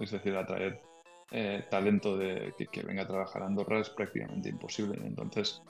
Es 0.00 0.10
decir, 0.10 0.36
atraer 0.36 0.80
eh, 1.30 1.64
talento 1.70 2.16
de, 2.16 2.54
que, 2.72 2.82
venga 2.82 3.02
a 3.02 3.06
trabajar 3.06 3.42
a 3.42 3.46
Andorra 3.46 3.80
es 3.80 3.90
prácticamente 3.90 4.48
imposible. 4.48 4.98
Entonces, 5.04 5.62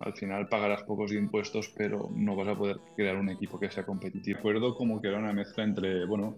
al 0.00 0.12
final 0.14 0.48
pagarás 0.48 0.82
pocos 0.82 1.12
impuestos, 1.12 1.72
pero 1.76 2.10
no 2.14 2.36
vas 2.36 2.48
a 2.48 2.56
poder 2.56 2.78
crear 2.96 3.16
un 3.16 3.30
equipo 3.30 3.58
que 3.58 3.70
sea 3.70 3.86
competitivo. 3.86 4.36
Recuerdo 4.36 4.74
como 4.74 5.00
que 5.00 5.08
era 5.08 5.18
una 5.18 5.32
mezcla 5.32 5.64
entre, 5.64 6.04
bueno, 6.04 6.36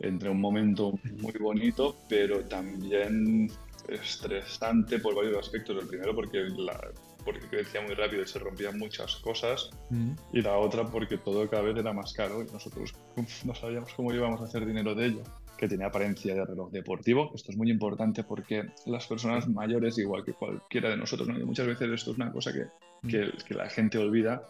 entre 0.00 0.28
un 0.28 0.40
momento 0.40 0.92
muy 1.22 1.32
bonito, 1.40 1.96
pero 2.08 2.44
también 2.44 3.50
estresante 3.88 4.98
por 4.98 5.14
varios 5.14 5.38
aspectos. 5.38 5.82
El 5.82 5.88
primero 5.88 6.14
porque, 6.14 6.48
la, 6.54 6.78
porque 7.24 7.46
crecía 7.48 7.80
muy 7.80 7.94
rápido 7.94 8.22
y 8.22 8.26
se 8.26 8.38
rompían 8.38 8.78
muchas 8.78 9.16
cosas, 9.16 9.70
mm. 9.88 10.12
y 10.34 10.42
la 10.42 10.58
otra 10.58 10.84
porque 10.84 11.16
todo 11.16 11.48
cada 11.48 11.62
vez 11.62 11.78
era 11.78 11.94
más 11.94 12.12
caro 12.12 12.42
y 12.42 12.52
nosotros 12.52 12.94
no 13.46 13.54
sabíamos 13.54 13.94
cómo 13.94 14.12
íbamos 14.12 14.42
a 14.42 14.44
hacer 14.44 14.66
dinero 14.66 14.94
de 14.94 15.06
ello 15.06 15.22
que 15.58 15.68
tenía 15.68 15.88
apariencia 15.88 16.34
de 16.34 16.44
reloj 16.44 16.70
deportivo. 16.70 17.32
Esto 17.34 17.52
es 17.52 17.58
muy 17.58 17.70
importante 17.70 18.24
porque 18.24 18.70
las 18.86 19.06
personas 19.06 19.46
mayores, 19.48 19.98
igual 19.98 20.24
que 20.24 20.32
cualquiera 20.32 20.88
de 20.90 20.96
nosotros, 20.96 21.28
muchas 21.28 21.66
veces 21.66 21.90
esto 21.90 22.12
es 22.12 22.16
una 22.16 22.32
cosa 22.32 22.52
que, 22.52 22.64
mm. 23.02 23.08
que, 23.08 23.32
que, 23.46 23.54
la 23.54 23.68
gente 23.68 23.98
olvida, 23.98 24.48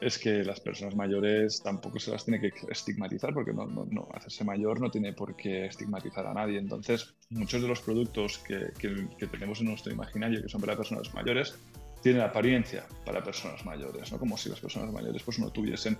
es 0.00 0.18
que 0.18 0.42
las 0.44 0.60
personas 0.60 0.96
mayores 0.96 1.62
tampoco 1.62 1.98
se 1.98 2.10
las 2.10 2.24
tiene 2.24 2.40
que 2.40 2.52
estigmatizar 2.70 3.34
porque 3.34 3.52
no, 3.52 3.66
no, 3.66 3.84
no, 3.84 4.08
hacerse 4.14 4.44
mayor 4.44 4.80
no 4.80 4.90
tiene 4.90 5.12
por 5.12 5.36
qué 5.36 5.66
estigmatizar 5.66 6.26
a 6.26 6.34
nadie. 6.34 6.58
Entonces, 6.58 7.14
muchos 7.30 7.60
de 7.60 7.68
los 7.68 7.80
productos 7.80 8.38
que, 8.38 8.72
que, 8.78 9.08
que 9.18 9.26
tenemos 9.26 9.60
en 9.60 9.66
nuestro 9.66 9.92
imaginario 9.92 10.42
que 10.42 10.48
son 10.48 10.60
para 10.60 10.76
personas 10.76 11.12
mayores 11.14 11.54
tienen 12.02 12.22
apariencia 12.22 12.84
para 13.06 13.22
personas 13.22 13.64
mayores, 13.64 14.10
¿no? 14.10 14.18
como 14.18 14.36
si 14.36 14.48
las 14.48 14.60
personas 14.60 14.92
mayores 14.92 15.22
pues, 15.22 15.38
no 15.38 15.50
tuviesen 15.50 15.96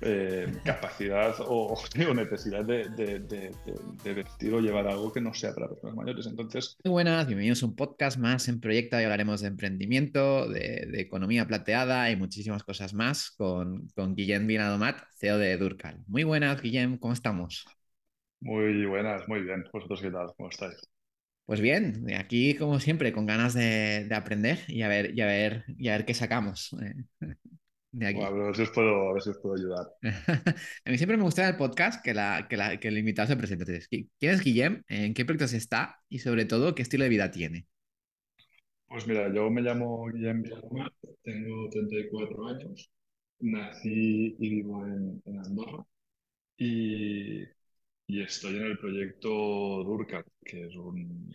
eh, 0.00 0.46
capacidad 0.64 1.34
o, 1.40 1.76
necesidad 2.14 2.64
de, 2.64 3.52
vestir 4.04 4.54
o 4.54 4.60
llevar 4.60 4.86
algo 4.86 5.12
que 5.12 5.20
no 5.20 5.34
sea 5.34 5.54
para 5.54 5.68
personas 5.68 5.96
mayores. 5.96 6.26
Entonces. 6.26 6.76
Muy 6.84 6.92
buenas, 6.92 7.26
bienvenidos 7.26 7.62
a 7.62 7.66
un 7.66 7.76
podcast 7.76 8.18
más 8.18 8.48
en 8.48 8.60
Proyecto. 8.60 8.96
Hoy 8.96 9.04
hablaremos 9.04 9.40
de 9.40 9.48
emprendimiento, 9.48 10.48
de, 10.48 10.88
economía 10.94 11.46
plateada 11.46 12.10
y 12.10 12.16
muchísimas 12.16 12.62
cosas 12.64 12.94
más 12.94 13.30
con, 13.30 13.88
con 13.94 14.14
Guillem 14.14 14.46
Vinadomat, 14.46 14.98
CEO 15.18 15.38
de 15.38 15.56
Durcal. 15.56 16.02
Muy 16.06 16.24
buenas, 16.24 16.62
Guillem, 16.62 16.98
¿cómo 16.98 17.12
estamos? 17.12 17.66
Muy 18.40 18.86
buenas, 18.86 19.26
muy 19.28 19.40
bien. 19.40 19.64
¿Vosotros 19.72 20.00
qué 20.00 20.10
tal? 20.10 20.32
¿Cómo 20.36 20.48
estáis? 20.48 20.76
Pues 21.48 21.60
bien, 21.62 22.04
aquí 22.14 22.54
como 22.54 22.78
siempre, 22.78 23.10
con 23.12 23.24
ganas 23.24 23.54
de, 23.54 24.06
aprender 24.12 24.58
y 24.68 24.82
a 24.82 24.88
ver, 24.88 25.16
y 25.16 25.22
a 25.22 25.26
ver, 25.26 25.64
y 25.78 25.88
a 25.88 25.92
ver 25.92 26.04
qué 26.04 26.12
sacamos. 26.12 26.76
A, 27.94 28.30
ver 28.30 28.54
si 28.54 28.62
os 28.62 28.70
puedo, 28.70 29.54
ayudar. 29.54 29.86
a 30.84 30.90
mí 30.90 30.98
siempre 30.98 31.16
me 31.16 31.22
gusta 31.22 31.48
el 31.48 31.56
podcast 31.56 32.04
que, 32.04 32.12
la, 32.12 32.46
que, 32.48 32.56
la, 32.56 32.78
que 32.78 32.88
el 32.88 32.98
invitado 32.98 33.28
se 33.28 33.36
presente. 33.36 33.80
¿Quién 33.88 34.08
es 34.20 34.42
Guillem? 34.42 34.84
¿En 34.88 35.14
qué 35.14 35.24
proyectos 35.24 35.54
está? 35.54 36.00
Y 36.08 36.18
sobre 36.18 36.44
todo, 36.44 36.74
¿qué 36.74 36.82
estilo 36.82 37.04
de 37.04 37.10
vida 37.10 37.30
tiene? 37.30 37.66
Pues 38.86 39.06
mira, 39.06 39.32
yo 39.32 39.50
me 39.50 39.62
llamo 39.62 40.06
Guillem 40.08 40.42
Villamar, 40.42 40.92
tengo 41.22 41.68
34 41.70 42.46
años, 42.48 42.90
nací 43.40 44.36
y 44.38 44.48
vivo 44.50 44.86
en, 44.86 45.22
Andorra 45.44 45.84
y, 46.56 47.42
y, 48.06 48.22
estoy 48.22 48.56
en 48.56 48.64
el 48.64 48.78
proyecto 48.78 49.28
Durcat, 49.84 50.26
que 50.42 50.66
es 50.66 50.74
un, 50.74 51.30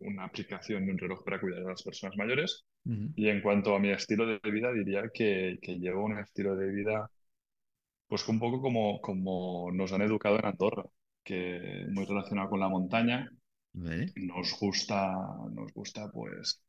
una 0.00 0.24
aplicación 0.24 0.86
de 0.86 0.92
un 0.92 0.98
reloj 0.98 1.24
para 1.24 1.40
cuidar 1.40 1.62
a 1.62 1.70
las 1.70 1.82
personas 1.82 2.16
mayores. 2.16 2.64
Y 3.14 3.28
en 3.28 3.42
cuanto 3.42 3.74
a 3.74 3.78
mi 3.78 3.90
estilo 3.90 4.26
de 4.26 4.50
vida, 4.50 4.72
diría 4.72 5.10
que, 5.12 5.58
que, 5.60 5.78
llevo 5.78 6.04
un 6.04 6.18
estilo 6.18 6.56
de 6.56 6.72
vida, 6.72 7.10
pues 8.08 8.26
un 8.28 8.40
poco 8.40 8.60
como, 8.60 9.00
como 9.00 9.70
nos 9.72 9.92
han 9.92 10.02
educado 10.02 10.38
en 10.38 10.46
Andorra, 10.46 10.84
que 11.22 11.86
muy 11.90 12.04
relacionado 12.06 12.50
con 12.50 12.60
la 12.60 12.68
montaña. 12.68 13.30
Nos 14.16 14.58
gusta, 14.58 15.12
nos 15.52 15.72
gusta, 15.72 16.10
pues, 16.10 16.62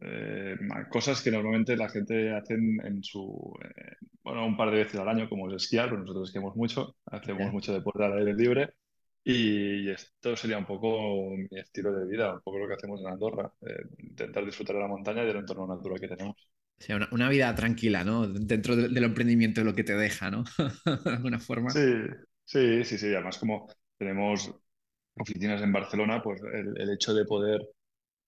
eh, 0.00 0.56
cosas 0.90 1.20
que 1.20 1.30
normalmente 1.30 1.76
la 1.76 1.88
gente 1.88 2.34
hace 2.34 2.54
en 2.54 3.02
su, 3.02 3.52
eh, 3.62 3.96
bueno, 4.22 4.46
un 4.46 4.56
par 4.56 4.70
de 4.70 4.78
veces 4.78 4.98
al 5.00 5.08
año, 5.08 5.28
como 5.28 5.50
es 5.50 5.62
esquiar, 5.62 5.90
pero 5.90 6.00
nosotros 6.00 6.28
esquiamos 6.28 6.56
mucho, 6.56 6.96
hacemos 7.06 7.52
mucho 7.52 7.72
deporte 7.72 8.04
al 8.04 8.18
aire 8.18 8.34
libre 8.34 8.74
y 9.22 9.90
esto 9.90 10.34
sería 10.34 10.58
un 10.58 10.66
poco 10.66 11.30
mi 11.30 11.58
estilo 11.58 11.92
de 11.92 12.06
vida, 12.06 12.34
un 12.34 12.40
poco 12.40 12.58
lo 12.58 12.68
que 12.68 12.74
hacemos 12.74 13.00
en 13.00 13.08
Andorra, 13.08 13.52
eh, 13.66 13.82
intentar 13.98 14.44
disfrutar 14.44 14.76
de 14.76 14.82
la 14.82 14.88
montaña 14.88 15.22
y 15.22 15.26
del 15.26 15.36
entorno 15.36 15.66
natural 15.66 16.00
que 16.00 16.08
tenemos. 16.08 16.36
O 16.36 16.82
sea, 16.82 16.98
una, 17.12 17.28
vida 17.28 17.54
tranquila, 17.54 18.04
¿no? 18.04 18.26
Dentro 18.26 18.74
del 18.74 19.04
emprendimiento, 19.04 19.62
lo 19.62 19.74
que 19.74 19.84
te 19.84 19.94
deja, 19.94 20.30
¿no? 20.30 20.44
de 21.04 21.10
alguna 21.10 21.38
forma. 21.38 21.68
Sí, 21.68 21.92
sí, 22.44 22.84
sí, 22.84 22.96
sí. 22.96 23.06
Además, 23.08 23.36
como 23.36 23.68
tenemos 23.98 24.50
oficinas 25.14 25.60
en 25.60 25.72
Barcelona, 25.72 26.22
pues 26.22 26.40
el, 26.42 26.90
hecho 26.90 27.12
de 27.12 27.26
poder 27.26 27.60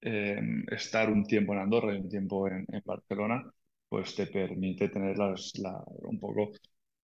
em, 0.02 0.64
estar 0.70 1.10
un 1.10 1.24
tiempo 1.24 1.54
en 1.54 1.60
Andorra 1.60 1.94
y 1.94 2.00
un 2.00 2.10
tiempo 2.10 2.46
en, 2.46 2.66
Barcelona, 2.84 3.42
pues 3.88 4.14
te 4.14 4.26
permite 4.26 4.90
tener 4.90 5.16
las, 5.16 5.52
un 6.02 6.20
poco 6.20 6.52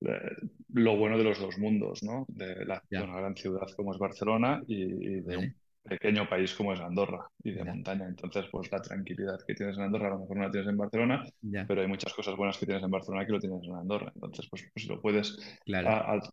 lo 0.00 0.96
bueno 0.96 1.18
de 1.18 1.24
los 1.24 1.38
dos 1.40 1.58
mundos, 1.58 2.02
¿no? 2.02 2.24
De, 2.28 2.64
la, 2.64 2.82
una 2.90 3.16
gran 3.16 3.36
ciudad 3.36 3.66
como 3.76 3.92
es 3.92 3.98
Barcelona 3.98 4.62
y, 4.66 5.20
de 5.20 5.36
un 5.36 5.54
pequeño 5.82 6.28
país 6.28 6.54
como 6.54 6.72
es 6.72 6.80
Andorra 6.80 7.26
y 7.42 7.52
de 7.52 7.64
montaña. 7.64 8.06
Entonces, 8.06 8.46
pues 8.50 8.70
la 8.70 8.80
tranquilidad 8.80 9.40
que 9.46 9.54
tienes 9.54 9.76
en 9.76 9.84
Andorra 9.84 10.08
a 10.08 10.10
lo 10.10 10.20
mejor 10.20 10.36
no 10.36 10.42
la 10.44 10.50
tienes 10.50 10.68
en 10.68 10.76
Barcelona, 10.76 11.24
pero 11.66 11.80
hay 11.80 11.88
muchas 11.88 12.12
cosas 12.14 12.36
buenas 12.36 12.58
que 12.58 12.66
tienes 12.66 12.84
en 12.84 12.90
Barcelona 12.90 13.26
que 13.26 13.32
lo 13.32 13.40
tienes 13.40 13.64
en 13.64 13.74
Andorra. 13.74 14.12
Entonces, 14.14 14.46
pues, 14.50 14.68
pues 14.72 14.84
si 14.84 14.88
lo 14.88 15.00
puedes 15.00 15.36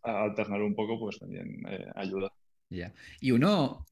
alternar 0.02 0.62
un 0.62 0.74
poco, 0.74 0.98
pues 0.98 1.18
también 1.18 1.62
eh, 1.68 1.86
ayuda. 1.94 2.30
Ya. 2.68 2.92
Y 3.20 3.30
uno, 3.30 3.86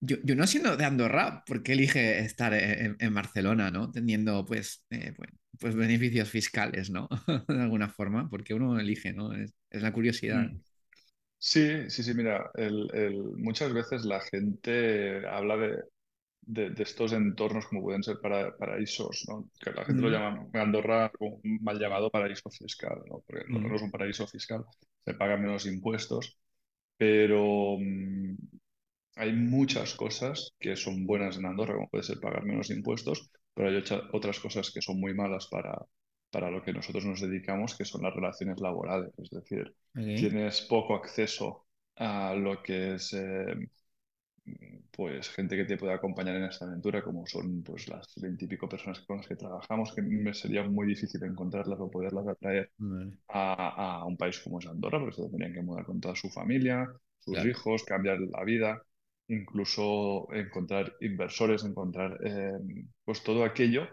yo, 0.00 0.16
yo, 0.22 0.34
no 0.34 0.46
siendo 0.46 0.76
de 0.76 0.84
Andorra, 0.84 1.44
¿por 1.46 1.62
qué 1.62 1.72
elige 1.72 2.20
estar 2.20 2.52
en, 2.54 3.14
Barcelona, 3.14 3.70
¿no? 3.70 3.90
Teniendo, 3.90 4.44
pues, 4.44 4.84
eh, 4.90 5.14
pues 5.58 5.74
beneficios 5.74 6.28
fiscales, 6.28 6.90
¿no? 6.90 7.08
de 7.48 7.62
alguna 7.62 7.88
forma, 7.88 8.28
porque 8.28 8.54
uno 8.54 8.78
elige, 8.78 9.12
¿no? 9.12 9.32
Es, 9.32 9.54
la 9.70 9.92
curiosidad. 9.92 10.50
Mm. 10.50 10.60
Sí, 11.38 11.90
sí, 11.90 12.02
sí, 12.02 12.14
mira, 12.14 12.50
el, 12.54 12.88
el, 12.94 13.22
muchas 13.36 13.72
veces 13.72 14.04
la 14.04 14.20
gente 14.20 15.26
habla 15.26 15.56
de, 15.58 15.82
de, 16.46 16.82
estos 16.82 17.12
entornos 17.12 17.66
como 17.66 17.82
pueden 17.82 18.02
ser 18.02 18.18
para, 18.20 18.56
paraísos, 18.56 19.24
¿no? 19.28 19.50
Que 19.60 19.72
la 19.72 19.84
gente 19.84 20.02
lo 20.02 20.08
mm. 20.08 20.12
llama 20.12 20.48
Andorra 20.54 21.10
como 21.10 21.40
un 21.42 21.58
mal 21.62 21.78
llamado 21.78 22.10
paraíso 22.10 22.50
fiscal, 22.50 23.02
¿no? 23.08 23.22
Porque 23.26 23.44
no 23.48 23.60
mm. 23.60 23.74
es 23.74 23.82
un 23.82 23.90
paraíso 23.90 24.26
fiscal, 24.26 24.64
se 25.04 25.14
pagan 25.14 25.42
menos 25.42 25.66
impuestos, 25.66 26.38
pero 26.96 27.76
hay 29.16 29.32
muchas 29.32 29.94
cosas 29.94 30.54
que 30.58 30.76
son 30.76 31.06
buenas 31.06 31.36
en 31.36 31.46
Andorra, 31.46 31.74
como 31.74 31.88
puede 31.88 32.04
ser 32.04 32.20
pagar 32.20 32.44
menos 32.44 32.70
impuestos, 32.70 33.30
pero 33.54 33.68
hay 33.68 33.82
otras 34.12 34.40
cosas 34.40 34.70
que 34.72 34.82
son 34.82 34.98
muy 34.98 35.14
malas 35.14 35.46
para, 35.48 35.86
para 36.30 36.50
lo 36.50 36.62
que 36.62 36.72
nosotros 36.72 37.04
nos 37.04 37.20
dedicamos, 37.20 37.76
que 37.76 37.84
son 37.84 38.02
las 38.02 38.14
relaciones 38.14 38.60
laborales. 38.60 39.12
Es 39.18 39.30
decir, 39.30 39.74
tienes 39.92 40.62
poco 40.62 40.96
acceso 40.96 41.66
a 41.96 42.34
lo 42.34 42.60
que 42.60 42.94
es 42.94 43.12
eh, 43.12 43.54
pues 44.90 45.28
gente 45.30 45.56
que 45.56 45.64
te 45.64 45.76
puede 45.76 45.94
acompañar 45.94 46.34
en 46.36 46.44
esta 46.44 46.64
aventura, 46.64 47.02
como 47.02 47.24
son 47.24 47.62
pues 47.62 47.88
las 47.88 48.12
veintipico 48.16 48.68
personas 48.68 48.98
con 49.00 49.18
las 49.18 49.28
que 49.28 49.36
trabajamos, 49.36 49.94
que 49.94 50.02
me 50.02 50.34
sería 50.34 50.64
muy 50.64 50.88
difícil 50.88 51.22
encontrarlas 51.22 51.78
o 51.78 51.88
poderlas 51.88 52.26
atraer 52.26 52.72
a, 53.28 54.00
a, 54.00 54.04
un 54.04 54.16
país 54.16 54.40
como 54.40 54.58
es 54.58 54.66
Andorra, 54.66 54.98
porque 54.98 55.16
se 55.16 55.28
tendrían 55.28 55.52
que 55.52 55.62
mudar 55.62 55.84
con 55.84 56.00
toda 56.00 56.16
su 56.16 56.28
familia, 56.30 56.88
sus 57.20 57.44
hijos, 57.44 57.84
cambiar 57.84 58.18
la 58.20 58.42
vida 58.42 58.82
incluso 59.28 60.28
encontrar 60.32 60.94
inversores, 61.00 61.64
encontrar 61.64 62.18
eh, 62.24 62.52
pues 63.04 63.22
todo 63.22 63.44
aquello 63.44 63.88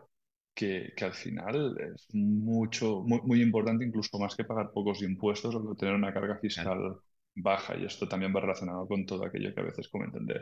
que, 0.54 0.94
que, 0.96 1.06
al 1.06 1.14
final 1.14 1.78
es 1.80 2.08
mucho, 2.14 3.02
muy, 3.02 3.22
muy, 3.24 3.42
importante, 3.42 3.86
incluso 3.86 4.20
más 4.20 4.36
que 4.36 4.44
pagar 4.44 4.72
pocos 4.72 5.02
impuestos 5.02 5.56
o 5.56 5.76
tener 5.76 5.96
una 5.96 6.14
carga 6.14 6.38
fiscal 6.38 6.98
baja. 7.36 7.78
Y 7.78 7.86
esto 7.86 8.08
también 8.08 8.36
va 8.36 8.42
relacionado 8.42 8.88
con 8.88 9.06
todo 9.06 9.26
aquello 9.26 9.54
que 9.54 9.62
a 9.62 9.64
veces 9.64 9.88
comentan 9.90 10.26
de, 10.26 10.42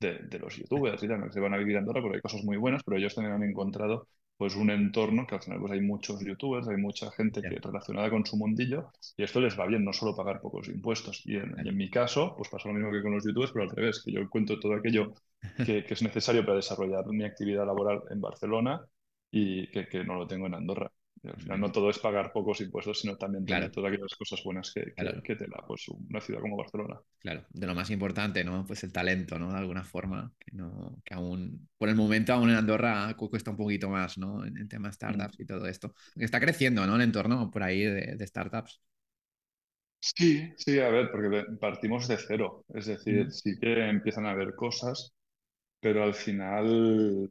de, 0.00 0.38
los 0.38 0.56
youtubers 0.56 1.02
y 1.02 1.08
tal, 1.08 1.24
que 1.24 1.32
se 1.32 1.40
van 1.40 1.54
a 1.54 1.58
vivir 1.58 1.76
a 1.76 1.78
Andorra 1.80 2.02
porque 2.02 2.16
hay 2.16 2.22
cosas 2.22 2.44
muy 2.44 2.56
buenas, 2.56 2.82
pero 2.84 2.98
ellos 2.98 3.14
también 3.14 3.34
han 3.34 3.42
encontrado 3.42 4.08
pues 4.36 4.54
un 4.56 4.70
entorno 4.70 5.26
que 5.26 5.34
al 5.36 5.42
final 5.42 5.60
pues 5.60 5.72
hay 5.72 5.80
muchos 5.80 6.20
youtubers, 6.24 6.68
hay 6.68 6.76
mucha 6.76 7.10
gente 7.12 7.40
que, 7.40 7.48
relacionada 7.48 8.10
con 8.10 8.26
su 8.26 8.36
mundillo 8.36 8.90
y 9.16 9.22
esto 9.22 9.40
les 9.40 9.58
va 9.58 9.66
bien, 9.66 9.84
no 9.84 9.92
solo 9.92 10.14
pagar 10.14 10.40
pocos 10.40 10.68
impuestos. 10.68 11.22
Y 11.24 11.36
en, 11.36 11.54
en, 11.66 11.76
mi 11.76 11.90
caso, 11.90 12.34
pues 12.36 12.48
pasa 12.48 12.68
lo 12.68 12.74
mismo 12.74 12.92
que 12.92 13.02
con 13.02 13.12
los 13.14 13.24
youtubers, 13.24 13.52
pero 13.52 13.64
al 13.64 13.76
revés, 13.76 14.02
que 14.04 14.12
yo 14.12 14.20
encuentro 14.20 14.58
todo 14.60 14.74
aquello 14.74 15.14
que, 15.64 15.84
que 15.84 15.94
es 15.94 16.02
necesario 16.02 16.44
para 16.44 16.56
desarrollar 16.56 17.06
mi 17.06 17.24
actividad 17.24 17.66
laboral 17.66 18.02
en 18.10 18.20
Barcelona 18.20 18.84
y 19.30 19.68
que, 19.70 19.88
que 19.88 20.04
no 20.04 20.14
lo 20.16 20.26
tengo 20.26 20.46
en 20.46 20.54
Andorra 20.54 20.90
al 21.24 21.40
final 21.40 21.60
no 21.60 21.72
todo 21.72 21.90
es 21.90 21.98
pagar 21.98 22.32
pocos 22.32 22.60
impuestos, 22.60 23.00
sino 23.00 23.16
también 23.16 23.44
tener 23.44 23.70
todas 23.70 23.92
aquellas 23.92 24.14
cosas 24.14 24.42
buenas 24.44 24.72
que, 24.72 24.92
que, 25.22 25.36
te 25.36 25.46
da 25.46 25.64
pues, 25.66 25.88
una 25.88 26.20
ciudad 26.20 26.40
como 26.40 26.56
Barcelona. 26.56 27.00
Claro, 27.18 27.44
de 27.50 27.66
lo 27.66 27.74
más 27.74 27.90
importante, 27.90 28.44
¿no? 28.44 28.64
Pues 28.66 28.84
el 28.84 28.92
talento, 28.92 29.38
¿no? 29.38 29.50
De 29.52 29.58
alguna 29.58 29.84
forma, 29.84 30.32
que, 30.38 30.52
no, 30.56 31.00
que 31.04 31.14
aún, 31.14 31.68
por 31.76 31.88
el 31.88 31.96
momento 31.96 32.32
aún 32.32 32.50
en 32.50 32.56
Andorra 32.56 33.14
cuesta 33.16 33.50
un 33.50 33.56
poquito 33.56 33.88
más, 33.88 34.18
¿no? 34.18 34.44
En 34.44 34.56
el 34.56 34.68
tema 34.68 34.92
startups 34.92 35.38
mm. 35.38 35.42
y 35.42 35.46
todo 35.46 35.66
esto. 35.66 35.94
Está 36.16 36.40
creciendo, 36.40 36.86
¿no? 36.86 36.96
El 36.96 37.02
entorno 37.02 37.50
por 37.50 37.62
ahí 37.62 37.82
de, 37.82 38.26
startups. 38.26 38.80
Sí, 39.98 40.52
sí, 40.56 40.78
a 40.78 40.88
ver, 40.88 41.10
porque 41.10 41.44
partimos 41.60 42.06
de 42.06 42.16
cero. 42.18 42.64
Es 42.72 42.86
decir, 42.86 43.26
Mm, 43.26 43.30
sí 43.30 43.58
que 43.58 43.88
empiezan 43.88 44.26
a 44.26 44.30
haber 44.30 44.54
cosas, 44.54 45.12
pero 45.80 46.04
al 46.04 46.14
final 46.14 47.28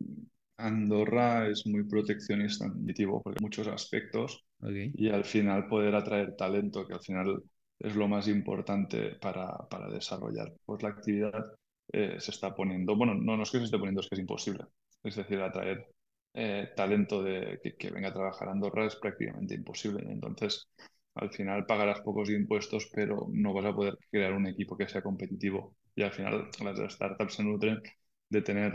Andorra 0.58 1.48
es 1.50 1.66
muy 1.66 1.84
proteccionista 1.84 2.66
en 2.66 2.86
porque 3.24 3.42
muchos 3.42 3.68
aspectos 3.68 4.46
ok, 4.62 4.94
y 4.94 5.10
al 5.10 5.26
final 5.26 5.68
poder 5.68 5.96
atraer 5.96 6.36
talento, 6.36 6.88
que 6.88 6.94
al 6.94 7.02
final 7.02 7.44
es 7.80 7.96
lo 7.96 8.08
más 8.08 8.28
importante 8.28 9.16
para, 9.22 9.58
para 9.70 9.90
desarrollar 9.90 10.54
pues, 10.66 10.82
la 10.82 10.90
actividad, 10.90 11.44
eh, 11.92 12.16
se 12.20 12.32
está 12.32 12.56
poniendo, 12.56 12.96
bueno, 12.96 13.14
no, 13.14 13.38
no 13.38 13.44
es 13.44 13.52
que 13.52 13.60
se 13.60 13.66
esté 13.66 13.78
poniendo, 13.78 14.02
es 14.02 14.08
que 14.10 14.16
es 14.16 14.22
imposible. 14.22 14.64
Es 15.04 15.16
decir, 15.16 15.40
atraer 15.42 15.88
eh, 16.34 16.70
talento 16.76 17.22
de, 17.22 17.60
que, 17.62 17.76
que 17.76 17.92
venga 17.92 18.10
a 18.10 18.14
trabajar 18.14 18.48
a 18.48 18.52
Andorra 18.52 18.86
es 18.86 18.96
prácticamente 18.96 19.56
imposible. 19.56 20.04
Entonces, 20.10 20.68
al 21.16 21.32
final 21.32 21.66
pagarás 21.66 22.02
pocos 22.02 22.30
impuestos, 22.30 22.90
pero 22.94 23.28
no 23.32 23.54
vas 23.54 23.66
a 23.66 23.76
poder 23.76 23.98
crear 24.12 24.34
un 24.34 24.48
equipo 24.48 24.78
que 24.78 24.88
sea 24.88 25.02
competitivo. 25.02 25.76
Y 25.96 26.04
al 26.04 26.12
final 26.12 26.50
las 26.64 26.94
startups 26.94 27.36
se 27.36 27.44
nutren 27.44 27.82
de 28.30 28.42
tener 28.42 28.74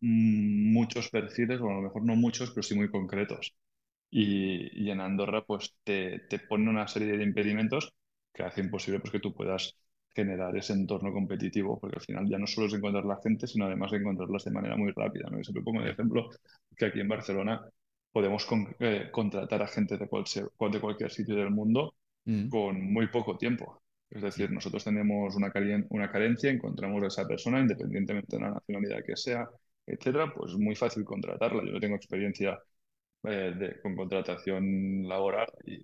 muchos 0.00 1.10
perfiles, 1.10 1.60
o 1.60 1.68
a 1.70 1.74
lo 1.74 1.82
mejor 1.82 2.04
no 2.04 2.16
muchos, 2.16 2.50
pero 2.50 2.62
sí 2.62 2.74
muy 2.74 2.90
concretos. 2.90 3.54
Y, 4.10 4.84
y 4.86 4.90
en 4.90 5.00
Andorra 5.00 5.44
pues 5.44 5.74
te, 5.84 6.20
te 6.30 6.38
ponen 6.40 6.68
una 6.68 6.88
serie 6.88 7.16
de 7.18 7.24
impedimentos 7.24 7.92
que 8.32 8.42
hace 8.44 8.60
imposible 8.62 9.00
pues, 9.00 9.12
que 9.12 9.20
tú 9.20 9.34
puedas 9.34 9.76
generar 10.14 10.56
ese 10.56 10.72
entorno 10.72 11.12
competitivo, 11.12 11.78
porque 11.80 11.96
al 11.98 12.02
final 12.04 12.28
ya 12.28 12.38
no 12.38 12.46
solo 12.46 12.66
es 12.68 12.74
encontrar 12.74 13.04
la 13.04 13.20
gente, 13.22 13.46
sino 13.46 13.66
además 13.66 13.90
de 13.92 13.98
encontrarlas 13.98 14.44
de 14.44 14.50
manera 14.52 14.76
muy 14.76 14.92
rápida, 14.92 15.28
¿no? 15.30 15.38
Yo 15.38 15.44
siempre 15.44 15.62
pongo 15.62 15.82
de 15.82 15.90
ejemplo 15.92 16.30
que 16.76 16.86
aquí 16.86 17.00
en 17.00 17.08
Barcelona 17.08 17.60
podemos 18.12 18.46
con- 18.46 18.74
eh, 18.80 19.10
contratar 19.12 19.62
a 19.62 19.68
gente 19.68 19.96
de, 19.98 20.08
cual- 20.08 20.24
de 20.72 20.80
cualquier 20.80 21.10
sitio 21.12 21.36
del 21.36 21.50
mundo 21.50 21.94
Mm, 22.26 22.48
con 22.48 22.80
muy 22.92 23.08
poco 23.08 23.36
tiempo. 23.36 23.82
Es 24.10 24.22
decir, 24.22 24.50
nosotros 24.50 24.84
tenemos 24.84 25.34
una, 25.36 25.52
una 25.90 26.10
carencia, 26.10 26.50
encontramos 26.50 27.02
a 27.04 27.06
esa 27.08 27.26
persona, 27.28 27.60
independientemente 27.60 28.36
de 28.36 28.42
la 28.42 28.50
nacionalidad 28.52 29.04
que 29.06 29.16
sea, 29.16 29.46
etcétera, 29.88 30.32
pues 30.34 30.52
es 30.52 30.58
muy 30.58 30.74
fácil 30.76 31.04
contratarla. 31.04 31.64
Yo 31.64 31.72
no 31.72 31.80
tengo 31.80 31.96
experiencia 31.96 32.58
eh, 33.24 33.54
de- 33.56 33.80
con 33.82 33.96
contratación 33.96 35.08
laboral 35.08 35.48
y 35.66 35.78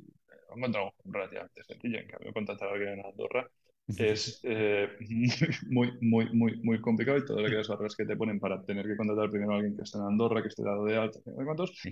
lo 0.48 0.56
encontramos 0.56 0.94
relativamente 1.04 1.64
sencillo. 1.64 1.98
En 2.00 2.08
cambio, 2.08 2.32
contratar 2.32 2.68
a 2.68 2.72
alguien 2.72 2.98
en 3.00 3.06
Andorra 3.06 3.48
es 3.96 4.40
eh, 4.44 4.88
muy, 5.70 5.92
muy, 6.00 6.32
muy, 6.34 6.56
muy 6.62 6.80
complicado 6.80 7.18
y 7.18 7.24
que 7.24 7.54
las 7.56 7.68
barreras 7.68 7.94
que 7.96 8.04
te 8.06 8.16
ponen 8.16 8.40
para 8.40 8.62
tener 8.64 8.86
que 8.86 8.96
contratar 8.96 9.30
primero 9.30 9.52
a 9.52 9.56
alguien 9.56 9.76
que 9.76 9.82
esté 9.82 9.98
en 9.98 10.04
Andorra, 10.04 10.42
que 10.42 10.48
esté 10.48 10.62
dado 10.64 10.84
de 10.84 10.96
alta, 10.96 11.20
cuántos, 11.44 11.70
si 11.80 11.90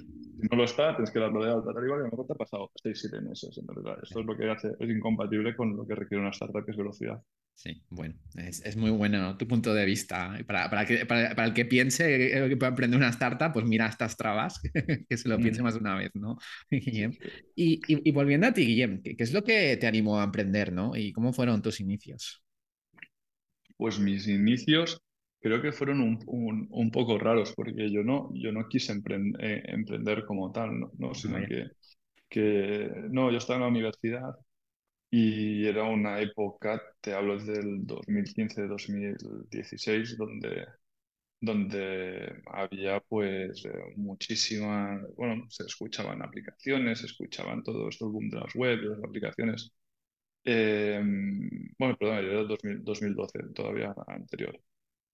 no 0.50 0.56
lo 0.56 0.64
está, 0.64 0.94
tienes 0.96 1.10
que 1.12 1.20
darlo 1.20 1.44
de 1.44 1.52
alta, 1.52 1.72
tal 1.72 1.84
y 1.84 1.88
cual, 1.88 2.00
y 2.00 2.02
a 2.02 2.04
lo 2.06 2.10
mejor 2.10 2.26
te 2.26 2.32
ha 2.32 2.36
pasado 2.36 2.70
6 2.82 3.00
siete 3.00 3.20
meses, 3.20 3.56
en 3.58 3.66
verdad. 3.66 3.98
Esto 4.02 4.20
es 4.20 4.26
lo 4.26 4.36
que 4.36 4.50
hace, 4.50 4.68
es 4.78 4.90
incompatible 4.90 5.54
con 5.56 5.76
lo 5.76 5.86
que 5.86 5.94
requiere 5.94 6.20
una 6.22 6.30
startup, 6.30 6.64
que 6.64 6.72
es 6.72 6.76
velocidad. 6.76 7.22
Sí, 7.54 7.84
bueno, 7.90 8.16
es, 8.34 8.60
es 8.64 8.76
muy 8.76 8.90
bueno 8.90 9.20
¿no? 9.20 9.36
tu 9.36 9.46
punto 9.46 9.72
de 9.72 9.84
vista. 9.84 10.36
Y 10.40 10.42
Para, 10.42 10.68
para, 10.68 10.84
que, 10.84 11.06
para, 11.06 11.34
para 11.36 11.46
el 11.46 11.54
que 11.54 11.64
piense 11.64 12.44
eh, 12.46 12.48
que 12.48 12.56
puede 12.56 12.70
emprender 12.70 12.98
una 12.98 13.10
startup, 13.10 13.52
pues 13.52 13.64
mira 13.64 13.86
estas 13.86 14.16
trabas, 14.16 14.60
que 15.08 15.16
se 15.16 15.28
lo 15.28 15.40
piense 15.40 15.62
más 15.62 15.74
de 15.74 15.80
una 15.80 15.94
vez, 15.96 16.10
¿no? 16.14 16.38
Guillem. 16.70 17.16
Y, 17.54 17.74
y, 17.86 18.08
y 18.08 18.12
volviendo 18.12 18.48
a 18.48 18.52
ti, 18.52 18.66
Guillem, 18.66 19.00
¿qué, 19.02 19.16
qué 19.16 19.22
es 19.24 19.32
lo 19.32 19.44
que 19.44 19.76
te 19.76 19.86
animó 19.86 20.20
a 20.20 20.24
emprender, 20.24 20.72
¿no? 20.72 20.96
¿Y 20.96 21.12
cómo 21.12 21.32
fueron 21.32 21.62
tus 21.62 21.78
inicios? 21.80 22.42
Pues 23.76 23.98
mis 23.98 24.28
inicios 24.28 25.00
creo 25.40 25.60
que 25.60 25.72
fueron 25.72 26.00
un, 26.00 26.18
un- 26.26 26.68
un 26.70 26.90
poco 26.90 27.18
raros, 27.18 27.52
porque 27.54 27.90
yo 27.90 28.02
no, 28.04 28.30
yo 28.34 28.52
no 28.52 28.68
quise 28.68 28.92
eh, 28.92 29.62
emprender 29.66 30.24
como 30.24 30.52
tal, 30.52 30.78
¿no? 30.78 30.90
¿no? 30.98 31.14
Sino 31.14 31.44
que, 31.44 31.66
que, 32.28 32.90
no, 33.10 33.30
yo 33.30 33.38
estaba 33.38 33.58
en 33.58 33.62
la 33.64 33.68
universidad 33.70 34.34
y 35.12 35.68
era 35.68 35.84
una 35.84 36.20
época, 36.22 36.82
te 37.02 37.14
hablo 37.14 37.38
del 37.38 37.86
2015-2016, 37.86 40.18
donde, 40.18 40.66
donde 41.40 42.40
había 42.46 43.00
pues 43.00 43.64
eh, 43.66 43.72
muchísima, 43.96 45.00
bueno, 45.16 45.44
se 45.50 45.64
escuchaban 45.64 46.22
aplicaciones, 46.22 47.00
se 47.00 47.06
escuchaban 47.06 47.62
todo 47.64 47.88
esto, 47.88 48.06
el 48.06 48.12
boom 48.12 48.30
de 48.30 48.38
las 48.40 48.54
webs, 48.56 48.82
las 48.84 49.02
aplicaciones. 49.04 49.72
Eh, 50.44 51.00
bueno, 51.78 51.96
perdón, 51.98 52.16
era 52.18 52.42
2000 52.44 52.82
2012, 52.84 53.38
todavía 53.54 53.94
anterior 54.08 54.58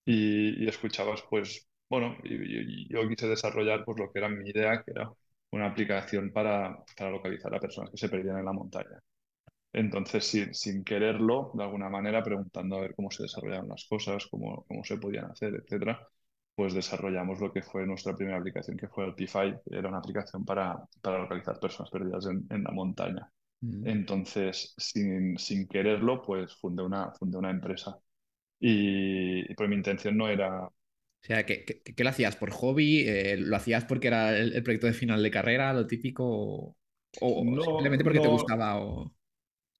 y, 0.06 0.64
y 0.64 0.68
escuchabas, 0.68 1.22
pues, 1.30 1.68
bueno, 1.90 2.16
y- 2.24 2.86
y 2.86 2.88
yo 2.92 3.06
quise 3.08 3.28
desarrollar 3.28 3.84
pues 3.84 3.98
lo 3.98 4.10
que 4.12 4.18
era 4.20 4.28
mi 4.30 4.48
idea, 4.50 4.82
que 4.84 4.92
era 4.92 5.10
una 5.52 5.66
aplicación 5.68 6.32
para, 6.32 6.82
para 6.96 7.10
localizar 7.10 7.54
a 7.54 7.60
personas 7.60 7.90
que 7.90 7.98
se 7.98 8.08
perdían 8.10 8.38
en 8.38 8.44
la 8.46 8.52
montaña. 8.54 8.98
Entonces, 9.72 10.26
sin, 10.26 10.54
sin 10.54 10.84
quererlo, 10.84 11.52
de 11.54 11.64
alguna 11.64 11.88
manera, 11.90 12.22
preguntando 12.22 12.76
a 12.76 12.80
ver 12.82 12.94
cómo 12.94 13.10
se 13.10 13.24
desarrollaban 13.24 13.68
las 13.68 13.84
cosas, 13.86 14.26
cómo, 14.26 14.64
cómo 14.66 14.82
se 14.84 14.96
podían 14.98 15.30
hacer, 15.30 15.54
etcétera, 15.54 16.06
pues 16.54 16.74
desarrollamos 16.74 17.40
lo 17.40 17.52
que 17.52 17.62
fue 17.62 17.86
nuestra 17.86 18.16
primera 18.16 18.38
aplicación, 18.38 18.76
que 18.76 18.88
fue 18.88 19.04
el 19.06 19.14
Pi-Fi. 19.14 19.54
Era 19.70 19.88
una 19.88 19.98
aplicación 19.98 20.44
para, 20.44 20.76
para 21.02 21.18
localizar 21.20 21.60
personas 21.60 21.90
perdidas 21.90 22.26
en, 22.26 22.46
en 22.50 22.64
la 22.64 22.70
montaña. 22.72 23.30
Mm. 23.62 23.84
Entonces, 23.84 24.74
sin, 24.78 25.38
sin 25.38 25.68
quererlo, 25.68 26.22
pues 26.22 26.54
fundé 26.56 26.82
una, 26.82 27.12
fundé 27.12 27.38
una 27.38 27.50
empresa. 27.50 27.98
Y, 28.60 29.50
y 29.52 29.54
pues 29.54 29.68
mi 29.70 29.76
intención 29.76 30.16
no 30.16 30.28
era 30.28 30.68
O 31.22 31.26
sea, 31.26 31.44
¿qué, 31.44 31.64
qué, 31.64 31.82
qué 31.82 32.04
lo 32.04 32.10
hacías? 32.10 32.36
¿Por 32.36 32.50
hobby? 32.52 33.00
Eh, 33.08 33.36
¿lo 33.38 33.56
hacías 33.56 33.84
porque 33.84 34.08
era 34.08 34.36
el, 34.38 34.52
el 34.54 34.62
proyecto 34.62 34.86
de 34.86 34.92
final 34.94 35.22
de 35.22 35.30
carrera, 35.30 35.72
lo 35.72 35.86
típico? 35.86 36.24
¿O, 36.26 36.76
o 37.20 37.58
No, 37.58 37.64
simplemente 37.64 38.04
porque 38.04 38.20
te 38.20 38.28
no, 38.28 38.28
gustaba? 38.28 38.80
O... 38.80 39.12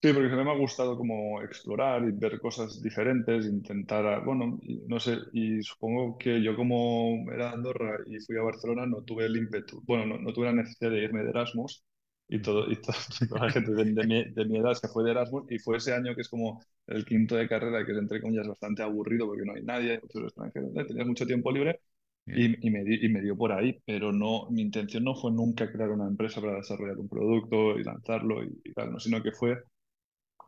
sí, 0.02 0.12
porque 0.12 0.28
me 0.28 0.50
ha 0.50 0.54
gustado 0.56 0.96
como 0.96 1.42
explorar 1.42 2.02
y 2.04 2.12
ver 2.12 2.38
cosas 2.40 2.80
diferentes, 2.82 3.46
intentar, 3.46 4.06
a- 4.06 4.20
bueno, 4.20 4.58
y 4.62 4.76
no 4.86 5.00
sé, 5.00 5.18
y 5.32 5.62
supongo 5.62 6.16
que 6.18 6.42
yo 6.42 6.54
como 6.56 7.26
era 7.32 7.48
de 7.48 7.54
Andorra 7.54 7.98
y 8.06 8.18
fui 8.20 8.36
a 8.36 8.42
Barcelona 8.42 8.86
no 8.86 9.02
tuve 9.02 9.26
el 9.26 9.36
ímpetu, 9.36 9.82
bueno, 9.84 10.06
no, 10.06 10.18
no 10.18 10.32
tuve 10.32 10.46
la 10.46 10.52
necesidad 10.52 10.90
de 10.90 11.02
irme 11.04 11.22
de 11.24 11.30
Erasmus 11.30 11.84
y 12.28 12.40
todo, 12.42 12.70
y 12.70 12.76
to- 12.80 12.92
toda 13.28 13.46
la 13.46 13.50
gente 13.50 13.72
de, 13.72 13.84
de 13.86 14.06
mi, 14.06 14.24
de 14.32 14.44
mi 14.44 14.58
edad 14.58 14.74
se 14.74 14.88
fue 14.88 15.04
de 15.04 15.10
Erasmus 15.12 15.50
y 15.50 15.58
fue 15.58 15.76
ese 15.78 15.92
año 15.94 16.14
que 16.14 16.20
es 16.22 16.28
como 16.28 16.60
el 16.86 17.04
quinto 17.04 17.36
de 17.36 17.48
carrera, 17.48 17.84
que 17.84 17.92
es 17.92 17.98
entre 17.98 18.20
comillas 18.20 18.46
bastante 18.48 18.82
aburrido 18.82 19.26
porque 19.26 19.44
no 19.44 19.54
hay 19.54 19.62
nadie, 19.64 19.92
hay 19.92 19.98
muchos 20.02 20.22
extranjeros, 20.24 20.70
¿eh? 20.76 20.84
tenías 20.86 21.06
mucho 21.06 21.26
tiempo 21.26 21.50
libre 21.52 21.80
Bien. 22.24 22.52
y, 22.60 22.66
y 22.68 22.70
me 22.70 22.84
di- 22.84 23.04
y 23.04 23.08
me 23.08 23.20
dio 23.22 23.36
por 23.36 23.52
ahí, 23.52 23.80
pero 23.86 24.12
no, 24.12 24.48
mi 24.50 24.62
intención 24.62 25.02
no 25.04 25.14
fue 25.14 25.32
nunca 25.32 25.70
crear 25.72 25.90
una 25.90 26.06
empresa 26.06 26.40
para 26.40 26.56
desarrollar 26.56 26.98
un 26.98 27.08
producto 27.08 27.78
y 27.78 27.84
lanzarlo 27.84 28.44
y, 28.44 28.60
y 28.64 28.72
tal, 28.74 28.92
¿no? 28.92 29.00
sino 29.00 29.22
que 29.22 29.32
fue 29.32 29.56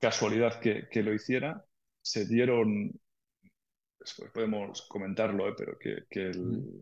casualidad 0.00 0.60
que, 0.60 0.88
que 0.90 1.02
lo 1.02 1.14
hiciera. 1.14 1.64
Se 2.02 2.26
dieron, 2.26 2.92
después 3.98 4.30
podemos 4.32 4.82
comentarlo, 4.88 5.48
¿eh? 5.48 5.54
pero 5.56 5.78
que, 5.78 6.04
que 6.10 6.32
Mm. 6.44 6.80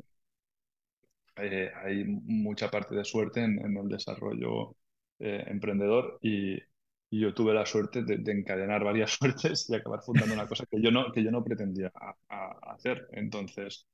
eh, 1.36 1.70
hay 1.84 2.04
mucha 2.04 2.70
parte 2.70 2.94
de 2.94 3.04
suerte 3.04 3.40
en, 3.42 3.58
en 3.64 3.76
el 3.76 3.88
desarrollo 3.88 4.76
eh, 5.18 5.44
emprendedor 5.46 6.18
y, 6.22 6.54
y 7.10 7.20
yo 7.20 7.32
tuve 7.34 7.54
la 7.54 7.66
suerte 7.66 8.02
de, 8.02 8.18
de 8.18 8.32
encadenar 8.32 8.84
varias 8.84 9.12
suertes 9.18 9.68
y 9.70 9.74
acabar 9.74 10.02
fundando 10.02 10.34
una 10.34 10.48
cosa 10.48 10.64
que 10.70 10.80
yo 10.80 10.90
no, 10.90 11.12
que 11.12 11.22
yo 11.24 11.30
no 11.30 11.44
pretendía 11.44 11.90
a- 11.94 12.14
a- 12.28 12.72
hacer. 12.74 13.08
Entonces, 13.12 13.86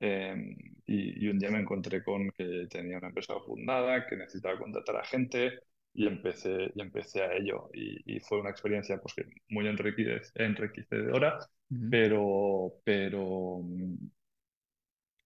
eh, 0.00 0.34
y, 0.86 1.24
y 1.26 1.28
un 1.28 1.38
día 1.38 1.50
me 1.50 1.60
encontré 1.60 2.02
con 2.02 2.30
que 2.32 2.66
tenía 2.70 2.98
una 2.98 3.08
empresa 3.08 3.34
fundada, 3.46 4.06
que 4.06 4.16
necesitaba 4.16 4.58
contratar 4.58 4.96
a 4.96 5.04
gente 5.04 5.58
y 5.94 6.06
empecé, 6.06 6.72
y 6.74 6.80
empecé 6.82 7.22
a 7.22 7.32
ello. 7.34 7.70
Y, 7.74 8.16
y 8.16 8.20
fue 8.20 8.40
una 8.40 8.50
experiencia 8.50 8.98
pues, 9.00 9.14
que 9.14 9.24
muy 9.50 9.66
enriquece- 9.66 10.32
enriquecedora, 10.36 11.38
Mm. 11.72 11.90
pero, 11.90 12.74
pero 12.84 13.60
mm, 13.62 13.94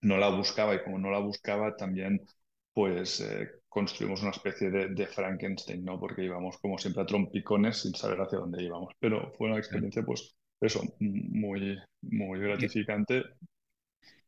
no 0.03 0.17
la 0.19 0.29
buscaba 0.31 0.75
y 0.75 0.83
como 0.83 0.99
no 0.99 1.11
la 1.11 1.19
buscaba 1.19 1.77
también 1.77 2.21
pues 2.73 3.21
eh, 3.21 3.49
construimos 3.69 4.21
una 4.23 4.31
especie 4.31 4.71
de, 4.71 4.89
de 4.89 5.07
Frankenstein, 5.07 5.83
¿no? 5.85 5.99
Porque 5.99 6.23
íbamos 6.25 6.59
como 6.59 6.77
siempre 6.79 7.03
a 7.03 7.07
trompicones 7.07 7.79
sin 7.79 7.95
saber 7.95 8.21
hacia 8.21 8.39
dónde 8.39 8.63
íbamos. 8.63 8.93
Pero 8.99 9.33
fue 9.33 9.49
una 9.49 9.59
experiencia 9.59 10.03
pues 10.05 10.37
eso, 10.61 10.83
muy, 11.01 11.79
muy 12.03 12.39
¿Y 12.57 12.69
qué, 12.69 12.71
gratificante 12.71 13.25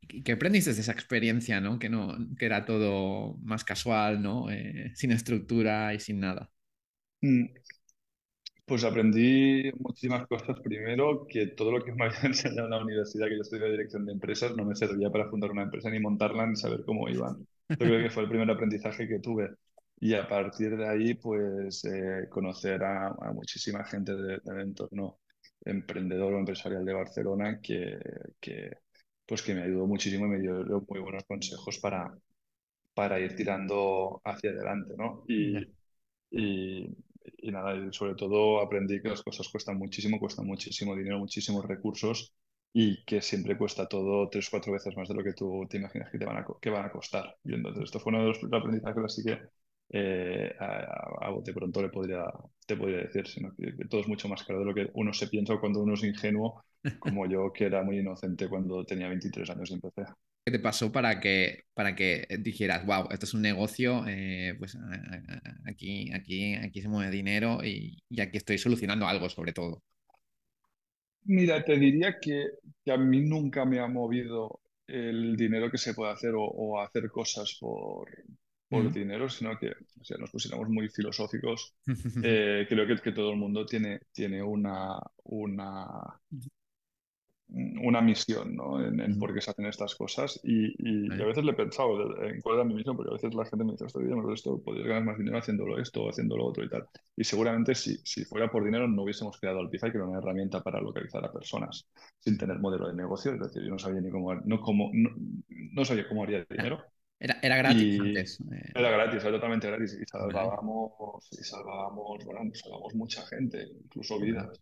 y 0.09 0.23
qué 0.23 0.33
aprendiste 0.33 0.75
de 0.75 0.81
esa 0.81 0.93
experiencia, 0.93 1.61
¿no? 1.61 1.79
Que 1.79 1.89
no, 1.89 2.17
que 2.39 2.47
era 2.47 2.65
todo 2.65 3.37
más 3.43 3.65
casual, 3.65 4.23
¿no? 4.23 4.51
Eh, 4.51 4.93
sin 4.95 5.13
estructura 5.13 5.95
y 5.95 6.01
sin 6.01 6.21
nada. 6.21 6.51
Mm, 7.25 7.49
Pues 8.67 8.85
aprendí 8.85 9.71
muchísimas 9.79 10.27
cosas. 10.27 10.61
Primero, 10.61 11.27
que 11.29 11.47
todo 11.49 11.73
lo 11.73 11.83
que 11.85 11.93
me 11.93 12.05
había 12.07 12.21
enseñado 12.23 12.67
en 12.67 12.71
la 12.71 12.83
universidad, 12.85 13.27
que 13.29 13.37
yo 13.37 13.43
estudié 13.43 13.71
dirección 13.71 14.05
de 14.07 14.13
empresas, 14.13 14.55
no 14.57 14.65
me 14.65 14.75
servía 14.77 15.11
para 15.11 15.29
fundar 15.31 15.51
una 15.51 15.63
empresa, 15.63 15.91
ni 15.91 16.01
montarla, 16.01 16.47
ni 16.47 16.57
saber 16.57 16.85
cómo 16.85 17.09
iban. 17.09 17.47
Creo 17.77 18.03
que 18.03 18.11
fue 18.11 18.25
el 18.25 18.29
primer 18.29 18.51
aprendizaje 18.51 19.09
que 19.09 19.21
tuve. 19.21 19.51
Y 20.01 20.15
a 20.15 20.29
partir 20.29 20.77
de 20.77 20.87
ahí, 20.89 21.15
pues 21.15 21.85
eh, 21.87 22.29
conocer 22.31 22.83
a, 22.85 23.11
muchísima 23.35 23.85
gente 23.85 24.15
de- 24.15 24.39
del 24.45 24.61
entorno 24.61 25.19
emprendedor 25.65 26.35
o 26.35 26.39
empresarial 26.39 26.85
de 26.85 26.93
Barcelona 26.95 27.61
que, 27.61 27.99
que, 28.41 28.71
pues 29.29 29.43
que 29.43 29.55
me 29.55 29.63
ayudó 29.63 29.87
muchísimo 29.87 30.27
y 30.27 30.31
me 30.31 30.41
dio 30.41 30.65
muy 30.89 31.01
buenos 31.01 31.25
consejos 31.25 31.79
para, 31.79 32.17
para 32.95 33.21
ir 33.21 33.37
tirando 33.37 34.21
hacia 34.25 34.51
adelante, 34.51 34.95
¿no? 34.97 35.25
Y, 35.29 35.59
y, 36.31 36.89
y 37.39 37.51
nada, 37.53 37.77
y 37.77 37.93
sobre 37.93 38.15
todo 38.15 38.61
aprendí 38.61 39.03
que 39.03 39.11
las 39.11 39.23
cosas 39.23 39.49
cuestan 39.51 39.79
muchísimo, 39.79 40.19
cuestan 40.19 40.47
muchísimo 40.47 40.97
dinero, 40.97 41.19
muchísimos 41.19 41.67
recursos 41.67 42.35
y 42.73 43.05
que 43.05 43.21
siempre 43.23 43.57
cuesta 43.59 43.87
todo 43.89 44.29
tres 44.31 44.49
o 44.49 44.51
cuatro 44.53 44.73
veces 44.73 44.97
más 44.97 45.09
de 45.09 45.15
lo 45.15 45.25
que 45.25 45.35
tú 45.35 45.67
te 45.69 45.77
imaginas 45.79 46.11
que, 46.11 46.19
te 46.19 46.25
van 46.25 46.39
a, 46.39 46.47
que 46.61 46.71
van 46.71 46.87
a 46.87 46.91
costar. 46.91 47.37
Y 47.45 47.55
entonces 47.55 47.85
esto 47.85 48.01
fue 48.01 48.13
uno 48.13 48.23
de 48.23 48.29
los 48.29 48.45
aprendizajes, 48.45 49.05
así 49.05 49.23
que 49.25 49.39
eh, 49.91 50.55
a, 50.59 51.31
de 51.43 51.55
pronto 51.55 51.83
le 51.83 51.89
podría, 51.89 52.25
te 52.67 52.77
podría 52.77 52.99
decir, 52.99 53.27
sino 53.27 53.55
que, 53.57 53.73
todo 53.89 54.01
es 54.01 54.09
mucho 54.09 54.29
más 54.29 54.43
caro 54.45 54.61
de 54.61 54.65
lo 54.67 54.75
que 54.75 54.91
uno 54.95 55.13
se 55.13 55.29
piensa 55.29 55.59
cuando 55.59 55.81
uno 55.81 55.95
es 55.95 56.05
ingenuo, 56.05 56.65
como 56.99 57.27
yo, 57.27 57.53
que 57.53 57.65
era 57.65 57.83
muy 57.83 57.99
inocente 57.99 58.49
cuando 58.49 58.85
tenía 58.85 59.09
23 59.09 59.51
años 59.51 59.71
y 59.71 59.75
empecé. 59.75 60.03
¿Qué 60.45 60.53
te 60.53 60.59
pasó 60.59 60.91
para 60.91 61.21
que, 61.21 61.65
para 61.75 61.95
que 61.95 62.27
dijeras, 62.41 62.87
wow, 62.87 63.09
esto 63.11 63.27
es 63.27 63.35
un 63.35 63.43
negocio, 63.43 64.05
eh, 64.07 64.55
pues 64.59 64.79
aquí, 65.67 66.11
aquí, 66.13 66.55
aquí 66.55 66.81
se 66.81 66.89
mueve 66.89 67.11
dinero 67.11 67.59
y, 67.63 68.03
y 68.09 68.21
aquí 68.21 68.39
estoy 68.39 68.57
solucionando 68.57 69.07
algo 69.07 69.29
sobre 69.29 69.53
todo? 69.53 69.83
Mira, 71.25 71.63
te 71.63 71.79
diría 71.79 72.19
que, 72.19 72.47
que, 72.83 72.93
a 72.93 72.97
mí 72.97 73.21
nunca 73.21 73.67
me 73.67 73.81
ha 73.81 73.87
movido 73.87 74.61
el 74.87 75.37
dinero 75.37 75.71
que 75.71 75.77
se 75.77 75.93
puede 75.93 76.13
hacer 76.13 76.35
o, 76.35 76.45
o 76.45 76.81
hacer 76.81 77.11
cosas 77.11 77.59
por, 77.61 78.09
por 78.69 78.93
dinero, 78.93 79.29
sino 79.29 79.59
que 79.59 79.69
o 79.69 80.05
sea, 80.05 80.17
nos 80.19 80.31
pusiéramos 80.31 80.69
muy 80.69 80.89
filosóficos. 80.89 81.75
Eh, 82.25 82.67
creo 82.69 82.87
que, 82.87 82.97
que, 82.97 83.13
todo 83.13 83.33
el 83.33 83.37
mundo 83.37 83.65
tiene, 83.65 84.01
tiene 84.13 84.43
una, 84.43 84.99
una, 85.25 86.21
una 87.51 88.03
misión 88.03 88.55
¿no? 88.55 88.85
en, 88.85 89.19
por 89.19 89.33
qué 89.33 89.41
se 89.41 89.51
hacen 89.51 89.67
estas 89.67 89.95
cosas 89.95 90.39
y, 90.43 90.75
y, 90.79 91.11
a 91.11 91.27
veces 91.27 91.45
le 91.45 91.53
he 91.53 91.55
pensado 91.55 92.23
en 92.23 92.41
cuál 92.43 92.57
era 92.57 92.65
mi 92.65 92.75
misión, 92.75 92.95
porque 92.95 93.11
a 93.11 93.15
veces 93.15 93.35
la 93.35 93.47
gente 93.47 93.65
me 93.65 93.73
dice, 93.73 93.87
estoy 93.87 94.05
bien, 94.05 94.19
esto, 94.33 94.61
podrías 94.63 94.87
ganar 94.87 95.05
más 95.05 95.19
dinero 95.19 95.39
haciéndolo 95.39 95.79
esto 95.81 96.05
o 96.05 96.11
haciéndolo 96.11 96.45
otro 96.45 96.65
y 96.65 96.69
tal. 96.69 96.87
Y 97.17 97.25
seguramente 97.25 97.75
si, 97.75 97.97
si 98.05 98.25
fuera 98.25 98.51
por 98.51 98.65
dinero 98.65 98.87
no 98.87 99.03
hubiésemos 99.03 99.39
creado 99.41 99.61
Alpify, 99.61 99.91
que 99.91 99.97
era 99.97 100.07
una 100.07 100.19
herramienta 100.19 100.63
para 100.63 100.81
localizar 100.81 101.25
a 101.25 101.33
personas 101.33 101.89
sin 102.19 102.37
tener 102.37 102.59
modelo 102.59 102.89
de 102.89 102.95
negocio, 102.95 103.33
es 103.33 103.41
decir, 103.41 103.63
yo 103.63 103.71
no 103.71 103.79
sabía 103.79 104.03
ni 104.03 104.11
cómo, 104.11 104.35
no, 104.35 104.61
cómo, 104.61 104.91
no, 104.93 105.85
sabía 105.85 106.07
cómo 106.07 106.25
haría 106.25 106.45
dinero. 106.49 106.83
Era, 107.21 107.39
era 107.43 107.57
gratis 107.57 108.01
antes. 108.01 108.41
Eh. 108.41 108.73
Era 108.75 108.91
gratis, 108.91 109.23
era 109.23 109.33
totalmente 109.33 109.67
gratis. 109.67 109.99
Y 110.01 110.05
salvábamos, 110.05 111.29
y 111.33 111.43
salvábamos, 111.43 112.25
bueno, 112.25 112.51
salvábamos 112.55 112.95
mucha 112.95 113.27
gente, 113.27 113.67
incluso 113.85 114.21
vidas. 114.21 114.61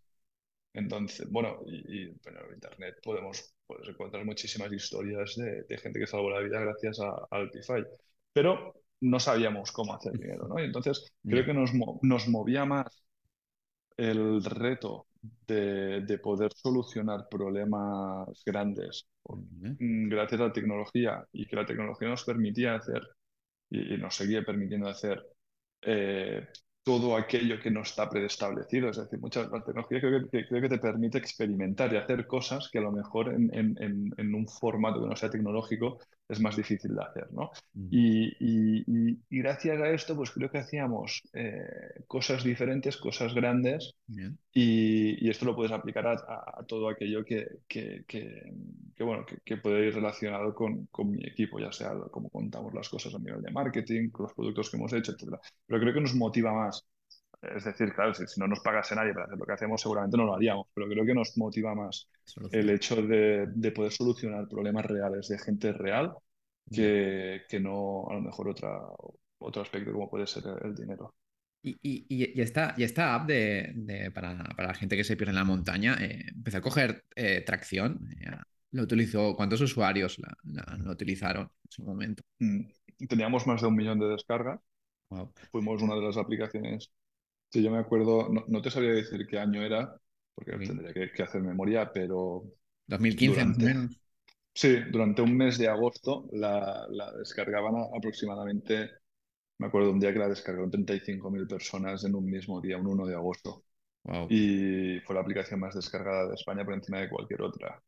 Entonces, 0.77 1.27
bueno, 1.31 1.59
y, 1.65 2.03
en 2.03 2.19
Internet 2.53 2.99
podemos, 3.03 3.51
encontrar 3.87 4.23
muchísimas 4.25 4.71
historias 4.71 5.35
de, 5.35 5.77
gente 5.77 5.99
que 5.99 6.05
salvó 6.05 6.29
la 6.29 6.39
vida 6.39 6.59
gracias 6.59 6.99
a, 6.99 7.27
Altify, 7.31 7.83
pero 8.31 8.75
no 9.01 9.19
sabíamos 9.19 9.71
cómo 9.71 9.95
hacer 9.95 10.13
dinero, 10.13 10.47
¿no? 10.47 10.59
Y 10.59 10.65
entonces 10.65 11.11
creo 11.27 11.43
que 11.43 11.53
nos, 11.53 11.71
nos 12.03 12.27
movía 12.27 12.65
más 12.65 13.03
el 13.97 14.43
reto 14.43 15.07
de, 15.47 16.19
poder 16.21 16.51
solucionar 16.53 17.27
problemas 17.27 18.27
grandes 18.45 19.07
mm, 19.25 20.09
gracias 20.09 20.41
a 20.41 20.45
la 20.45 20.53
tecnología 20.53 21.25
y 21.33 21.47
que 21.47 21.55
la 21.55 21.65
tecnología 21.65 22.07
nos 22.07 22.23
permitía 22.23 22.75
hacer 22.75 23.01
y, 23.71 23.97
nos 23.97 24.15
seguía 24.15 24.43
permitiendo 24.43 24.87
hacer 24.89 25.25
eh, 25.81 26.47
todo 26.87 27.17
aquello 27.17 27.59
que 27.59 27.69
no 27.69 27.81
está 27.81 28.09
preestablecido. 28.09 28.89
Es 28.89 28.95
decir, 28.95 29.19
muchas 29.19 29.51
la 29.51 29.61
tecnología 29.61 29.99
creo 29.99 30.29
que, 30.29 30.47
creo 30.47 30.61
que 30.61 30.69
te 30.69 30.77
permite 30.77 31.17
experimentar 31.17 31.91
y 31.91 31.97
hacer 31.97 32.25
cosas 32.25 32.69
que 32.71 32.77
a 32.77 32.81
lo 32.81 32.93
mejor 32.93 33.33
en, 33.33 33.53
en, 33.53 34.13
en, 34.17 34.33
un 34.33 34.47
formato 34.47 35.01
que 35.01 35.07
no 35.09 35.15
sea 35.17 35.29
tecnológico 35.29 35.99
es 36.29 36.39
más 36.39 36.55
difícil 36.55 36.95
de 36.95 37.03
hacer. 37.03 37.31
¿no? 37.31 37.51
Mm. 37.73 37.87
Y, 37.91 38.27
y, 38.39 38.83
y, 39.29 39.39
gracias 39.39 39.79
a 39.79 39.89
esto, 39.89 40.15
pues 40.15 40.31
creo 40.31 40.49
que 40.49 40.59
hacíamos 40.59 41.23
eh, 41.33 42.03
cosas 42.07 42.43
diferentes, 42.43 42.97
cosas 42.97 43.33
grandes, 43.33 43.95
y, 44.53 45.29
esto 45.29 45.45
lo 45.45 45.55
puedes 45.55 45.71
aplicar 45.71 46.07
a, 46.07 46.13
a, 46.13 46.63
todo 46.65 46.89
aquello 46.89 47.23
que, 47.23 47.59
que, 47.67 48.03
que, 48.07 49.03
bueno, 49.03 49.25
que, 49.43 49.57
puede 49.57 49.87
ir 49.87 49.95
relacionado 49.95 50.53
con, 50.55 50.85
con, 50.87 51.11
mi 51.11 51.23
equipo, 51.25 51.59
ya 51.59 51.71
sea 51.71 51.93
cómo 52.11 52.29
contamos 52.29 52.73
las 52.73 52.89
cosas 52.89 53.13
a 53.13 53.19
nivel 53.19 53.41
de 53.41 53.51
marketing, 53.51 54.09
con 54.09 54.23
los 54.23 54.33
productos 54.33 54.69
que 54.69 54.77
hemos 54.77 54.93
hecho, 54.93 55.11
etc. 55.11 55.35
Pero 55.65 55.81
creo 55.81 55.93
que 55.93 56.01
nos 56.01 56.15
motiva 56.15 56.53
más 56.53 56.85
es 57.41 57.63
decir, 57.63 57.93
claro, 57.93 58.13
si, 58.13 58.39
no 58.39 58.47
nos 58.47 58.59
pagase 58.61 58.95
nadie 58.95 59.13
para 59.13 59.25
hacer 59.25 59.37
lo 59.37 59.45
que 59.45 59.53
hacemos, 59.53 59.81
seguramente 59.81 60.17
no 60.17 60.25
lo 60.25 60.35
haríamos, 60.35 60.67
pero 60.73 60.87
creo 60.87 61.05
que 61.05 61.13
nos 61.13 61.37
motiva 61.37 61.75
más 61.75 62.09
el 62.51 62.69
hecho 62.69 63.01
de, 63.01 63.71
poder 63.75 63.91
solucionar 63.91 64.47
problemas 64.47 64.85
reales 64.85 65.27
de 65.27 65.37
gente 65.37 65.71
real 65.71 66.13
que, 66.71 67.43
que, 67.47 67.59
no 67.59 68.07
a 68.09 68.15
lo 68.15 68.21
mejor 68.21 68.49
otra, 68.49 68.79
otro 69.37 69.61
aspecto 69.61 69.93
como 69.93 70.09
puede 70.09 70.25
ser 70.27 70.43
el, 70.63 70.75
dinero. 70.75 71.13
Y, 71.61 71.77
y, 71.81 72.41
esta, 72.41 72.73
y 72.77 72.83
esta 72.83 73.13
app 73.13 73.27
de, 73.27 74.11
para, 74.13 74.33
la 74.57 74.73
gente 74.73 74.95
que 74.95 75.03
se 75.03 75.17
pierde 75.17 75.31
en 75.31 75.37
la 75.37 75.43
montaña 75.43 75.97
eh, 75.99 76.25
empezó 76.29 76.57
a 76.57 76.61
coger 76.61 77.03
eh, 77.15 77.41
tracción. 77.45 78.09
Eh, 78.21 78.31
lo 78.71 78.83
utilizó, 78.83 79.35
¿Cuántos 79.35 79.61
usuarios 79.61 80.19
la, 80.19 80.35
lo 80.77 80.91
utilizaron 80.91 81.43
en 81.43 81.71
su 81.71 81.83
momento? 81.83 82.23
Mm, 82.39 82.61
teníamos 83.07 83.47
más 83.47 83.61
de 83.61 83.67
un 83.67 83.75
millón 83.75 83.99
de 83.99 84.07
descargas. 84.07 84.59
Fuimos 85.51 85.81
una 85.81 85.95
de 85.95 86.01
las 86.01 86.17
aplicaciones 86.17 86.91
Sí, 87.49 87.63
yo 87.63 87.71
me 87.71 87.79
acuerdo, 87.79 88.29
no, 88.29 88.61
te 88.61 88.69
sabría 88.69 88.91
decir 88.91 89.25
qué 89.25 89.39
año 89.39 89.63
era, 89.63 89.95
porque 90.35 90.57
tendría 90.57 90.93
que, 90.93 91.23
hacer 91.23 91.41
memoria, 91.41 91.91
pero... 91.93 92.43
2015 92.87 93.39
durante, 93.39 93.95
Sí, 94.57 94.75
durante 94.91 95.21
un 95.21 95.37
mes 95.37 95.59
de 95.59 95.67
agosto 95.67 96.27
la, 96.31 96.87
descargaban 97.19 97.75
aproximadamente, 97.95 98.89
me 99.59 99.67
acuerdo 99.67 99.91
un 99.91 99.99
día 99.99 100.11
que 100.11 100.17
la 100.17 100.29
descargaron 100.29 100.71
35.000 100.71 101.47
personas 101.47 102.03
en 102.05 102.15
un 102.15 102.25
mismo 102.25 102.59
día, 102.59 102.77
un 102.77 102.87
1 102.87 103.05
de 103.05 103.13
agosto. 103.13 103.65
Y 104.29 104.99
fue 105.01 105.13
la 105.13 105.21
aplicación 105.21 105.59
más 105.59 105.75
descargada 105.75 106.27
de 106.27 106.33
España 106.33 106.65
por 106.65 106.73
encima 106.73 106.99
de 106.99 107.09
cualquier 107.09 107.43
otra. 107.43 107.83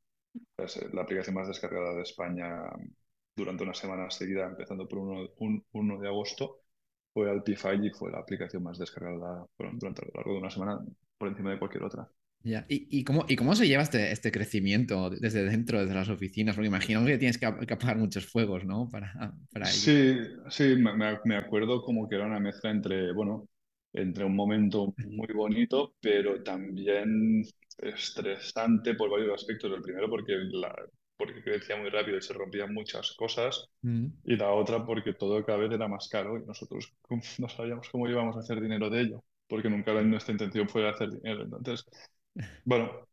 la 0.94 1.02
aplicación 1.02 1.36
más 1.36 1.48
descargada 1.48 1.96
de 1.96 2.04
España 2.04 2.62
durante 3.36 3.64
una 3.64 3.74
semana 3.74 4.12
seguida, 4.12 4.46
empezando 4.46 4.88
por 4.88 5.00
1, 5.00 5.66
1 5.72 6.00
de 6.00 6.08
agosto 6.08 6.62
fue 7.14 7.30
Altify 7.30 7.76
y 7.82 7.90
fue 7.90 8.12
la 8.12 8.20
aplicación 8.20 8.64
más 8.64 8.78
descargada 8.78 9.46
durante 9.58 10.02
a 10.02 10.06
lo 10.06 10.12
largo 10.16 10.34
de 10.34 10.40
una 10.40 10.50
semana 10.50 10.80
por 11.18 11.28
encima 11.28 11.52
de 11.52 11.60
cualquier 11.60 11.84
otra. 11.84 12.10
¿Y, 12.42 12.56
y, 12.70 13.04
cómo, 13.04 13.26
¿Y 13.28 13.36
cómo 13.36 13.54
se 13.54 13.68
lleva 13.68 13.84
este, 13.84 14.14
este 14.14 14.32
crecimiento 14.32 15.10
desde 15.10 15.44
dentro, 15.44 15.82
desde 15.82 15.94
las 15.94 16.08
oficinas? 16.08 16.56
Porque 16.56 16.68
imagino 16.68 17.06
que 17.06 17.18
tienes 17.18 17.38
que, 17.38 17.46
apagar 17.46 17.98
muchos 17.98 18.26
fuegos, 18.28 18.64
¿no? 18.64 18.90
Para, 18.90 19.34
para 19.52 19.66
Sí, 19.66 20.18
sí, 20.50 20.76
me, 20.78 20.94
me, 21.26 21.36
acuerdo 21.36 21.82
como 21.82 22.08
que 22.08 22.16
era 22.16 22.26
una 22.26 22.40
mezcla 22.40 22.72
entre, 22.72 23.12
bueno, 23.12 23.50
entre 23.92 24.24
un 24.24 24.36
momento 24.36 24.94
muy 25.06 25.28
bonito, 25.36 25.96
pero 26.00 26.42
también 26.42 27.44
estresante 27.78 28.94
por 28.94 29.10
varios 29.10 29.34
aspectos. 29.34 29.74
El 29.76 29.82
primero 29.82 30.10
porque 30.10 30.34
la, 30.52 30.74
porque 31.20 31.44
crecía 31.44 31.78
muy 31.78 31.92
rápido 31.92 32.18
y 32.20 32.24
se 32.24 32.34
rompían 32.34 32.74
muchas 32.74 33.14
cosas, 33.14 33.70
mm. 33.84 34.08
y 34.26 34.38
la 34.38 34.52
otra 34.54 34.86
porque 34.86 35.14
todo 35.16 35.46
cada 35.46 35.60
vez 35.60 35.72
era 35.74 35.90
más 35.90 36.10
caro 36.10 36.38
y 36.40 36.46
nosotros 36.48 36.94
no 37.40 37.50
sabíamos 37.50 37.90
cómo 37.92 38.10
íbamos 38.10 38.38
a 38.38 38.42
hacer 38.42 38.62
dinero 38.62 38.90
de 38.90 39.02
ello, 39.04 39.26
porque 39.48 39.70
nunca 39.70 39.94
nuestra 40.04 40.34
intención 40.34 40.70
fue 40.70 40.90
hacer 40.90 41.12
dinero. 41.12 41.44
Entonces, 41.44 41.86
bueno, 42.66 43.08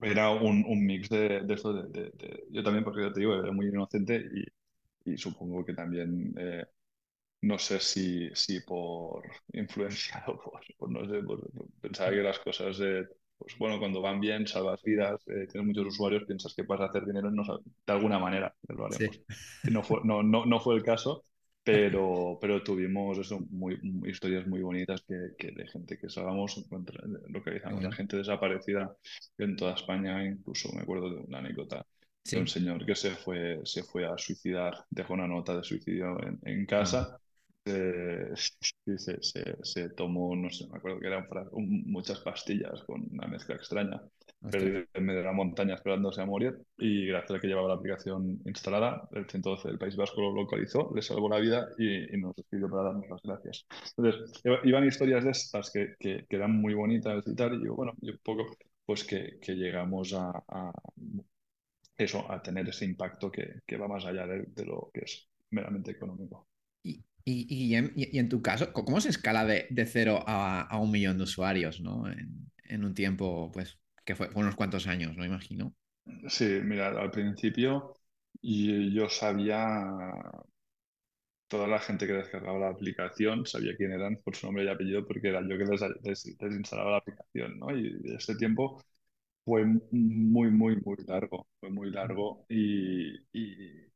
era 0.00 0.30
un, 0.30 0.64
un 0.66 0.86
mix 0.86 1.08
de, 1.10 1.42
de 1.42 1.54
esto, 1.54 1.72
de, 1.74 2.12
yo 2.50 2.62
también, 2.64 2.84
porque 2.84 3.02
ya 3.02 3.12
te 3.12 3.20
digo, 3.20 3.34
era 3.36 3.52
muy 3.52 3.68
inocente 3.68 4.24
y, 5.04 5.12
y 5.12 5.18
supongo 5.18 5.64
que 5.64 5.74
también... 5.74 6.34
Eh, 6.38 6.66
no 7.42 7.58
sé 7.58 7.80
si, 7.80 8.30
si 8.34 8.60
por 8.60 9.24
influenciado 9.52 10.40
por, 10.40 10.90
no 10.90 11.08
sé, 11.08 11.22
por, 11.22 11.48
pensaba 11.80 12.10
que 12.10 12.16
las 12.22 12.38
cosas 12.40 12.78
de 12.78 13.08
pues 13.38 13.56
bueno, 13.58 13.78
cuando 13.78 14.00
van 14.00 14.20
bien, 14.20 14.46
salvas 14.46 14.82
vidas, 14.82 15.20
eh, 15.28 15.46
tienes 15.50 15.66
muchos 15.66 15.86
usuarios, 15.86 16.24
piensas 16.24 16.54
que 16.54 16.62
vas 16.62 16.80
a 16.80 16.86
hacer 16.86 17.04
dinero 17.04 17.30
no, 17.30 17.42
de 17.44 17.92
alguna 17.92 18.18
manera, 18.18 18.54
lo 18.68 18.86
haremos. 18.86 19.20
No, 19.64 19.82
fue, 19.82 20.00
no, 20.04 20.22
no, 20.22 20.46
no, 20.46 20.60
fue 20.60 20.76
el 20.76 20.82
caso, 20.82 21.22
pero, 21.64 22.38
pero 22.40 22.62
tuvimos 22.62 23.18
eso, 23.18 23.40
muy, 23.50 23.78
historias 24.06 24.46
muy 24.46 24.62
bonitas 24.62 25.02
que, 25.06 25.32
que 25.38 25.50
de 25.50 25.66
gente 25.68 25.98
que 25.98 26.08
salvamos, 26.08 26.64
localizamos 27.28 27.84
a 27.84 27.92
gente 27.92 28.16
desaparecida 28.16 28.96
en 29.38 29.56
toda 29.56 29.74
España, 29.74 30.24
incluso 30.24 30.72
me 30.72 30.82
acuerdo 30.82 31.10
de 31.10 31.16
una 31.16 31.38
anécdota 31.38 31.86
de 32.24 32.40
un 32.40 32.48
señor 32.48 32.84
que 32.84 32.96
se 32.96 33.10
fue, 33.10 33.60
se 33.64 33.84
fue 33.84 34.04
a 34.04 34.16
suicidar, 34.18 34.84
dejó 34.90 35.14
una 35.14 35.28
nota 35.28 35.56
de 35.56 35.62
suicidio 35.62 36.20
en, 36.22 36.40
en 36.42 36.66
casa 36.66 37.20
se, 38.36 38.98
se, 38.98 39.56
se, 39.62 39.90
tomó, 39.90 40.36
no 40.36 40.50
sé, 40.50 40.68
me 40.68 40.78
acuerdo 40.78 41.00
que 41.00 41.06
eran 41.08 41.26
muchas 41.52 42.20
pastillas 42.20 42.82
con 42.84 43.08
una 43.10 43.26
mezcla 43.26 43.56
extraña, 43.56 44.00
perdido 44.50 44.84
en 44.94 45.04
medio 45.04 45.20
de 45.20 45.26
la 45.26 45.32
montaña 45.32 45.74
esperándose 45.74 46.20
a 46.20 46.26
morir 46.26 46.56
y 46.78 47.06
gracias 47.06 47.38
a 47.38 47.40
que 47.40 47.48
llevaba 47.48 47.68
la 47.68 47.74
aplicación 47.74 48.40
instalada, 48.44 49.08
el 49.12 49.28
112 49.28 49.68
del 49.68 49.78
País 49.78 49.96
Vasco 49.96 50.20
lo 50.20 50.32
localizó, 50.32 50.92
le 50.94 51.02
salvó 51.02 51.28
la 51.28 51.40
vida 51.40 51.68
y, 51.78 52.16
nos 52.16 52.36
despidió 52.36 52.68
para 52.70 52.84
darnos 52.84 53.06
las 53.10 53.22
gracias. 53.22 53.66
Entonces, 53.96 54.40
iban 54.64 54.86
historias 54.86 55.24
de 55.24 55.30
estas 55.30 55.70
que, 55.72 55.94
que, 55.98 56.24
eran 56.28 56.52
muy 56.52 56.74
bonitas 56.74 57.24
y 57.26 57.34
tal, 57.34 57.60
y 57.60 57.64
yo, 57.64 57.74
bueno, 57.74 57.94
y 58.00 58.10
un 58.10 58.20
poco, 58.22 58.46
pues 58.84 59.04
que, 59.04 59.38
que 59.40 59.54
llegamos 59.54 60.14
a, 60.14 60.30
a, 60.48 60.72
eso, 61.96 62.30
a 62.30 62.40
tener 62.42 62.68
ese 62.68 62.84
impacto 62.84 63.30
que, 63.30 63.60
que 63.66 63.76
va 63.76 63.88
más 63.88 64.04
allá 64.04 64.26
de, 64.26 64.44
de 64.46 64.64
lo 64.64 64.90
que 64.94 65.00
es 65.00 65.28
meramente 65.50 65.90
económico. 65.90 66.46
Y, 66.82 67.02
Y, 67.28 67.44
y, 67.52 67.74
en, 67.74 67.92
y, 67.96 68.20
en, 68.20 68.28
tu 68.28 68.40
caso, 68.40 68.72
¿cómo 68.72 69.00
se 69.00 69.08
escala 69.08 69.44
de, 69.44 69.66
cero 69.84 70.22
a, 70.28 70.78
un 70.78 70.92
millón 70.92 71.18
de 71.18 71.24
usuarios, 71.24 71.80
¿no? 71.80 72.04
En, 72.08 72.84
un 72.84 72.94
tiempo, 72.94 73.50
pues, 73.52 73.80
que 74.04 74.14
fue, 74.14 74.30
unos 74.36 74.54
cuantos 74.54 74.86
años, 74.86 75.16
¿no? 75.16 75.24
Imagino. 75.24 75.74
Sí, 76.28 76.60
mira, 76.62 76.88
al 76.88 77.10
principio 77.10 77.94
yo 78.40 79.08
sabía 79.08 79.84
toda 81.48 81.66
la 81.66 81.80
gente 81.80 82.06
que 82.06 82.12
descargaba 82.12 82.60
la 82.60 82.68
aplicación, 82.68 83.44
sabía 83.44 83.76
quién 83.76 83.90
eran 83.92 84.16
por 84.24 84.36
su 84.36 84.46
nombre 84.46 84.64
y 84.64 84.68
apellido 84.68 85.04
porque 85.04 85.28
era 85.28 85.40
yo 85.42 85.58
que 85.58 85.64
les, 85.64 86.72
la 86.72 86.96
aplicación, 86.96 87.58
¿no? 87.58 87.76
Y 87.76 88.00
ese 88.14 88.36
tiempo 88.36 88.80
fue 89.44 89.64
muy, 89.90 90.50
muy, 90.50 90.76
muy 90.76 90.96
largo, 91.08 91.48
fue 91.60 91.70
muy 91.70 91.90
largo 91.90 92.46
y, 92.48 93.16
y 93.32 93.86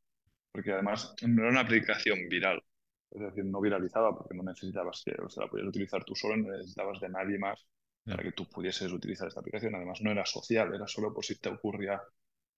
porque 0.52 0.72
además 0.72 1.14
no 1.26 1.42
era 1.42 1.50
una 1.52 1.60
aplicación 1.60 2.28
viral, 2.28 2.62
es 3.10 3.20
decir, 3.20 3.44
no 3.44 3.60
viralizaba 3.60 4.16
porque 4.16 4.34
no 4.34 4.42
necesitabas 4.42 5.02
que, 5.04 5.12
o 5.22 5.28
sea, 5.28 5.44
la 5.44 5.50
podías 5.50 5.68
utilizar 5.68 6.04
tú 6.04 6.14
solo, 6.14 6.36
no 6.36 6.50
necesitabas 6.52 7.00
de 7.00 7.08
nadie 7.08 7.38
más 7.38 7.66
para 8.04 8.22
que 8.22 8.32
tú 8.32 8.48
pudieses 8.48 8.92
utilizar 8.92 9.28
esta 9.28 9.40
aplicación. 9.40 9.74
Además, 9.74 10.00
no 10.02 10.10
era 10.10 10.24
social, 10.26 10.74
era 10.74 10.86
solo 10.86 11.12
por 11.12 11.24
si 11.24 11.38
te 11.38 11.48
ocurría 11.48 12.00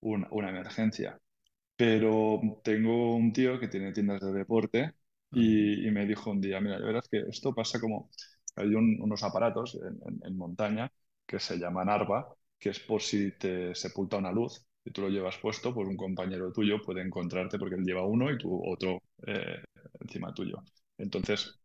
una, 0.01 0.27
una 0.31 0.49
emergencia. 0.49 1.19
Pero 1.75 2.41
tengo 2.63 3.15
un 3.15 3.33
tío 3.33 3.59
que 3.59 3.67
tiene 3.67 3.91
tiendas 3.93 4.21
de 4.21 4.31
deporte 4.33 4.93
y, 5.31 5.87
y 5.87 5.91
me 5.91 6.05
dijo 6.05 6.31
un 6.31 6.41
día, 6.41 6.61
mira, 6.61 6.79
ya 6.79 6.85
verás 6.85 7.07
que 7.09 7.19
esto 7.29 7.53
pasa 7.53 7.79
como, 7.79 8.09
hay 8.55 8.75
un, 8.75 8.99
unos 9.01 9.23
aparatos 9.23 9.75
en, 9.75 9.99
en, 10.07 10.19
en, 10.23 10.37
montaña 10.37 10.91
que 11.25 11.39
se 11.39 11.57
llaman 11.57 11.89
ARBA, 11.89 12.35
que 12.59 12.69
es 12.69 12.79
por 12.79 13.01
si 13.01 13.31
te 13.37 13.73
sepulta 13.75 14.17
una 14.17 14.31
luz 14.31 14.65
y 14.85 14.91
tú 14.91 15.01
lo 15.01 15.09
llevas 15.09 15.37
puesto, 15.37 15.73
pues 15.73 15.87
un 15.87 15.97
compañero 15.97 16.51
tuyo 16.51 16.81
puede 16.81 17.01
encontrarte 17.01 17.57
porque 17.57 17.75
él 17.75 17.83
lleva 17.85 18.05
uno 18.05 18.31
y 18.31 18.37
tú 18.37 18.61
otro 18.65 19.01
eh, 19.25 19.63
encima 20.03 20.33
tuyo. 20.33 20.63
Entonces, 20.97 21.59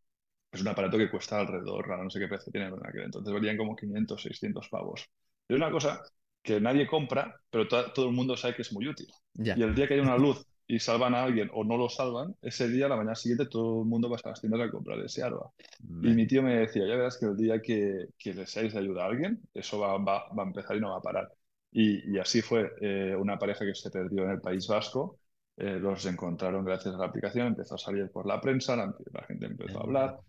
es 0.50 0.60
un 0.60 0.68
aparato 0.68 0.96
que 0.96 1.10
cuesta 1.10 1.40
alrededor, 1.40 1.88
no 1.98 2.10
sé 2.10 2.18
qué 2.18 2.28
precio 2.28 2.50
tiene 2.50 2.68
en 2.68 2.86
aquel 2.86 3.02
entonces, 3.02 3.32
valían 3.32 3.56
como 3.56 3.76
500, 3.76 4.22
600 4.22 4.68
pavos. 4.68 5.08
Y 5.48 5.54
es 5.54 5.56
una 5.56 5.70
cosa 5.70 6.02
que 6.42 6.60
nadie 6.60 6.86
compra, 6.86 7.34
pero 7.50 7.68
to 7.68 7.92
todo 7.92 8.06
el 8.08 8.14
mundo 8.14 8.36
sabe 8.36 8.54
que 8.54 8.62
es 8.62 8.72
muy 8.72 8.88
útil. 8.88 9.08
Y 9.34 9.62
el 9.62 9.74
día 9.74 9.86
que 9.86 9.94
hay 9.94 10.00
una 10.00 10.16
luz 10.16 10.46
y 10.66 10.78
salvan 10.78 11.14
a 11.14 11.24
alguien 11.24 11.50
o 11.52 11.64
no 11.64 11.76
lo 11.76 11.88
salvan, 11.88 12.34
ese 12.42 12.68
día, 12.68 12.88
la 12.88 12.96
mañana 12.96 13.14
siguiente, 13.14 13.46
todo 13.46 13.82
el 13.82 13.88
mundo 13.88 14.10
va 14.10 14.18
a 14.22 14.28
las 14.28 14.40
tiendas 14.40 14.60
a 14.60 14.70
comprar 14.70 14.98
ese 15.00 15.22
arma. 15.22 15.50
Y 15.80 16.08
mi 16.08 16.26
tío 16.26 16.42
me 16.42 16.56
decía, 16.56 16.86
ya 16.86 16.96
verás 16.96 17.18
que 17.18 17.26
el 17.26 17.36
día 17.36 17.60
que, 17.60 18.06
que 18.18 18.34
le 18.34 18.46
seáis 18.46 18.74
de 18.74 18.80
ayuda 18.80 19.04
a 19.04 19.06
alguien, 19.08 19.40
eso 19.54 19.78
va, 19.78 19.96
va, 19.98 20.28
va, 20.34 20.42
a 20.42 20.46
empezar 20.46 20.76
y 20.76 20.80
no 20.80 20.90
va 20.90 20.98
a 20.98 21.02
parar. 21.02 21.32
Y, 21.70 22.14
y 22.14 22.18
así 22.18 22.42
fue 22.42 22.70
eh, 22.80 23.14
una 23.16 23.38
pareja 23.38 23.64
que 23.64 23.74
se 23.74 23.90
perdió 23.90 24.24
en 24.24 24.30
el 24.30 24.40
País 24.40 24.66
Vasco, 24.66 25.18
eh, 25.60 25.76
los 25.80 26.06
encontraron 26.06 26.64
gracias 26.64 26.94
a 26.94 26.98
la 26.98 27.06
aplicación, 27.06 27.48
empezó 27.48 27.74
a 27.74 27.78
salir 27.78 28.08
por 28.12 28.26
la 28.26 28.40
prensa, 28.40 28.76
la, 28.76 28.94
la 29.12 29.22
gente 29.24 29.46
empezó 29.46 29.80
a 29.80 29.82
hablar. 29.82 30.20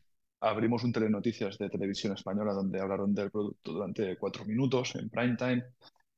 Abrimos 0.42 0.84
un 0.84 0.92
telenoticias 0.92 1.56
de 1.60 1.70
televisión 1.70 2.14
española 2.14 2.54
donde 2.54 2.82
hablaron 2.82 3.14
del 3.14 3.30
producto 3.30 3.74
durante 3.74 4.18
cuatro 4.18 4.44
minutos 4.46 4.96
en 4.96 5.08
prime 5.10 5.36
time. 5.36 5.64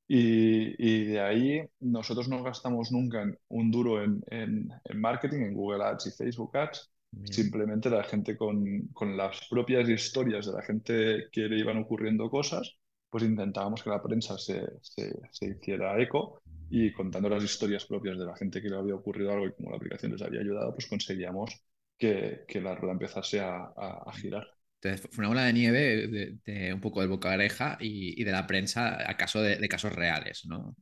Y, 0.07 0.75
y, 0.77 1.05
de 1.05 1.19
ahí 1.19 1.61
nosotros 1.81 2.29
no 2.29 2.41
gastamos 2.41 2.91
nunca 2.93 3.25
un 3.49 3.71
duro 3.71 4.01
en, 4.01 4.23
en, 4.27 4.69
en, 4.85 5.01
marketing, 5.01 5.41
en 5.41 5.53
Google 5.55 5.83
Ads 5.83 6.07
y 6.07 6.11
Facebook 6.11 6.55
Ads. 6.55 6.89
Bien. 7.11 7.33
Simplemente 7.33 7.89
la 7.89 8.03
gente 8.03 8.37
con, 8.37 8.87
con, 8.93 9.17
las 9.17 9.45
propias 9.49 9.89
historias 9.89 10.45
de 10.45 10.53
la 10.53 10.61
gente 10.61 11.25
que 11.33 11.41
le 11.41 11.59
iban 11.59 11.77
ocurriendo 11.77 12.29
cosas, 12.29 12.77
pues 13.09 13.25
intentábamos 13.25 13.83
que 13.83 13.89
la 13.89 14.01
prensa 14.01 14.37
se, 14.37 14.65
se, 14.81 15.13
se 15.31 15.47
hiciera 15.47 16.01
eco 16.01 16.40
y 16.71 16.91
contando 16.93 17.29
las 17.29 17.43
historias 17.43 17.85
propias 17.85 18.17
de 18.17 18.25
la 18.25 18.35
gente 18.35 18.61
que 18.61 18.69
le 18.69 18.77
había 18.77 18.95
ocurrido 18.95 19.31
algo 19.31 19.47
y 19.47 19.53
como 19.53 19.71
la 19.71 19.77
aplicación 19.77 20.13
les 20.13 20.21
había 20.23 20.41
ayudado, 20.41 20.73
pues 20.73 20.87
conseguíamos 20.87 21.51
que, 21.97 22.45
que 22.47 22.61
la 22.61 22.75
rueda 22.75 22.93
empezase 22.93 23.39
a, 23.41 23.57
a, 23.77 24.03
a 24.07 24.13
girar. 24.13 24.47
Entonces, 24.81 25.09
fue 25.11 25.21
una 25.23 25.29
bola 25.29 25.45
de 25.45 25.53
nieve 25.53 26.07
de, 26.07 26.37
de 26.45 26.73
un 26.73 26.81
poco 26.81 27.01
del 27.01 27.09
boca 27.09 27.29
oreja 27.33 27.77
y, 27.79 28.19
y, 28.19 28.23
de 28.23 28.31
la 28.31 28.47
prensa 28.47 29.09
a 29.09 29.15
caso 29.17 29.41
de, 29.41 29.57
de 29.57 29.69
casos 29.69 29.93
reales, 29.93 30.45
¿no? 30.47 30.75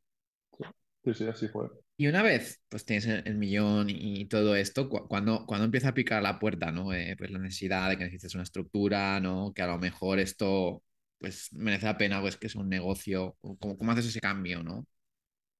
Sí, 1.03 1.13
sí, 1.13 1.27
así 1.27 1.47
fue. 1.49 1.67
Y 1.97 2.07
una 2.07 2.23
vez 2.23 2.61
pues 2.69 2.85
tienes 2.85 3.05
el, 3.07 3.23
el 3.27 3.35
millón 3.37 3.89
y 3.89 4.25
todo 4.27 4.55
esto, 4.55 4.87
cu 4.89 5.07
cuando, 5.07 5.45
cuando 5.45 5.65
empieza 5.65 5.89
a 5.89 5.93
picar 5.93 6.23
la 6.23 6.39
puerta, 6.39 6.71
¿no? 6.71 6.93
Eh, 6.93 7.15
pues 7.17 7.29
la 7.31 7.39
necesidad 7.39 7.89
de 7.89 7.97
que 7.97 8.05
necesites 8.05 8.35
una 8.35 8.43
estructura, 8.43 9.19
¿no? 9.19 9.51
Que 9.53 9.61
a 9.63 9.67
lo 9.67 9.77
mejor 9.79 10.19
esto 10.19 10.81
pues 11.17 11.51
merece 11.53 11.85
la 11.87 11.97
pena, 11.97 12.21
pues 12.21 12.37
que 12.37 12.47
es 12.47 12.55
un 12.55 12.69
negocio. 12.69 13.37
¿Cómo, 13.41 13.77
cómo 13.77 13.91
haces 13.91 14.05
ese 14.07 14.21
cambio, 14.21 14.63
no? 14.63 14.87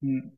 Mm. 0.01 0.29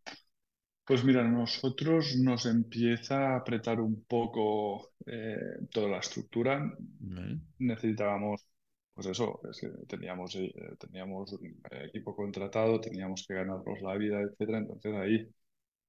Pues 0.86 1.04
mira, 1.06 1.24
nosotros 1.24 2.18
nos 2.18 2.46
empieza 2.46 3.34
a 3.34 3.38
apretar 3.38 3.80
un 3.80 4.04
poco 4.04 4.92
eh, 5.06 5.38
toda 5.72 5.88
la 5.90 6.00
estructura. 6.00 6.60
Vale. 7.00 7.40
Necesitábamos, 7.60 8.46
pues 8.94 9.08
eso, 9.08 9.40
es 9.50 9.62
que 9.62 9.70
teníamos, 9.88 10.36
eh, 10.36 10.52
teníamos 10.80 11.32
un 11.34 11.62
equipo 11.84 12.16
contratado, 12.16 12.82
teníamos 12.82 13.26
que 13.26 13.36
ganarnos 13.36 13.82
la 13.82 13.96
vida, 13.96 14.22
etcétera. 14.22 14.58
Entonces 14.58 14.94
ahí 14.96 15.30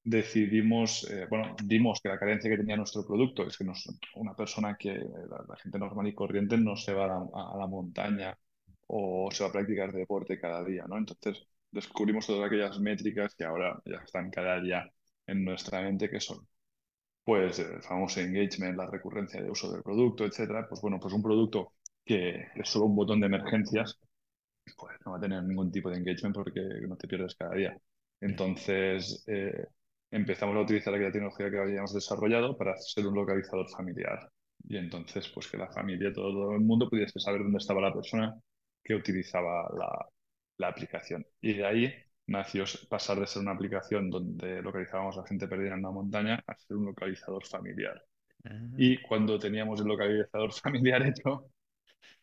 decidimos, 0.04 1.08
eh, 1.10 1.26
bueno, 1.28 1.56
vimos 1.64 2.00
que 2.00 2.08
la 2.08 2.18
carencia 2.18 2.50
que 2.50 2.58
tenía 2.58 2.76
nuestro 2.76 3.04
producto 3.06 3.46
es 3.46 3.56
que 3.56 3.64
nos, 3.64 3.84
una 4.16 4.34
persona 4.36 4.76
que 4.78 4.94
la, 4.94 5.44
la, 5.48 5.56
gente 5.62 5.78
normal 5.78 6.06
y 6.08 6.14
corriente 6.14 6.56
no 6.58 6.76
se 6.76 6.92
va 6.94 7.04
a 7.06 7.08
la, 7.08 7.54
a 7.54 7.58
la 7.58 7.66
montaña 7.66 8.36
o 8.88 9.30
se 9.32 9.44
va 9.44 9.50
a 9.50 9.52
practicar 9.52 9.92
deporte 9.92 10.38
cada 10.40 10.64
día, 10.64 10.84
¿no? 10.88 10.98
Entonces 10.98 11.46
descubrimos 11.72 12.26
todas 12.26 12.46
aquellas 12.46 12.78
métricas 12.80 13.34
que 13.34 13.44
ahora 13.44 13.80
ya 13.84 13.98
están 14.04 14.30
cada 14.30 14.60
día 14.60 14.88
en 15.26 15.44
nuestra 15.44 15.82
mente, 15.82 16.10
que 16.10 16.20
son 16.20 16.46
pues 17.24 17.58
el 17.60 17.82
famoso 17.82 18.20
engagement, 18.20 18.76
la 18.76 18.86
recurrencia 18.90 19.42
de 19.42 19.50
uso 19.50 19.72
del 19.72 19.82
producto, 19.82 20.24
etcétera. 20.24 20.66
Pues 20.68 20.80
bueno, 20.80 20.98
pues 21.00 21.14
un 21.14 21.22
producto 21.22 21.72
que 22.04 22.48
es 22.54 22.68
solo 22.68 22.86
un 22.86 22.96
botón 22.96 23.20
de 23.20 23.26
emergencias, 23.26 23.98
pues 24.76 24.96
no 25.04 25.12
va 25.12 25.18
a 25.18 25.20
tener 25.20 25.42
ningún 25.44 25.70
tipo 25.72 25.90
de 25.90 25.98
engagement 25.98 26.34
porque 26.34 26.60
no 26.88 26.96
te 26.96 27.08
pierdes 27.08 27.34
cada 27.36 27.54
día. 27.54 27.76
Entonces 28.20 29.24
eh, 29.28 29.66
empezamos 30.10 30.56
a 30.56 30.60
utilizar 30.60 30.94
aquella 30.94 31.12
tecnología 31.12 31.50
que 31.50 31.58
habíamos 31.58 31.94
desarrollado 31.94 32.56
para 32.56 32.76
ser 32.78 33.06
un 33.06 33.14
localizador 33.14 33.68
familiar. 33.70 34.30
Y 34.64 34.76
entonces, 34.76 35.28
pues 35.28 35.48
que 35.48 35.56
la 35.58 35.70
familia, 35.72 36.12
todo, 36.12 36.32
todo 36.32 36.52
el 36.54 36.60
mundo 36.60 36.88
pudiese 36.88 37.18
saber 37.20 37.42
dónde 37.42 37.58
estaba 37.58 37.80
la 37.80 37.92
persona 37.92 38.34
que 38.84 38.94
utilizaba 38.94 39.68
la, 39.76 40.06
la 40.62 40.68
aplicación. 40.68 41.26
Y 41.42 41.54
de 41.54 41.66
ahí 41.66 41.94
nació 42.26 42.64
pasar 42.88 43.20
de 43.20 43.26
ser 43.26 43.42
una 43.42 43.52
aplicación 43.52 44.10
donde 44.10 44.62
localizábamos 44.62 45.18
a 45.18 45.26
gente 45.26 45.48
perdida 45.48 45.74
en 45.74 45.82
la 45.82 45.90
montaña 45.90 46.42
a 46.46 46.56
ser 46.56 46.76
un 46.78 46.86
localizador 46.86 47.46
familiar. 47.46 48.02
Uh 48.44 48.48
-huh. 48.48 48.74
Y 48.78 49.02
cuando 49.02 49.38
teníamos 49.38 49.80
el 49.80 49.88
localizador 49.88 50.52
familiar 50.62 51.06
hecho, 51.06 51.50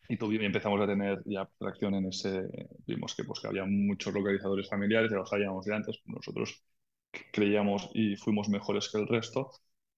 y 0.08 0.44
empezamos 0.44 0.80
a 0.80 0.86
tener 0.86 1.22
ya 1.24 1.48
tracción 1.58 1.94
en 1.94 2.06
ese, 2.06 2.42
vimos 2.86 3.14
que, 3.14 3.24
pues, 3.24 3.40
que 3.40 3.48
había 3.48 3.64
muchos 3.64 4.12
localizadores 4.12 4.68
familiares, 4.68 5.10
ya 5.10 5.18
los 5.18 5.28
sabíamos 5.30 5.64
de 5.66 5.74
antes, 5.74 6.00
nosotros 6.06 6.64
creíamos 7.32 7.90
y 7.94 8.16
fuimos 8.16 8.48
mejores 8.48 8.88
que 8.90 8.98
el 8.98 9.06
resto, 9.08 9.50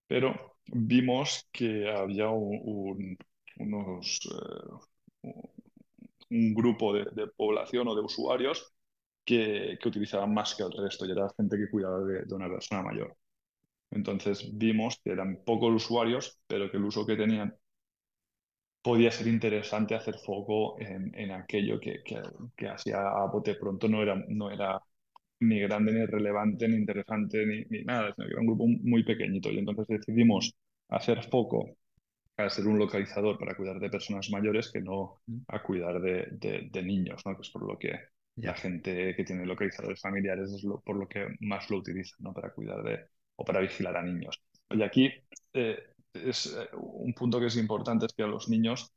pero 0.07 0.57
vimos 0.67 1.49
que 1.53 1.91
había 1.91 2.29
un, 2.29 2.61
un, 2.65 3.19
unos, 3.59 4.21
eh, 5.23 5.31
un 6.33 6.55
grupo 6.55 6.93
de, 6.95 7.05
población 7.37 7.89
o 7.89 7.95
de 7.95 8.03
usuarios 8.03 8.75
que, 9.25 9.79
que, 9.81 9.89
utilizaban 9.89 10.35
más 10.35 10.55
que 10.55 10.65
el 10.65 10.73
resto 10.73 11.07
y 11.07 11.13
era 11.13 11.29
gente 11.37 11.57
que 11.57 11.71
cuidaba 11.71 12.01
de, 12.01 12.35
una 12.35 12.49
persona 12.49 12.83
mayor. 12.83 13.17
Entonces 13.91 14.51
vimos 14.59 15.01
que 15.05 15.13
eran 15.13 15.43
pocos 15.45 15.75
usuarios, 15.75 16.41
pero 16.47 16.71
que 16.71 16.79
el 16.79 16.85
uso 16.85 17.07
que 17.07 17.17
tenían 17.17 17.55
podía 18.83 19.11
ser 19.11 19.29
interesante 19.29 19.95
hacer 19.95 20.17
foco 20.19 20.79
en, 20.81 21.15
en 21.15 21.31
aquello 21.33 21.79
que, 21.81 22.03
que, 22.05 22.21
que 22.57 22.69
hacía 22.69 23.01
a 23.01 23.27
bote 23.27 23.55
pronto 23.55 23.89
no 23.89 24.03
era, 24.03 24.17
no 24.29 24.51
era 24.51 24.81
ni 25.41 25.61
grande, 25.61 25.93
ni 25.93 26.07
relevante, 26.07 26.69
ni 26.69 26.77
interesante, 26.77 27.47
ni, 27.47 27.65
ni 27.71 27.85
nada, 27.85 28.15
sino 28.15 28.27
que 28.27 28.33
era 28.33 28.41
un 28.41 28.47
grupo 28.47 28.67
muy 28.67 29.05
pequeñito. 29.05 29.51
Y 29.51 29.59
entonces 29.59 29.87
decidimos 29.89 30.55
hacer 30.89 31.23
foco 31.31 31.77
a 32.37 32.51
ser 32.51 32.67
un 32.67 32.79
localizador 32.79 33.39
para 33.39 33.55
cuidar 33.57 33.79
de 33.79 33.91
personas 33.91 34.31
mayores 34.31 34.71
que 34.71 34.81
no 34.81 35.21
a 35.49 35.63
cuidar 35.63 36.01
de, 36.01 36.29
de, 36.33 36.69
de 36.71 36.83
niños, 36.83 37.23
¿no? 37.25 37.37
que 37.37 37.43
es 37.43 37.51
por 37.51 37.67
lo 37.67 37.79
que 37.79 37.93
la 38.37 38.55
gente 38.55 39.15
que 39.15 39.25
tiene 39.25 39.45
localizadores 39.45 40.01
familiares 40.01 40.51
es 40.53 40.65
lo, 40.65 40.81
por 40.81 40.97
lo 40.97 41.07
que 41.07 41.37
más 41.41 41.69
lo 41.71 41.79
utiliza, 41.79 42.17
¿no? 42.21 42.33
para 42.33 42.53
cuidar 42.53 42.83
de 42.83 43.07
o 43.37 43.45
para 43.45 43.61
vigilar 43.61 43.97
a 43.97 44.03
niños. 44.03 44.43
Y 44.71 44.83
aquí 44.83 45.11
eh, 45.53 45.79
es 46.15 46.47
eh, 46.47 46.69
un 46.75 47.13
punto 47.15 47.39
que 47.39 47.47
es 47.47 47.57
importante, 47.57 48.07
es 48.07 48.13
que 48.13 48.23
a 48.23 48.27
los 48.27 48.49
niños 48.49 48.93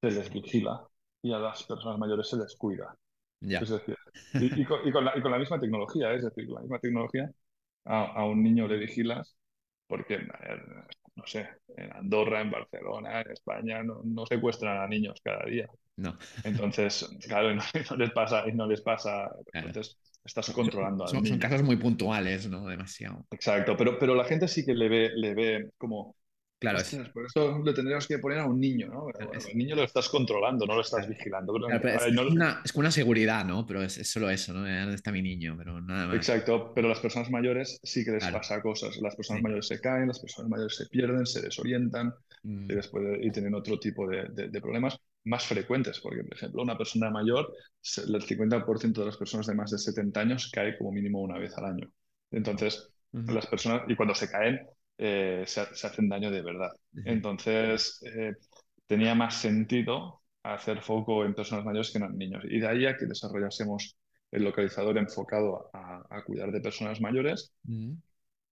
se 0.00 0.10
les 0.10 0.32
vigila 0.32 0.86
y 1.22 1.32
a 1.32 1.38
las 1.38 1.62
personas 1.64 1.98
mayores 1.98 2.28
se 2.28 2.36
les 2.36 2.56
cuida. 2.56 2.96
Yeah. 3.40 3.60
Es 3.60 3.68
decir, 3.68 3.96
y, 4.34 4.62
y, 4.62 4.64
con, 4.64 4.86
y, 4.86 4.92
con 4.92 5.04
la, 5.04 5.16
y, 5.16 5.22
con, 5.22 5.30
la, 5.30 5.38
misma 5.38 5.60
tecnología, 5.60 6.12
¿eh? 6.12 6.16
es 6.16 6.24
decir, 6.24 6.48
la 6.48 6.60
misma 6.60 6.78
tecnología, 6.78 7.30
a, 7.84 8.04
a 8.04 8.24
un 8.24 8.42
niño 8.42 8.66
le 8.66 8.78
vigilas 8.78 9.36
porque 9.86 10.18
no 11.16 11.26
sé, 11.26 11.48
en 11.76 11.92
Andorra, 11.92 12.40
en 12.40 12.50
Barcelona, 12.50 13.20
en 13.20 13.30
España, 13.30 13.82
no, 13.82 14.02
no 14.04 14.26
secuestran 14.26 14.78
a 14.78 14.88
niños 14.88 15.20
cada 15.22 15.44
día. 15.44 15.68
No. 15.96 16.16
Entonces, 16.42 17.08
claro, 17.26 17.54
no, 17.54 17.62
no, 17.90 17.96
les 17.96 18.10
pasa, 18.10 18.44
y 18.48 18.52
no 18.52 18.66
les 18.66 18.80
pasa. 18.80 19.30
Claro. 19.52 19.68
Entonces, 19.68 19.96
estás 20.24 20.50
controlando 20.50 21.06
son, 21.06 21.24
son, 21.24 21.38
casos 21.38 21.62
muy 21.62 21.76
puntuales, 21.76 22.48
¿no? 22.48 22.66
Demasiado. 22.66 23.26
Exacto, 23.30 23.76
pero, 23.76 23.98
pero 23.98 24.14
la 24.14 24.24
gente 24.24 24.48
sí 24.48 24.64
que 24.64 24.74
le 24.74 24.88
ve, 24.88 25.10
le 25.14 25.34
ve 25.34 25.70
como 25.78 26.16
Claro, 26.58 26.78
Ostras, 26.78 27.08
por 27.10 27.26
eso 27.26 27.58
le 27.62 27.74
tendríamos 27.74 28.06
que 28.06 28.18
poner 28.18 28.38
a 28.38 28.46
un 28.46 28.58
niño, 28.58 28.88
¿no? 28.88 29.02
Bueno, 29.02 29.32
es, 29.34 29.46
el 29.48 29.56
niño 29.58 29.76
lo 29.76 29.82
estás 29.84 30.08
controlando, 30.08 30.64
no 30.66 30.74
lo 30.76 30.80
estás 30.80 31.06
vigilando. 31.08 31.52
Pero, 31.52 31.66
claro, 31.66 31.82
pero 31.82 31.96
es- 31.96 32.06
es 32.06 32.14
no- 32.14 32.22
una, 32.28 32.62
es 32.64 32.74
una 32.74 32.90
seguridad, 32.90 33.44
¿no? 33.44 33.66
Pero 33.66 33.82
es, 33.82 33.98
es 33.98 34.08
solo 34.10 34.30
eso, 34.30 34.52
¿no? 34.54 34.66
Eh, 34.66 34.80
¿Dónde 34.80 34.94
está 34.94 35.12
mi 35.12 35.20
niño? 35.20 35.56
Pero 35.58 35.80
nada 35.82 36.06
más. 36.06 36.16
exacto, 36.16 36.72
pero 36.74 36.88
las 36.88 37.00
personas 37.00 37.30
mayores 37.30 37.80
sí 37.82 38.04
que 38.04 38.12
les 38.12 38.20
Claro. 38.22 38.38
pasa 38.38 38.62
cosas. 38.62 38.96
Las 38.98 39.14
personas 39.14 39.40
Sí. 39.40 39.42
mayores 39.44 39.66
se 39.66 39.80
caen, 39.80 40.08
las 40.08 40.20
personas 40.20 40.50
mayores 40.50 40.76
se 40.76 40.86
pierden, 40.86 41.26
se 41.26 41.42
desorientan 41.42 42.14
Mm, 42.42 42.70
y, 42.70 42.74
después 42.74 43.04
de- 43.04 43.26
y 43.26 43.30
tienen 43.30 43.54
otro 43.54 43.78
tipo 43.78 44.06
de, 44.08 44.24
de- 44.30 44.48
de 44.48 44.60
problemas 44.60 44.98
más 45.24 45.46
frecuentes, 45.46 46.00
porque, 46.00 46.22
por 46.24 46.34
ejemplo, 46.34 46.62
una 46.62 46.76
persona 46.78 47.10
mayor, 47.10 47.52
el 48.06 48.22
50% 48.22 49.00
de 49.00 49.06
las 49.08 49.16
personas 49.16 49.46
de 49.46 49.54
más 49.54 49.70
de 49.70 49.78
70 49.78 50.20
años 50.20 50.50
cae 50.52 50.76
como 50.78 50.92
mínimo 50.92 51.20
una 51.22 51.38
vez 51.38 51.56
al 51.58 51.64
año. 51.66 51.90
Entonces, 52.30 52.90
las 53.12 53.46
personas, 53.46 53.82
y 53.88 53.96
cuando 53.96 54.14
se 54.14 54.30
caen, 54.30 54.60
eh, 54.98 55.44
se, 55.46 55.64
se 55.74 55.86
hacen 55.86 56.08
daño 56.08 56.30
de 56.30 56.42
verdad. 56.42 56.70
Entonces, 57.04 58.00
eh, 58.04 58.34
tenía 58.86 59.14
más 59.14 59.36
sentido 59.36 60.22
hacer 60.42 60.82
foco 60.82 61.24
en 61.24 61.34
personas 61.34 61.64
mayores 61.64 61.90
que 61.90 61.98
en 61.98 62.18
niños. 62.18 62.44
Y 62.48 62.60
de 62.60 62.68
ahí 62.68 62.86
a 62.86 62.96
que 62.96 63.06
desarrollásemos 63.06 63.96
el 64.30 64.44
localizador 64.44 64.98
enfocado 64.98 65.70
a, 65.72 66.04
a 66.10 66.24
cuidar 66.24 66.50
de 66.52 66.60
personas 66.60 67.00
mayores. 67.00 67.52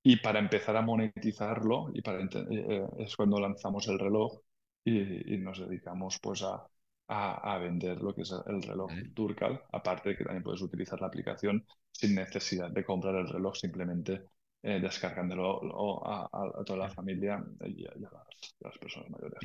Y 0.04 0.16
para 0.16 0.38
empezar 0.40 0.76
a 0.76 0.82
monetizarlo, 0.82 1.90
y 1.94 2.02
para 2.02 2.20
eh, 2.22 2.86
es 2.98 3.16
cuando 3.16 3.38
lanzamos 3.40 3.86
el 3.88 3.98
reloj 3.98 4.40
y, 4.84 5.34
y 5.34 5.38
nos 5.38 5.60
dedicamos 5.60 6.18
pues 6.20 6.42
a, 6.42 6.66
a- 7.08 7.54
a 7.54 7.58
vender 7.58 8.00
lo 8.02 8.14
que 8.14 8.22
es 8.22 8.32
el 8.46 8.62
reloj 8.62 8.94
vale. 8.94 9.10
Durcal, 9.14 9.62
aparte 9.72 10.10
de 10.10 10.16
que 10.16 10.24
también 10.24 10.42
puedes 10.42 10.62
utilizar 10.62 11.00
la 11.00 11.06
aplicación 11.06 11.64
sin 11.92 12.14
necesidad 12.16 12.70
de 12.70 12.84
comprar 12.84 13.14
el 13.16 13.28
reloj, 13.28 13.54
simplemente 13.56 14.24
eh, 14.62 14.80
descargándolo 14.80 16.06
a, 16.06 16.64
toda 16.64 16.78
la 16.88 16.90
familia 16.90 17.44
y 17.60 17.86
a, 17.86 17.92
y 17.96 18.04
a 18.04 18.10
las, 18.10 18.14
a 18.64 18.68
las 18.68 18.78
personas 18.78 19.10
mayores. 19.10 19.40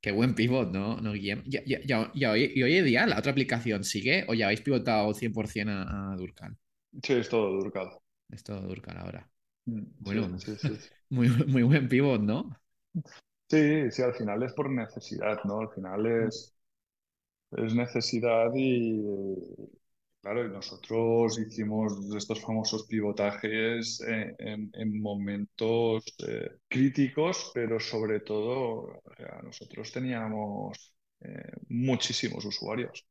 Qué 0.00 0.10
buen 0.12 0.34
pivot, 0.34 0.70
¿no, 0.72 1.00
¿No, 1.00 1.12
Guillem? 1.12 1.42
Ya- 1.46 1.62
ya- 1.64 1.80
ya- 1.84 2.10
ya 2.14 2.30
hoy, 2.32 2.52
y 2.54 2.62
hoy 2.62 2.76
en 2.76 2.84
día 2.84 3.06
la 3.06 3.18
otra 3.18 3.32
aplicación 3.32 3.84
sigue 3.84 4.24
o 4.28 4.34
ya 4.34 4.46
habéis 4.46 4.60
pivotado 4.62 5.14
100% 5.14 5.72
a, 5.72 6.12
a 6.12 6.16
Durcal. 6.16 6.56
Sí, 7.02 7.12
es 7.14 7.28
todo 7.28 7.50
Durcal. 7.52 7.90
Es 8.30 8.42
todo 8.44 8.60
Durcal 8.62 8.96
ahora. 8.98 9.30
Mm, 9.66 9.82
Bueno. 9.98 10.28
Sí, 10.38 10.56
sí, 10.56 10.56
sí. 10.58 10.78
Muy, 11.10 11.28
muy 11.46 11.62
buen 11.62 11.88
pivot, 11.90 12.20
¿no? 12.22 12.50
Sí, 13.48 13.90
sí, 13.90 14.02
al 14.02 14.14
final 14.14 14.42
es 14.42 14.52
por 14.54 14.70
necesidad, 14.70 15.38
¿no? 15.44 15.60
Al 15.60 15.70
final 15.70 16.06
es, 16.06 16.54
es 17.52 17.74
necesidad 17.74 18.50
y, 18.54 19.00
claro, 20.22 20.46
y 20.46 20.50
nosotros 20.50 21.38
hicimos 21.38 21.94
estos 22.16 22.40
famosos 22.40 22.86
pivotajes 22.86 24.00
en, 24.02 24.36
en- 24.38 24.70
en 24.74 25.02
momentos 25.02 26.04
eh, 26.28 26.50
críticos, 26.68 27.50
pero 27.54 27.80
sobre 27.80 28.20
todo, 28.20 29.02
o 29.04 29.14
sea, 29.16 29.40
nosotros 29.42 29.92
teníamos 29.92 30.94
eh, 31.20 31.52
muchísimos 31.68 32.44
usuarios, 32.44 33.06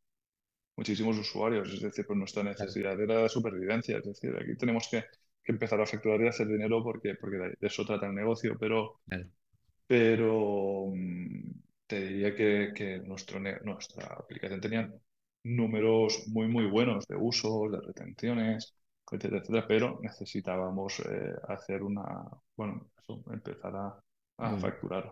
muchísimos 0.78 1.18
usuarios, 1.20 1.74
es 1.74 1.82
decir, 1.82 2.06
pues 2.08 2.20
nuestra 2.20 2.44
necesidad 2.44 3.00
era 3.02 3.24
de 3.24 3.30
supervivencia, 3.30 3.98
es 4.00 4.06
decir, 4.06 4.36
aquí 4.38 4.58
tenemos 4.58 4.88
que, 4.92 5.04
que 5.44 5.54
empezar 5.54 5.82
a 5.82 5.88
facturar 5.88 6.22
y 6.22 6.30
hacer 6.30 6.48
dinero 6.48 6.84
porque, 6.84 7.16
porque 7.22 7.38
de 7.38 7.58
eso 7.62 7.86
trata 7.86 8.08
el 8.08 8.16
negocio, 8.16 8.58
pero 8.60 9.02
Claro. 9.08 9.28
pero 9.88 10.88
mm, 10.96 11.52
te 11.88 12.02
diría 12.08 12.36
que, 12.36 12.72
que 12.76 13.00
nuestro, 13.00 13.40
nuestra 13.40 14.06
aplicación 14.08 14.62
tenía 14.62 14.92
números 15.44 16.24
muy, 16.30 16.48
muy 16.48 16.66
buenos 16.68 17.06
de 17.08 17.16
usos, 17.18 17.72
de 17.72 17.82
retenciones, 17.82 18.76
etcétera, 19.12 19.40
etcétera, 19.40 19.68
pero 19.68 20.00
necesitábamos 20.02 21.00
eh, 21.02 21.34
hacer 21.50 21.84
una, 21.84 22.04
bueno, 22.56 22.90
eso, 23.00 23.24
empezar 23.32 23.76
a, 23.76 24.04
a 24.38 24.58
Bueno. 24.58 24.58
facturar. 24.58 25.12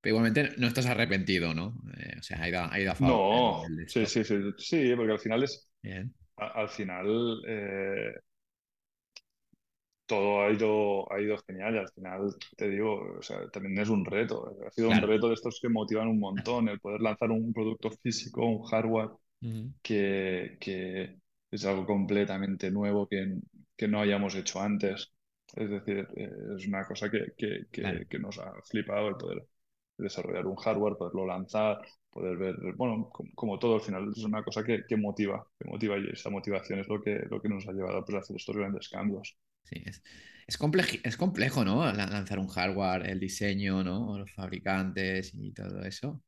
Pero 0.00 0.12
igualmente 0.16 0.54
no 0.58 0.66
estás 0.68 0.86
arrepentido, 0.86 1.52
¿no? 1.54 1.66
Eh, 1.98 2.16
o 2.18 2.22
sea, 2.22 2.42
ha 2.42 2.48
ido, 2.48 2.60
ha 2.70 2.80
ido 2.80 2.92
a 2.92 2.94
favor 2.94 3.22
No, 3.28 3.74
del 3.76 3.76
sí, 3.84 4.06
sí, 4.06 4.24
sí, 4.24 4.34
sí, 4.58 4.94
porque 4.96 5.12
al 5.12 5.18
final 5.18 5.42
es, 5.44 5.68
Bien. 5.82 6.14
a- 6.38 6.48
al 6.62 6.68
final 6.70 7.42
eh, 7.48 8.14
todo 10.06 10.42
ha 10.42 10.50
ido, 10.52 11.10
ha 11.12 11.20
ido 11.20 11.36
genial 11.46 11.74
y 11.74 11.78
al 11.78 11.88
final 11.90 12.34
te 12.56 12.68
digo, 12.68 13.18
o 13.18 13.22
sea, 13.22 13.48
también 13.50 13.78
es 13.78 13.88
un 13.88 14.04
reto, 14.04 14.56
ha 14.66 14.70
sido 14.70 14.90
un 14.90 15.02
reto 15.02 15.28
de 15.28 15.34
estos 15.34 15.58
que 15.60 15.68
motivan 15.68 16.08
un 16.08 16.20
montón, 16.20 16.68
el 16.68 16.80
poder 16.80 17.00
lanzar 17.00 17.30
un 17.30 17.52
producto 17.52 17.90
físico, 17.90 18.44
un 18.46 18.62
hardware 18.64 19.10
Que, 19.82 20.58
que 20.60 21.18
es 21.50 21.64
algo 21.64 21.86
completamente 21.86 22.70
nuevo 22.70 23.08
que, 23.08 23.38
que 23.76 23.88
no 23.88 24.00
hayamos 24.00 24.34
hecho 24.34 24.60
antes. 24.60 25.12
Es 25.54 25.70
decir, 25.70 26.08
es 26.56 26.66
una 26.66 26.84
cosa 26.86 27.10
que, 27.10 27.32
que, 27.36 27.66
que, 27.70 27.82
Claro. 27.82 28.06
que 28.08 28.18
nos 28.18 28.38
ha 28.38 28.52
flipado 28.64 29.08
el 29.08 29.16
poder 29.16 29.46
desarrollar 29.98 30.46
un 30.46 30.56
hardware, 30.56 30.96
poderlo 30.96 31.26
lanzar, 31.26 31.78
poder 32.10 32.36
ver, 32.36 32.56
bueno, 32.76 33.08
como, 33.12 33.30
como 33.34 33.58
todo 33.58 33.76
al 33.76 33.80
final 33.82 34.10
es 34.14 34.24
una 34.24 34.42
cosa 34.44 34.64
que, 34.64 34.84
que 34.88 34.96
motiva, 34.96 35.46
que 35.58 35.68
motiva 35.68 35.98
y 35.98 36.10
esa 36.12 36.30
motivación 36.30 36.80
es 36.80 36.88
lo 36.88 37.02
que, 37.02 37.14
lo 37.30 37.40
que 37.40 37.48
nos 37.48 37.66
ha 37.68 37.72
llevado 37.72 38.04
pues, 38.04 38.16
a 38.16 38.20
hacer 38.20 38.36
estos 38.36 38.56
grandes 38.56 38.88
cambios. 38.88 39.36
Sí, 39.64 39.82
es, 39.84 40.02
es, 40.46 40.58
compleji- 40.58 41.00
es 41.04 41.16
complejo, 41.16 41.64
¿no? 41.64 41.84
La- 41.92 42.06
Lanzar 42.06 42.38
un 42.38 42.48
hardware, 42.48 43.06
el 43.10 43.18
diseño, 43.20 43.82
¿no? 43.82 44.18
Los 44.18 44.32
fabricantes 44.32 45.32
y 45.34 45.52
todo 45.52 45.82
eso. 45.84 46.22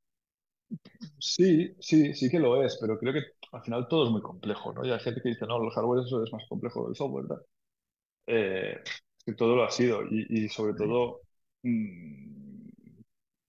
Sí, 1.18 1.74
sí, 1.80 2.12
sí 2.14 2.28
que 2.30 2.38
lo 2.40 2.62
es, 2.64 2.76
pero 2.80 2.98
creo 2.98 3.12
que 3.12 3.22
al 3.52 3.62
final 3.62 3.86
todo 3.88 4.06
es 4.06 4.10
muy 4.10 4.20
complejo, 4.22 4.72
¿no? 4.72 4.84
Y 4.84 4.90
hay 4.90 4.98
gente 5.00 5.20
que 5.22 5.28
dice, 5.30 5.46
no, 5.46 5.62
el 5.62 5.70
hardware 5.70 6.04
eso 6.04 6.22
es 6.24 6.32
más 6.32 6.42
complejo 6.48 6.84
que 6.84 6.90
el 6.90 6.96
software, 6.96 7.26
tal. 7.28 7.42
Eh, 8.26 8.80
es 8.84 9.24
que 9.24 9.34
todo 9.34 9.56
lo 9.56 9.64
ha 9.64 9.70
sido 9.72 10.02
y, 10.10 10.26
y 10.46 10.48
sobre 10.50 10.74
todo, 10.74 11.22
mm, 11.62 12.68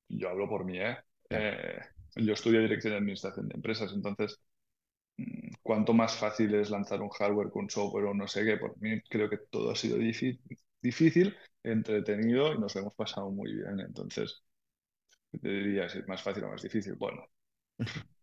yo 0.10 0.30
hablo 0.30 0.50
por 0.50 0.66
mí, 0.66 0.80
¿eh? 0.80 0.98
Eh, 1.30 1.80
yo 2.18 2.34
estudio 2.34 2.62
dirección 2.62 2.94
y 2.94 2.98
administración 2.98 3.48
de 3.48 3.56
empresas, 3.56 3.92
entonces, 3.94 4.40
mm, 5.18 5.54
cuanto 5.64 5.94
más 5.94 6.16
fácil 6.18 6.54
es 6.56 6.70
lanzar 6.72 7.02
un 7.02 7.10
hardware 7.10 7.52
con 7.52 7.70
software 7.70 8.06
o 8.08 8.14
no 8.14 8.28
sé 8.28 8.46
qué, 8.46 8.58
por 8.58 8.78
mí 8.82 9.02
creo 9.10 9.30
que 9.30 9.38
todo 9.52 9.72
ha 9.72 9.76
sido 9.76 9.98
difí- 9.98 10.40
difícil, 10.82 11.36
entretenido 11.64 12.54
y 12.54 12.60
nos 12.60 12.76
lo 12.76 12.82
hemos 12.82 12.96
pasado 12.96 13.32
muy 13.32 13.54
bien. 13.56 13.80
Entonces, 13.82 14.44
te 15.42 15.48
diría 15.50 15.90
si 15.90 16.00
es 16.00 16.08
más 16.08 16.22
fácil 16.22 16.44
o 16.46 16.50
más 16.50 16.62
difícil. 16.62 16.96
Bueno, 16.96 17.24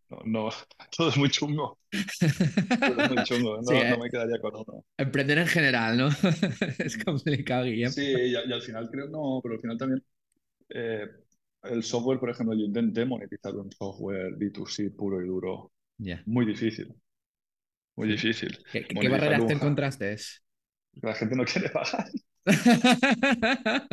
no, 0.09 0.19
no, 0.25 0.49
todo 0.97 1.09
es 1.09 1.17
muy 1.17 1.29
chungo, 1.29 1.79
todo 2.83 2.99
es 3.01 3.05
muy 3.07 3.21
chungo, 3.23 3.61
no, 3.61 3.83
¿eh? 3.83 3.85
no 3.85 3.97
me 3.99 4.09
quedaría 4.09 4.39
con 4.41 4.55
uno. 4.55 4.83
Emprender 4.97 5.37
en 5.37 5.47
general, 5.47 5.97
¿no? 5.97 6.09
Es 6.79 6.97
complicado, 6.97 7.65
Guillem. 7.65 7.93
Sí, 7.93 8.01
y, 8.01 8.35
al 8.35 8.61
final 8.61 8.89
creo, 8.91 9.07
no, 9.07 9.39
pero 9.41 9.55
al 9.55 9.61
final 9.61 9.77
también 9.77 10.03
eh, 10.69 11.07
el 11.63 11.83
software, 11.83 12.19
por 12.19 12.29
ejemplo, 12.31 12.55
yo 12.55 12.65
intenté 12.65 13.05
monetizar 13.05 13.55
un 13.55 13.71
software 13.71 14.35
B2C 14.37 14.91
puro 14.91 15.21
y 15.23 15.27
duro, 15.27 15.73
Ya. 15.99 16.23
muy 16.25 16.45
difícil, 16.45 16.95
muy 17.95 18.07
difícil. 18.07 18.57
¿Qué, 18.71 18.87
qué- 18.87 19.09
barreras 19.09 19.45
te 19.45 19.53
encontraste? 19.53 20.15
La 21.01 21.13
gente 21.15 21.35
no 21.35 21.45
quiere 21.45 21.69
pagar. 21.69 22.07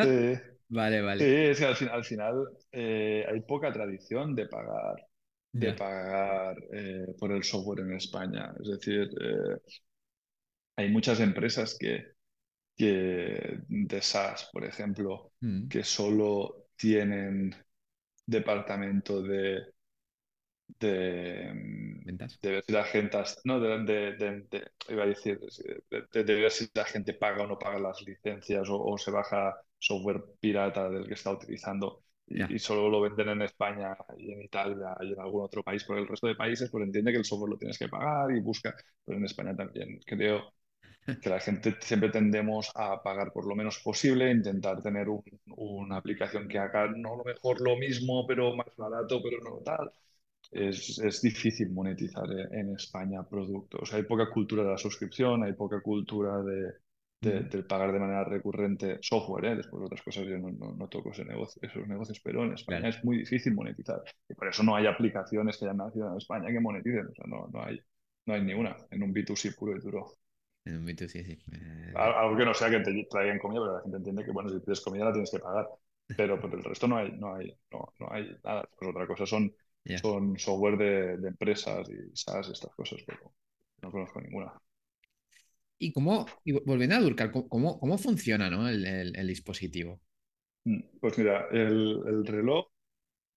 Sí, 0.01 0.09
Vale, 0.75 1.01
sí, 1.17 1.25
vale. 1.25 1.25
es 1.25 1.59
que 1.59 1.65
al 1.67 1.77
fin- 1.77 1.89
al 1.89 2.05
final 2.05 2.49
eh, 2.73 3.25
hay 3.29 3.41
poca 3.43 3.73
tradición 3.73 4.35
de 4.35 4.47
pagar, 4.49 4.97
de 5.53 5.73
pagar 5.75 6.57
eh, 6.73 7.07
por 7.19 7.33
el 7.33 7.45
software 7.45 7.81
en 7.81 7.95
España. 7.95 8.53
Es 8.61 8.69
decir, 8.71 9.11
eh, 9.21 9.59
hay 10.77 10.91
muchas 10.91 11.21
empresas 11.21 11.77
que, 11.79 12.05
que 12.77 13.59
de 13.69 14.03
SaaS, 14.03 14.51
por 14.53 14.65
ejemplo, 14.65 15.33
Mm, 15.43 15.69
que 15.69 15.85
solo 15.85 16.69
tienen 16.77 17.55
departamento 18.27 19.23
de, 19.23 19.63
de, 20.81 21.53
Ventas. 22.07 22.39
de 22.43 22.51
ver 22.51 22.65
si 22.67 22.73
la 22.73 22.85
gente, 22.85 23.19
no, 23.45 23.61
de, 23.61 23.79
de- 23.85 24.13
de- 24.17 24.41
de- 24.51 24.71
iba 24.89 25.05
a 25.05 25.07
decir, 25.07 25.39
de, 26.13 26.23
ver 26.25 26.51
si 26.51 26.69
la 26.75 26.85
gente 26.85 27.15
paga 27.15 27.45
o 27.45 27.47
no 27.47 27.59
paga 27.59 27.79
las 27.79 28.03
licencias 28.03 28.69
o, 28.69 28.83
o 28.83 28.99
se 28.99 29.11
baja 29.11 29.55
software 29.85 30.23
pirata 30.41 30.89
del 30.91 31.07
que 31.07 31.15
está 31.15 31.31
utilizando 31.33 32.03
y, 32.27 32.55
y 32.57 32.59
solo 32.59 32.89
lo 32.89 33.01
venden 33.03 33.29
en 33.31 33.43
España 33.43 33.97
y 34.19 34.33
en 34.33 34.43
Italia 34.43 34.97
y 35.03 35.13
en 35.13 35.21
algún 35.21 35.43
otro 35.45 35.63
país. 35.63 35.85
Por 35.85 35.99
el 35.99 36.09
resto 36.09 36.27
de 36.27 36.35
países, 36.37 36.71
pues 36.71 36.85
entiende 36.85 37.13
que 37.13 37.19
el 37.19 37.25
software 37.25 37.51
lo 37.51 37.59
tienes 37.59 37.79
que 37.79 37.89
pagar 37.89 38.31
y 38.37 38.41
busca, 38.41 38.75
pero 39.05 39.19
en 39.19 39.25
España 39.25 39.55
también. 39.57 40.01
Creo 40.07 40.53
que 41.23 41.31
la 41.31 41.41
gente 41.41 41.77
siempre 41.81 42.11
tendemos 42.11 42.71
a 42.75 43.03
pagar 43.03 43.33
por 43.33 43.47
lo 43.47 43.55
menos 43.55 43.79
posible, 43.81 44.31
intentar 44.31 44.83
tener 44.83 45.09
un- 45.09 45.23
una 45.57 45.97
aplicación 45.99 46.49
que 46.49 46.59
haga 46.59 46.89
no 46.89 47.17
lo 47.17 47.25
mejor 47.25 47.61
lo 47.61 47.77
mismo, 47.77 48.27
pero 48.27 48.55
más 48.57 48.75
barato, 48.77 49.21
pero 49.23 49.39
no 49.43 49.59
tal. 49.65 49.91
Es, 50.53 50.99
es 51.01 51.21
difícil 51.23 51.71
monetizar 51.71 52.25
en 52.33 52.55
en 52.71 52.75
España 52.77 53.23
productos. 53.29 53.93
Hay 53.95 54.05
poca 54.05 54.31
cultura 54.31 54.63
de 54.65 54.71
la 54.71 54.79
suscripción, 54.79 55.45
hay 55.45 55.53
poca 55.55 55.81
cultura 55.83 56.43
de, 56.43 56.73
de- 57.25 57.43
del 57.45 57.67
pagar 57.67 57.93
de 57.93 57.99
manera 58.01 58.25
recurrente 58.25 58.99
software, 59.03 59.45
¿eh? 59.47 59.57
Después 59.57 59.83
otras 59.85 60.03
cosas 60.03 60.25
yo 60.27 60.39
no, 60.39 60.51
no- 60.53 60.75
no 60.77 60.89
toco 60.89 61.11
ese 61.13 61.25
negocio, 61.25 61.61
esos 61.63 61.87
negocios, 61.89 62.21
pero 62.23 62.45
en 62.45 62.55
España 62.55 62.89
Claro. 62.89 62.89
es 62.89 63.05
muy 63.05 63.19
difícil 63.19 63.55
monetizar. 63.55 64.03
Y 64.29 64.35
por 64.35 64.49
eso 64.49 64.63
no 64.63 64.77
hay 64.77 64.87
aplicaciones 64.87 65.59
que 65.59 65.65
hayan 65.67 65.79
nacido 65.79 66.11
en 66.11 66.17
España 66.19 66.51
que 66.53 66.61
moneticen. 66.61 67.07
O 67.09 67.15
sea, 67.15 67.25
no, 67.27 67.49
no 67.53 67.63
hay, 67.65 67.81
no 68.27 68.35
hay 68.35 68.43
ni 68.43 68.55
una 68.55 68.77
en 68.91 69.03
un 69.03 69.13
B2C 69.13 69.53
puro 69.53 69.77
y 69.77 69.81
duro. 69.81 70.13
en 70.65 70.77
un 70.79 70.85
B2C, 70.87 71.25
sí. 71.25 71.39
Eh, 71.53 71.95
Al- 71.95 72.13
Algo 72.15 72.37
que 72.37 72.45
no 72.45 72.55
sea 72.55 72.71
que 72.71 72.81
te 72.81 73.07
traigan 73.11 73.39
comida, 73.39 73.61
pero 73.61 73.75
la 73.77 73.83
gente 73.83 73.97
entiende 73.99 74.25
que, 74.25 74.33
bueno, 74.33 74.49
si 74.51 74.61
pides 74.61 74.81
comida 74.81 75.05
la 75.07 75.13
tienes 75.13 75.31
que 75.31 75.39
pagar. 75.39 75.69
pero 76.17 76.41
por 76.41 76.53
el 76.55 76.63
resto 76.63 76.87
no 76.87 76.97
hay, 76.97 77.11
no 77.13 77.35
hay, 77.35 77.53
no, 77.73 77.93
no 77.99 78.09
hay 78.13 78.37
nada. 78.45 78.69
Pues 78.79 78.91
otra 78.91 79.07
cosa 79.07 79.27
son, 79.27 79.53
Ya. 79.85 79.99
son 80.01 80.39
software 80.39 80.77
de, 80.79 81.17
de 81.19 81.29
empresas 81.29 81.89
y 81.91 82.17
SaaS 82.17 82.49
estas 82.51 82.73
cosas, 82.75 83.01
pero 83.07 83.33
no 83.83 83.91
conozco 83.91 84.21
ninguna. 84.21 84.53
¿Y 85.87 85.93
cómo, 85.93 86.27
y 86.45 86.53
vo- 86.55 86.63
volviendo 86.67 86.97
a 86.97 87.01
Durkal, 87.01 87.31
cómo, 87.33 87.79
cómo, 87.81 87.99
funciona, 87.99 88.51
¿no? 88.51 88.69
el, 88.69 88.85
el- 88.87 89.27
dispositivo? 89.29 90.01
Mm, 90.65 90.81
Pues 91.01 91.19
mira, 91.19 91.49
el, 91.51 92.01
el 92.07 92.27
reloj 92.27 92.67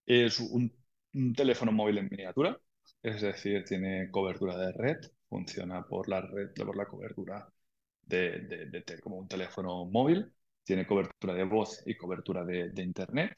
es 0.05 0.39
un, 0.39 0.73
un 1.15 1.33
teléfono 1.35 1.71
móvil 1.73 1.99
en 1.99 2.09
miniatura, 2.11 2.59
es 3.03 3.21
decir, 3.21 3.65
tiene 3.65 4.09
cobertura 4.11 4.57
de 4.57 4.71
red, 4.73 4.97
funciona 5.29 5.85
por 5.87 6.09
la 6.09 6.21
red, 6.21 6.51
por 6.55 6.77
la 6.77 6.85
cobertura 6.87 7.47
de, 8.03 8.41
de- 8.41 9.01
como 9.01 9.17
un 9.17 9.27
teléfono 9.27 9.85
móvil, 9.85 10.31
tiene 10.63 10.87
cobertura 10.87 11.33
de 11.35 11.45
voz 11.45 11.83
y 11.87 11.95
cobertura 11.97 12.43
de 12.45 12.83
internet. 12.83 13.37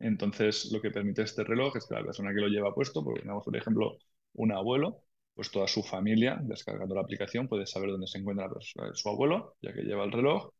Entonces, 0.00 0.70
lo 0.72 0.80
que 0.82 0.90
permite 0.90 1.22
este 1.22 1.44
reloj 1.44 1.76
es 1.76 1.86
que 1.86 1.94
la 1.94 2.04
persona 2.04 2.30
que 2.34 2.40
lo 2.40 2.48
lleva 2.48 2.74
puesto, 2.74 3.04
porque 3.04 3.20
tenemos, 3.22 3.44
por 3.44 3.56
ejemplo, 3.56 3.98
un 4.34 4.52
abuelo, 4.52 5.04
pues 5.34 5.50
toda 5.50 5.66
su 5.66 5.82
familia, 5.82 6.38
descargando 6.42 6.94
la 6.94 7.02
aplicación, 7.02 7.48
puede 7.48 7.66
saber 7.66 7.90
dónde 7.90 8.06
se 8.06 8.18
encuentra 8.18 8.46
la 8.46 8.52
persona- 8.54 8.94
su 8.94 9.08
abuelo, 9.08 9.56
ya 9.62 9.72
que 9.72 9.82
lleva 9.82 10.04
el 10.04 10.12
reloj. 10.12 10.50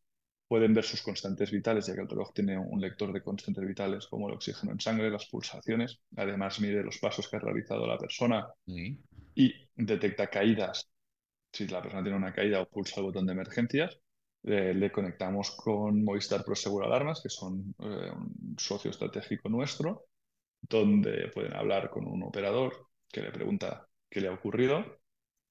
Pueden 0.48 0.74
ver 0.74 0.84
sus 0.84 1.02
constantes 1.02 1.50
vitales, 1.50 1.86
ya 1.86 1.94
que 1.94 2.02
el 2.02 2.08
reloj 2.08 2.32
tiene 2.34 2.58
un 2.58 2.80
lector 2.80 3.12
de 3.12 3.22
constantes 3.22 3.66
vitales 3.66 4.06
como 4.06 4.28
el 4.28 4.34
oxígeno 4.34 4.72
en 4.72 4.80
sangre, 4.80 5.10
las 5.10 5.26
pulsaciones. 5.26 6.00
Además, 6.16 6.60
mide 6.60 6.82
los 6.82 6.98
pasos 6.98 7.28
que 7.28 7.36
ha 7.36 7.40
realizado 7.40 7.86
la 7.86 7.96
persona 7.98 8.46
Sí. 8.66 8.98
y 9.34 9.52
detecta 9.76 10.26
caídas. 10.28 10.88
Si 11.52 11.66
la 11.68 11.80
persona 11.82 12.02
tiene 12.02 12.18
una 12.18 12.32
caída 12.32 12.60
o 12.62 12.66
pulsa 12.68 13.00
el 13.00 13.06
botón 13.06 13.26
de 13.26 13.32
emergencias, 13.32 13.98
eh, 14.44 14.74
le 14.74 14.90
conectamos 14.90 15.52
con 15.52 16.02
Movistar 16.04 16.44
Prosegur 16.44 16.84
Alarmas, 16.84 17.20
que 17.22 17.28
son 17.28 17.74
eh, 17.78 18.10
un 18.10 18.56
socio 18.58 18.90
estratégico 18.90 19.48
nuestro, 19.48 20.06
donde 20.60 21.28
pueden 21.32 21.54
hablar 21.54 21.88
con 21.90 22.06
un 22.06 22.22
operador 22.24 22.88
que 23.08 23.22
le 23.22 23.30
pregunta 23.30 23.86
qué 24.12 24.22
le 24.22 24.28
ha 24.28 24.34
ocurrido 24.34 24.84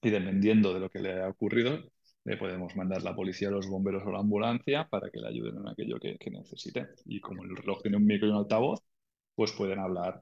y 0.01 0.09
dependiendo 0.09 0.73
de 0.73 0.79
lo 0.79 0.89
que 0.89 0.99
le 0.99 1.21
ha 1.21 1.29
ocurrido, 1.29 1.79
le 2.25 2.37
podemos 2.37 2.75
mandar 2.75 3.03
la 3.03 3.15
policía, 3.15 3.49
los 3.51 3.67
bomberos 3.67 4.03
o 4.05 4.11
la 4.11 4.19
ambulancia 4.19 4.87
para 4.89 5.09
que 5.11 5.19
le 5.19 5.27
ayuden 5.29 5.57
en 5.59 5.67
aquello 5.69 5.99
que, 5.99 6.17
que 6.17 6.31
necesite. 6.31 6.87
Y 7.05 7.19
como 7.21 7.43
el 7.43 7.55
reloj 7.55 7.81
tiene 7.81 7.97
un 7.97 8.05
micro 8.05 8.27
y 8.27 8.31
un 8.31 8.37
altavoz, 8.37 8.81
pues 9.35 9.51
pueden 9.53 9.79
hablar 9.79 10.21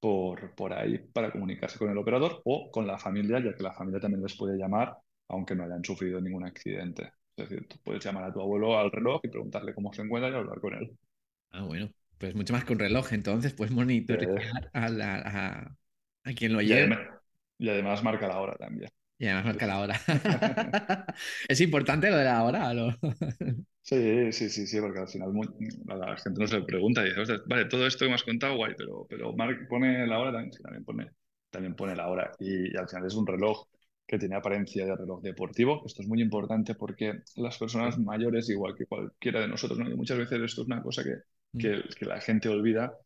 por, 0.00 0.54
por 0.54 0.72
ahí 0.72 0.98
para 0.98 1.30
comunicarse 1.32 1.78
con 1.78 1.90
el 1.90 1.98
operador 1.98 2.40
o 2.44 2.70
con 2.70 2.86
la 2.86 2.98
familia, 2.98 3.40
ya 3.40 3.54
que 3.54 3.62
la 3.62 3.72
familia 3.72 4.00
también 4.00 4.22
les 4.22 4.36
puede 4.36 4.56
llamar 4.58 4.96
aunque 5.28 5.54
no 5.54 5.64
hayan 5.64 5.84
sufrido 5.84 6.20
ningún 6.20 6.44
accidente. 6.44 7.12
Es 7.36 7.48
decir, 7.48 7.68
tú 7.68 7.76
puedes 7.84 8.04
llamar 8.04 8.24
a 8.24 8.32
tu 8.32 8.40
abuelo 8.40 8.76
al 8.78 8.90
reloj 8.90 9.20
y 9.24 9.28
preguntarle 9.28 9.74
cómo 9.74 9.92
se 9.92 10.02
encuentra 10.02 10.30
y 10.30 10.34
hablar 10.34 10.60
con 10.60 10.74
él. 10.74 10.98
Ah, 11.50 11.62
bueno, 11.64 11.92
pues 12.18 12.34
mucho 12.34 12.52
más 12.52 12.64
que 12.64 12.72
un 12.72 12.78
reloj, 12.78 13.12
entonces 13.12 13.54
puedes 13.54 13.72
Eh, 14.10 14.16
monitorear 14.16 14.70
a, 14.72 14.88
la- 14.88 15.16
a, 16.24 16.30
a 16.30 16.34
quien 16.34 16.52
lo 16.52 16.60
además, 16.72 17.00
y 17.60 17.68
además 17.70 18.02
marca 18.02 18.28
la 18.28 18.40
hora 18.40 18.56
también. 18.56 18.90
y 19.18 19.26
además 19.26 19.44
marca 19.46 19.66
la 19.66 19.80
hora. 19.80 20.00
¿Es 21.48 21.60
importante 21.60 22.10
lo 22.10 22.16
de 22.16 22.24
la 22.24 22.42
hora? 22.44 22.70
o 22.70 22.74
no? 22.74 22.96
Sí, 23.82 24.30
sí, 24.32 24.48
sí, 24.50 24.66
sí, 24.66 24.80
porque 24.80 25.00
al 25.00 25.08
final 25.08 25.30
a 25.88 25.94
la 25.96 26.16
gente 26.16 26.40
no 26.40 26.46
se 26.46 26.58
le 26.60 26.64
pregunta 26.64 27.02
y 27.02 27.06
dice, 27.08 27.20
"Ostras, 27.20 27.42
vale, 27.46 27.64
todo 27.64 27.86
esto 27.86 28.04
que 28.04 28.08
me 28.10 28.14
has 28.14 28.22
contado, 28.22 28.56
guay, 28.56 28.74
pero, 28.76 29.06
pero 29.08 29.32
Mark 29.32 29.66
pone 29.68 30.06
la 30.06 30.18
hora 30.18 30.30
también, 30.32 30.52
sí, 30.52 30.62
también 30.62 30.84
pone, 30.84 31.10
también 31.50 31.74
pone 31.74 31.96
la 31.96 32.08
hora. 32.08 32.30
Y, 32.38 32.72
y 32.72 32.76
al 32.76 32.88
final 32.88 33.06
es 33.06 33.14
un 33.14 33.26
reloj 33.26 33.66
que 34.06 34.18
tiene 34.18 34.36
apariencia 34.36 34.84
de 34.86 34.94
reloj 34.96 35.22
deportivo. 35.22 35.82
Esto 35.86 36.02
es 36.02 36.08
muy 36.08 36.20
importante 36.22 36.74
porque 36.74 37.22
las 37.36 37.58
personas 37.58 37.98
mayores, 37.98 38.48
igual 38.50 38.74
que 38.76 38.86
cualquiera 38.86 39.40
de 39.40 39.48
nosotros, 39.48 39.78
¿no? 39.78 39.90
Y 39.90 39.96
muchas 39.96 40.18
veces 40.18 40.40
esto 40.40 40.62
es 40.62 40.66
una 40.68 40.82
cosa 40.82 41.02
que, 41.02 41.14
que, 41.56 41.82
que 41.98 42.04
la 42.06 42.20
gente 42.20 42.48
olvida, 42.48 42.96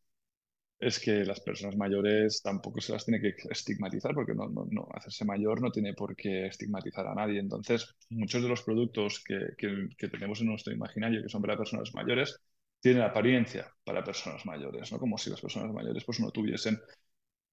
es 0.78 0.98
que 1.00 1.24
las 1.24 1.40
personas 1.40 1.76
mayores 1.76 2.42
tampoco 2.42 2.80
se 2.80 2.92
las 2.92 3.04
tiene 3.04 3.20
que 3.20 3.34
estigmatizar, 3.50 4.14
porque 4.14 4.34
no, 4.34 4.48
no, 4.48 4.66
no, 4.70 4.88
hacerse 4.94 5.24
mayor 5.24 5.62
no 5.62 5.70
tiene 5.70 5.94
por 5.94 6.14
qué 6.16 6.46
estigmatizar 6.46 7.06
a 7.06 7.14
nadie. 7.14 7.40
Entonces, 7.40 7.94
muchos 8.10 8.42
de 8.42 8.48
los 8.48 8.62
productos 8.62 9.22
que, 9.24 9.38
que, 9.56 9.88
que 9.96 10.08
tenemos 10.08 10.40
en 10.40 10.48
nuestro 10.48 10.72
imaginario, 10.72 11.22
que 11.22 11.28
son 11.28 11.42
para 11.42 11.56
personas 11.56 11.94
mayores, 11.94 12.38
tienen 12.80 13.02
apariencia 13.02 13.72
para 13.84 14.04
personas 14.04 14.44
mayores, 14.44 14.92
¿no? 14.92 14.98
Como 14.98 15.16
si 15.16 15.30
las 15.30 15.40
personas 15.40 15.72
mayores 15.72 16.04
pues, 16.04 16.20
no 16.20 16.30
tuviesen 16.30 16.78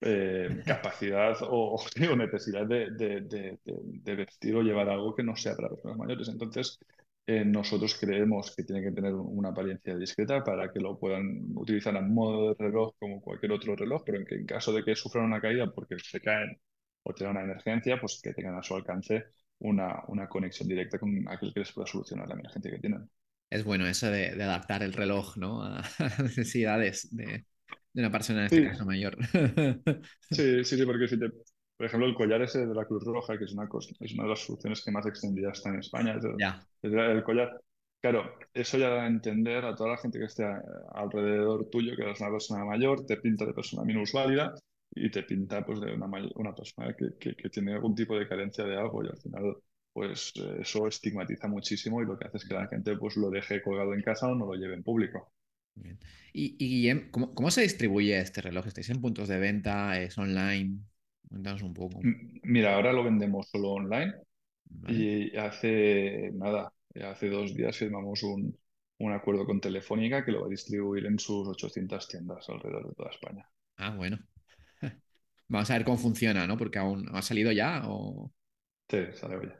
eh, 0.02 0.64
capacidad 0.66 1.38
o, 1.44 1.76
o 1.76 2.16
necesidad 2.16 2.66
de, 2.66 2.92
de, 2.92 3.22
de, 3.22 3.60
de, 3.66 4.16
vestir 4.16 4.56
o 4.56 4.62
llevar 4.62 4.90
algo 4.90 5.16
que 5.16 5.24
no 5.24 5.36
sea 5.36 5.56
para 5.56 5.70
personas 5.70 5.98
mayores. 5.98 6.28
Entonces, 6.30 6.80
eh, 7.28 7.46
nosotros 7.46 7.96
creemos 8.00 8.54
que 8.56 8.64
tiene 8.64 8.82
que 8.84 8.92
tener 8.92 9.14
una 9.14 9.50
apariencia 9.50 9.96
discreta 9.98 10.44
para 10.44 10.72
que 10.72 10.80
lo 10.80 11.00
puedan 11.00 11.24
utilizar 11.56 11.96
a 11.98 12.02
modo 12.02 12.50
de 12.50 12.56
reloj 12.66 12.94
como 13.00 13.22
cualquier 13.22 13.52
otro 13.54 13.76
reloj, 13.76 14.04
pero 14.06 14.20
en 14.20 14.26
que 14.26 14.36
en 14.36 14.46
caso 14.46 14.74
de 14.74 14.84
que 14.84 14.96
sufran 14.96 15.26
una 15.26 15.42
caída 15.42 15.72
porque 15.74 15.98
se 16.00 16.20
caen 16.22 16.60
o 17.04 17.14
tengan 17.14 17.38
una 17.38 17.46
emergencia, 17.46 18.00
pues 18.00 18.20
que 18.24 18.34
tengan 18.34 18.58
a 18.58 18.64
su 18.64 18.76
alcance 18.76 19.26
una, 19.60 20.04
una 20.08 20.28
conexión 20.28 20.68
directa 20.70 21.00
con 21.00 21.28
aquel 21.30 21.54
que 21.54 21.60
les 21.62 21.72
pueda 21.72 21.88
solucionar 21.88 22.28
la 22.28 22.34
emergencia 22.36 22.72
que 22.72 22.80
tienen. 22.80 23.10
Es 23.50 23.64
bueno 23.66 23.86
eso 23.88 24.08
de, 24.10 24.36
de 24.36 24.44
adaptar 24.44 24.82
el 24.84 24.94
reloj, 24.94 25.36
¿no? 25.38 25.64
a 25.64 25.82
las 26.00 26.20
necesidades 26.20 27.10
de, 27.16 27.46
de 27.94 28.02
una 28.02 28.12
persona, 28.12 28.40
en 28.42 28.46
este 28.48 28.62
Sí, 28.62 28.62
caso 28.62 28.86
mayor. 28.86 29.18
sí, 30.30 30.64
sí, 30.64 30.78
sí, 30.78 30.86
porque 30.86 31.08
si 31.08 31.20
te, 31.20 31.28
por 31.82 31.88
ejemplo, 31.88 32.08
el 32.08 32.16
collar 32.16 32.42
ese 32.42 32.66
de 32.66 32.76
la 32.76 32.86
Cruz 32.86 33.04
Roja, 33.04 33.38
que 33.38 33.46
es 33.46 33.54
una, 33.54 33.68
cosa, 33.68 33.92
es 34.00 34.14
una 34.14 34.24
de 34.24 34.30
las 34.30 34.40
soluciones 34.40 34.84
que 34.84 34.92
más 34.92 35.06
extendida 35.08 35.52
está 35.52 35.70
en 35.70 35.80
España, 35.80 36.16
es 36.18 36.24
el, 36.24 36.36
Ya. 36.38 36.62
es 36.82 36.94
el 36.94 37.24
collar. 37.24 37.60
Claro, 38.02 38.36
eso 38.54 38.78
ya 38.78 38.90
da 38.90 39.04
a 39.04 39.08
entender 39.08 39.66
a 39.66 39.76
toda 39.76 39.92
la 39.92 39.98
gente 39.98 40.20
que 40.20 40.26
esté 40.26 40.44
a- 40.44 40.62
alrededor 40.94 41.70
tuyo 41.70 41.96
que 41.96 42.04
eres 42.04 42.20
una 42.22 42.32
persona 42.32 42.66
mayor, 42.66 43.06
te 43.06 43.18
pinta 43.18 43.46
de 43.46 43.54
persona 43.54 43.84
minusválida 43.84 44.54
y 44.94 45.10
te 45.12 45.24
pinta 45.24 45.66
pues, 45.66 45.80
de 45.82 45.94
una, 45.94 46.08
una 46.36 46.54
persona 46.56 46.94
que, 46.96 47.18
que- 47.20 47.36
que 47.36 47.50
tiene 47.50 47.74
algún 47.74 47.96
tipo 47.96 48.18
de 48.18 48.28
carencia 48.28 48.64
de 48.66 48.78
algo 48.78 49.04
y 49.04 49.08
al 49.10 49.18
final 49.18 49.56
pues 49.94 50.34
eh, 50.38 50.58
eso 50.62 50.88
estigmatiza 50.88 51.48
muchísimo 51.48 52.02
y 52.02 52.06
lo 52.06 52.18
que 52.18 52.26
hace 52.28 52.38
es 52.38 52.46
que 52.48 52.54
la 52.54 52.68
gente 52.68 52.96
pues 52.98 53.18
lo 53.18 53.30
deje 53.30 53.62
colgado 53.62 53.94
en 53.94 54.02
casa 54.04 54.28
o 54.28 54.36
no 54.36 54.46
lo 54.46 54.54
lleve 54.56 54.76
en 54.76 54.84
público. 54.84 55.32
Bien. 55.76 56.00
Y, 56.34 56.56
y 56.60 56.70
Guillem, 56.70 57.12
¿cómo, 57.12 57.34
cómo 57.34 57.52
se 57.52 57.62
distribuye 57.62 58.18
este 58.20 58.42
reloj? 58.42 58.68
¿Estáis 58.68 58.90
en 58.90 59.02
puntos 59.02 59.28
de 59.28 59.40
venta? 59.40 60.00
¿Es 60.00 60.18
online? 60.18 60.80
Cuéntanos 61.32 61.64
un 61.64 61.74
poco. 61.74 62.00
Mira, 62.44 62.76
ahora 62.76 62.94
lo 62.94 63.04
vendemos 63.04 63.50
solo 63.50 63.70
online 63.72 64.14
¿Vale? 64.66 65.08
Y 65.08 65.38
hace 65.38 66.32
nada, 66.34 66.74
hace 67.04 67.30
dos 67.30 67.56
días 67.56 67.78
firmamos 67.78 68.24
un, 68.24 68.58
un 69.00 69.14
acuerdo 69.14 69.46
con 69.46 69.62
Telefónica 69.62 70.26
que 70.26 70.32
lo 70.34 70.42
va 70.42 70.48
a 70.48 70.50
distribuir 70.52 71.06
en 71.08 71.20
sus 71.20 71.48
800 71.48 72.08
tiendas 72.10 72.50
alrededor 72.50 72.90
de 72.90 72.96
toda 72.96 73.12
España. 73.12 73.50
Ah, 73.78 73.92
bueno. 73.96 74.18
Vamos 75.50 75.70
a 75.70 75.74
ver 75.74 75.84
cómo 75.86 75.98
funciona, 75.98 76.48
¿no? 76.48 76.58
Porque 76.58 76.80
aún 76.80 77.10
ha 77.14 77.22
salido 77.22 77.52
ya 77.52 77.84
o... 77.88 78.32
Sí, 78.90 79.00
sale 79.16 79.38
oye. 79.38 79.56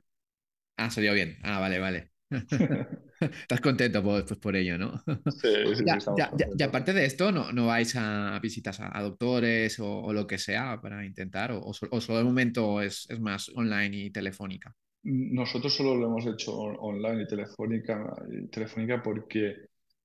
Ah, 0.78 0.90
salió 0.90 1.14
bien. 1.14 1.38
Ah, 1.44 1.60
vale, 1.60 1.80
vale. 1.80 2.12
Estás 3.42 3.62
contento 3.62 4.04
por, 4.04 4.26
pues 4.26 4.40
por 4.40 4.56
ello, 4.56 4.78
¿no? 4.78 5.04
Sí, 5.30 5.50
sí, 5.76 5.88
sí, 5.88 5.88
Ya, 5.88 6.06
ya, 6.16 6.32
ya, 6.38 6.50
ya 6.54 6.66
contentos. 6.66 6.68
aparte 6.68 6.94
de 6.94 7.06
esto, 7.06 7.32
¿no, 7.32 7.52
no 7.52 7.68
vais 7.68 7.96
a 7.96 8.40
visitas 8.42 8.80
a, 8.80 8.96
a 8.98 9.02
doctores 9.02 9.80
o, 9.80 9.88
o 10.04 10.14
lo 10.14 10.28
que 10.28 10.38
sea 10.38 10.80
para 10.82 11.06
intentar? 11.06 11.52
¿O, 11.52 11.62
o 11.62 11.74
so- 11.74 11.88
o 11.92 12.02
solo 12.02 12.20
de 12.20 12.24
momento 12.26 12.82
es, 12.82 13.08
es 13.10 13.20
más 13.20 13.50
online 13.56 13.98
y 13.98 14.12
telefónica? 14.12 14.76
Nosotros 15.04 15.76
solo 15.76 15.96
lo 15.96 16.08
hemos 16.08 16.26
hecho 16.28 16.56
on- 16.58 16.78
online 16.80 17.24
y 17.24 17.28
telefónica, 17.28 18.16
y 18.32 18.48
telefónica 18.48 19.02
porque 19.02 19.56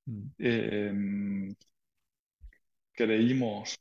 Mm, 0.08 0.30
eh, 0.38 0.92
creímos, 2.92 3.78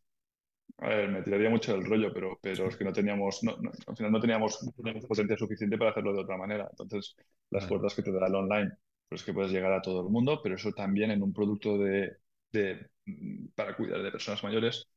a 0.80 0.90
ver, 0.90 1.10
me 1.12 1.24
tiraría 1.24 1.50
mucho 1.52 1.74
del 1.74 1.86
rollo, 1.86 2.12
pero, 2.14 2.40
pero 2.42 2.70
es 2.70 2.78
que 2.78 2.86
no 2.86 2.94
teníamos, 2.94 3.44
no, 3.44 3.58
no, 3.58 3.72
al 3.88 3.98
final 3.98 4.12
no 4.12 4.22
teníamos, 4.22 4.64
no 4.64 4.72
teníamos 4.74 5.06
potencia 5.08 5.38
suficiente 5.38 5.78
para 5.78 5.92
hacerlo 5.92 6.14
de 6.14 6.22
otra 6.22 6.38
manera. 6.38 6.68
Entonces, 6.72 7.16
las 7.52 7.66
Vale, 7.66 7.68
puertas 7.68 7.96
que 7.96 8.04
te 8.04 8.12
da 8.14 8.28
el 8.28 8.36
online, 8.36 8.72
pues 9.08 9.22
es 9.22 9.26
que 9.26 9.34
puedes 9.34 9.52
llegar 9.52 9.74
a 9.74 9.82
todo 9.82 10.02
el 10.02 10.10
mundo, 10.10 10.40
pero 10.44 10.56
eso 10.56 10.72
también 10.72 11.12
en 11.12 11.24
un 11.24 11.34
producto 11.34 11.78
de, 11.78 12.18
de, 12.52 12.90
mm, 13.06 13.48
para 13.56 13.76
cuidar 13.76 14.02
de 14.02 14.12
personas 14.12 14.44
mayores 14.44 14.88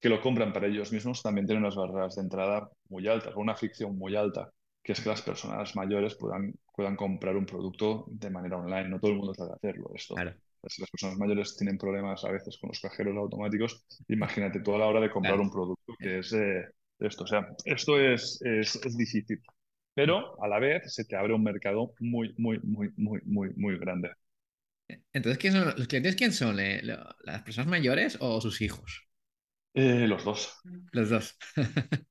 que 0.00 0.08
lo 0.08 0.20
compran 0.20 0.52
para 0.52 0.68
ellos 0.68 0.92
mismos, 0.92 1.22
también 1.22 1.46
tiene 1.46 1.60
unas 1.60 1.76
barreras 1.76 2.14
de 2.14 2.22
entrada 2.22 2.70
muy 2.88 3.08
altas, 3.08 3.34
una 3.36 3.56
fricción 3.56 3.96
muy 3.98 4.14
alta, 4.14 4.52
que 4.82 4.92
es 4.92 5.00
que 5.00 5.08
las 5.08 5.22
personas 5.22 5.74
mayores 5.74 6.14
puedan, 6.14 6.54
puedan 6.74 6.96
comprar 6.96 7.36
un 7.36 7.46
producto 7.46 8.04
de 8.08 8.30
manera 8.30 8.58
online. 8.58 8.88
No 8.88 9.00
todo 9.00 9.10
el 9.10 9.16
mundo 9.16 9.34
sabe 9.34 9.54
hacerlo 9.54 9.90
esto. 9.94 10.14
claro, 10.14 10.34
las 10.62 10.90
personas 10.90 11.18
mayores 11.18 11.56
tienen 11.56 11.78
problemas 11.78 12.24
a 12.24 12.32
veces 12.32 12.58
con 12.58 12.68
los 12.68 12.80
cajeros 12.80 13.16
automáticos, 13.16 13.84
imagínate 14.08 14.60
tú 14.60 14.74
a 14.74 14.78
la 14.78 14.86
hora 14.86 15.00
de 15.00 15.10
comprar 15.10 15.34
claro. 15.34 15.44
un 15.44 15.52
producto 15.52 15.94
que 15.98 16.18
es 16.18 16.32
eh, 16.32 16.64
esto. 16.98 17.24
O 17.24 17.26
sea, 17.26 17.48
esto 17.64 18.00
es, 18.00 18.40
es, 18.42 18.76
es 18.76 18.96
difícil, 18.96 19.40
pero 19.98 20.42
a 20.42 20.48
la 20.48 20.58
vez 20.60 20.94
se 20.94 21.04
te 21.04 21.16
abre 21.16 21.34
un 21.34 21.42
mercado 21.44 21.94
muy, 22.00 22.34
muy, 22.38 22.60
muy, 22.62 22.92
muy, 22.96 23.20
muy, 23.26 23.50
muy 23.56 23.78
grande. 23.78 24.10
Entonces, 25.12 25.38
¿quién 25.38 25.52
son 25.52 25.66
los 25.76 25.86
clientes? 25.88 26.16
¿Quién 26.16 26.32
son? 26.32 26.56
¿Le- 26.56 26.82
lo- 26.82 27.14
¿Las 27.24 27.42
personas 27.42 27.68
mayores 27.68 28.16
o 28.20 28.40
sus 28.40 28.60
hijos? 28.62 29.02
Eh, 29.74 30.06
los 30.06 30.24
dos. 30.24 30.54
Los 30.92 31.10
dos. 31.10 31.36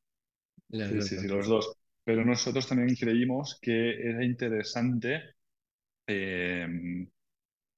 Los 0.69 0.89
Sí, 0.89 1.01
dos, 1.01 1.07
sí, 1.07 1.17
sí, 1.19 1.27
los 1.27 1.47
dos. 1.47 1.77
Pero 2.03 2.23
nosotros 2.23 2.67
también 2.67 2.95
creímos 2.95 3.59
que 3.61 3.91
era 4.09 4.23
interesante, 4.23 5.21
eh, 6.07 6.67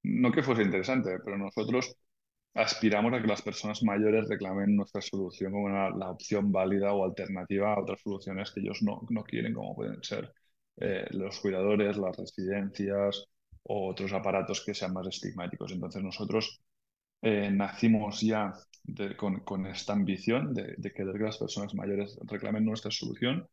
no 0.04 0.32
que 0.32 0.43
fuese 0.43 0.63
interesante, 0.63 1.17
pero 1.24 1.38
nosotros 1.38 1.95
aspiramos 2.62 3.13
a 3.13 3.22
que 3.22 3.28
las 3.28 3.41
personas 3.41 3.84
mayores 3.84 4.28
reclamen 4.30 4.76
nuestra 4.76 5.02
solución 5.02 5.52
como 5.52 5.69
la 5.69 6.12
opción 6.12 6.52
válida 6.52 6.93
o 6.93 7.06
alternativa 7.06 7.74
a 7.74 7.82
otras 7.82 8.02
soluciones 8.02 8.52
que 8.52 8.62
ellos 8.62 8.82
no, 8.82 9.02
no 9.10 9.24
quieren, 9.24 9.54
como 9.54 9.76
pueden 9.76 10.04
ser 10.04 10.34
eh, 10.78 11.06
los 11.12 11.39
cuidadores, 11.39 11.98
las 11.98 12.17
residencias 12.17 13.26
o 13.63 13.89
otros 13.89 14.13
aparatos 14.13 14.63
que 14.65 14.74
sean 14.74 14.93
más 14.93 15.08
estigmáticos. 15.08 15.72
Entonces 15.72 16.04
nosotros 16.04 16.62
eh, 17.22 17.52
nacimos 17.52 18.22
ya 18.22 18.54
con, 19.17 19.41
con 19.41 19.65
esta 19.67 19.93
ambición 19.93 20.54
de, 20.54 20.76
de 20.78 20.91
querer 20.93 21.15
que 21.17 21.24
las 21.24 21.38
personas 21.38 21.74
mayores 21.76 22.17
reclamen 22.26 22.65
nuestra 22.65 22.91
solución, 22.91 23.48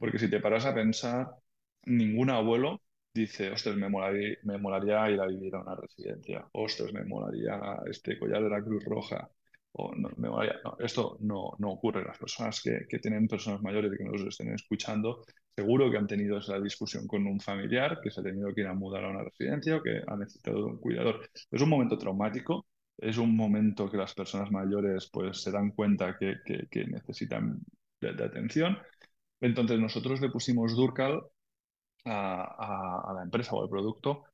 porque 0.00 0.18
si 0.18 0.30
te 0.30 0.40
paras 0.40 0.66
a 0.66 0.74
pensar, 0.74 1.28
ningún 1.84 2.30
abuelo 2.30 2.82
dice, 3.20 3.50
ostras, 3.50 3.76
me 3.76 3.88
molaría, 3.88 4.36
me 4.44 4.58
molaría 4.58 5.10
ir 5.10 5.20
a 5.20 5.26
vivir 5.26 5.54
a 5.54 5.60
una 5.62 5.74
residencia, 5.76 6.46
ostras, 6.52 6.92
me 6.92 7.04
molaría 7.04 7.60
este 7.90 8.18
collar 8.18 8.42
de 8.44 8.50
la 8.50 8.62
Cruz 8.62 8.84
Roja, 8.84 9.28
o 9.72 9.94
no, 9.94 10.10
me 10.16 10.28
molaría- 10.28 10.56
no, 10.64 10.76
esto 10.80 11.16
no, 11.20 11.52
no 11.58 11.70
ocurre. 11.72 12.04
Las 12.04 12.18
personas 12.18 12.60
que, 12.62 12.86
que 12.88 12.98
tienen 12.98 13.28
personas 13.28 13.62
mayores 13.62 13.92
y 13.94 13.98
que 13.98 14.04
nos 14.04 14.22
estén 14.22 14.52
escuchando, 14.54 15.24
seguro 15.54 15.90
que 15.90 15.98
han 15.98 16.06
tenido 16.06 16.38
esa 16.38 16.58
discusión 16.60 17.06
con 17.06 17.26
un 17.26 17.40
familiar, 17.40 18.00
que 18.02 18.10
se 18.10 18.20
ha 18.20 18.24
tenido 18.24 18.54
que 18.54 18.62
ir 18.62 18.66
a 18.68 18.74
mudar 18.74 19.04
a 19.04 19.10
una 19.10 19.24
residencia 19.24 19.76
o 19.76 19.82
que 19.82 20.00
ha 20.06 20.16
necesitado 20.16 20.66
un 20.66 20.78
cuidador. 20.80 21.28
Es 21.50 21.60
un 21.62 21.68
momento 21.68 21.98
traumático, 21.98 22.66
es 22.98 23.18
un 23.18 23.36
momento 23.36 23.90
que 23.90 23.96
las 23.98 24.14
personas 24.14 24.50
mayores 24.50 25.08
pues 25.12 25.42
se 25.42 25.50
dan 25.50 25.70
cuenta 25.72 26.16
que, 26.18 26.36
que- 26.44 26.66
que 26.70 26.86
necesitan 26.86 27.58
de, 28.00 28.12
de 28.14 28.24
atención. 28.24 28.78
Entonces 29.40 29.78
nosotros 29.80 30.20
le 30.20 30.30
pusimos 30.30 30.76
Durcal 30.76 31.20
a, 32.06 32.42
a- 32.44 33.10
a 33.10 33.14
la 33.14 33.22
empresa 33.24 33.54
o 33.54 33.62
al 33.62 33.68
producto 33.68 34.24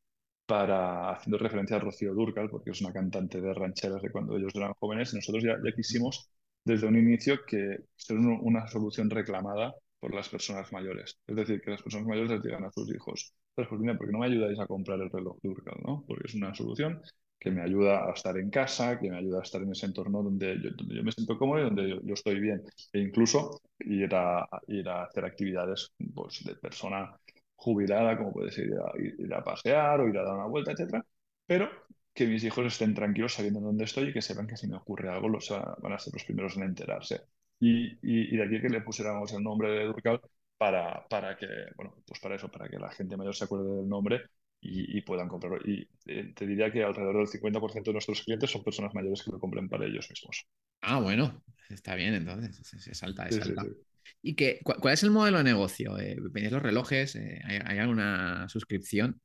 para 0.47 1.11
haciendo 1.13 1.39
referencia 1.39 1.77
a 1.77 1.81
Rocío 1.81 2.15
Dúrcal, 2.15 2.51
porque 2.51 2.71
es 2.71 2.81
una 2.83 2.93
cantante 2.93 3.41
de 3.41 3.55
rancheras 3.55 4.03
de 4.03 4.11
cuando 4.11 4.37
ellos 4.37 4.55
eran 4.55 4.75
jóvenes, 4.75 5.15
nosotros 5.15 5.43
ya, 5.45 5.57
ya 5.65 5.73
quisimos 5.75 6.31
desde 6.65 6.87
un 6.87 6.97
inicio 6.99 7.39
que 7.47 7.79
ser 7.97 8.19
un- 8.19 8.39
una 8.43 8.67
solución 8.69 9.09
reclamada 9.11 9.75
por 10.01 10.15
las 10.15 10.29
personas 10.29 10.73
mayores. 10.73 11.19
Es 11.27 11.37
decir, 11.37 11.61
que 11.63 11.71
las 11.71 11.83
personas 11.83 12.07
mayores 12.09 12.31
les 12.33 12.43
digan 12.43 12.65
a 12.65 12.73
sus 12.73 12.93
hijos, 12.95 13.33
"Ostras, 13.51 13.69
pues 13.69 13.81
mira, 13.81 13.97
¿por 13.97 14.07
qué 14.07 14.13
no 14.13 14.19
me 14.19 14.27
ayudáis 14.27 14.59
a 14.61 14.67
comprar 14.67 15.01
el 15.01 15.11
reloj 15.11 15.39
Dúrcal, 15.43 15.77
¿no? 15.85 16.05
Porque 16.07 16.27
es 16.29 16.35
una 16.35 16.55
solución 16.55 17.01
que 17.39 17.51
me 17.51 17.63
ayuda 17.63 18.07
a 18.09 18.13
estar 18.13 18.37
en 18.39 18.51
casa, 18.51 18.99
que 19.01 19.11
me 19.11 19.19
ayuda 19.19 19.41
a 19.41 19.43
estar 19.43 19.63
en 19.63 19.73
ese 19.73 19.87
entorno 19.87 20.23
donde 20.23 20.61
yo, 20.63 20.71
donde 20.77 20.95
yo 20.97 21.03
me 21.05 21.11
siento 21.13 21.37
cómodo 21.39 21.61
y 21.61 21.65
donde 21.65 21.89
yo, 21.91 21.97
yo 22.03 22.15
estoy 22.15 22.39
bien. 22.41 22.63
E 22.93 23.01
incluso 23.01 23.61
ir 23.81 24.15
a, 24.15 24.47
ir 24.69 24.89
a 24.89 25.05
hacer 25.05 25.25
actividades 25.25 25.93
pues, 26.15 26.45
de 26.45 26.55
persona 26.57 27.17
jubilada, 27.63 28.17
como 28.19 28.33
puede 28.33 28.51
ser 28.53 28.67
ir 28.69 28.75
a, 28.75 28.93
ir 28.99 29.35
a 29.35 29.43
pasear 29.45 30.01
o 30.01 30.09
ir 30.09 30.19
a 30.19 30.23
dar 30.25 30.35
una 30.35 30.47
vuelta, 30.47 30.73
etcétera, 30.73 31.05
pero 31.47 31.69
que 32.15 32.27
mis 32.27 32.45
hijos 32.45 32.67
estén 32.67 32.95
tranquilos 32.95 33.33
sabiendo 33.35 33.61
dónde 33.61 33.85
estoy 33.85 34.09
y 34.09 34.13
que 34.13 34.23
sepan 34.23 34.47
que 34.47 34.57
si 34.57 34.67
me 34.69 34.77
ocurre 34.77 35.09
algo 35.11 35.29
los, 35.29 35.49
van 35.83 35.93
a 35.93 35.99
ser 35.99 36.13
los 36.15 36.25
primeros 36.25 36.57
en 36.57 36.65
enterarse. 36.65 37.23
Y, 37.61 37.87
y, 38.03 38.35
y 38.35 38.37
de 38.37 38.45
aquí 38.45 38.61
que 38.61 38.69
le 38.69 38.81
pusiéramos 38.83 39.33
el 39.33 39.43
nombre 39.43 39.71
de 39.71 39.85
Durcal 39.87 40.21
para, 40.59 41.07
para 41.09 41.37
que, 41.37 41.47
bueno, 41.77 41.95
pues 42.07 42.21
para 42.21 42.35
eso, 42.37 42.51
para 42.51 42.69
que 42.69 42.79
la 42.79 42.91
gente 42.91 43.17
mayor 43.17 43.35
se 43.35 43.45
acuerde 43.45 43.77
del 43.77 43.89
nombre 43.89 44.23
y, 44.61 44.99
y 44.99 45.03
puedan 45.03 45.29
comprarlo. 45.29 45.59
Y 45.65 45.89
eh, 46.07 46.33
te 46.35 46.47
diría 46.47 46.71
que 46.73 46.83
alrededor 46.85 47.17
del 47.19 47.29
50% 47.29 47.91
de 47.91 47.95
nuestros 47.95 48.23
clientes 48.23 48.51
son 48.51 48.63
personas 48.65 48.95
mayores 48.95 49.23
que 49.23 49.31
lo 49.31 49.39
compren 49.41 49.69
para 49.69 49.87
ellos 49.87 50.09
mismos. 50.11 50.47
Ah, 50.81 51.01
bueno, 51.01 51.43
está 51.71 51.95
bien 51.95 52.15
entonces, 52.15 52.57
se, 52.67 52.79
se 52.81 52.95
salta, 52.95 53.25
se 53.25 53.31
Sí, 53.31 53.41
sí, 53.43 53.57
salta. 53.57 53.69
sí. 53.69 53.83
¿Y 54.23 54.35
qué, 54.37 54.61
cu- 54.65 54.75
cuál 54.81 54.95
es 54.95 55.03
el 55.03 55.11
modelo 55.11 55.39
de 55.39 55.45
negocio? 55.45 55.99
Eh, 55.99 56.17
¿Vendéis 56.21 56.53
los 56.53 56.63
relojes? 56.63 57.17
Eh, 57.17 57.41
¿hay, 57.45 57.59
hay 57.65 57.79
alguna 57.79 58.49
suscripción? 58.49 59.21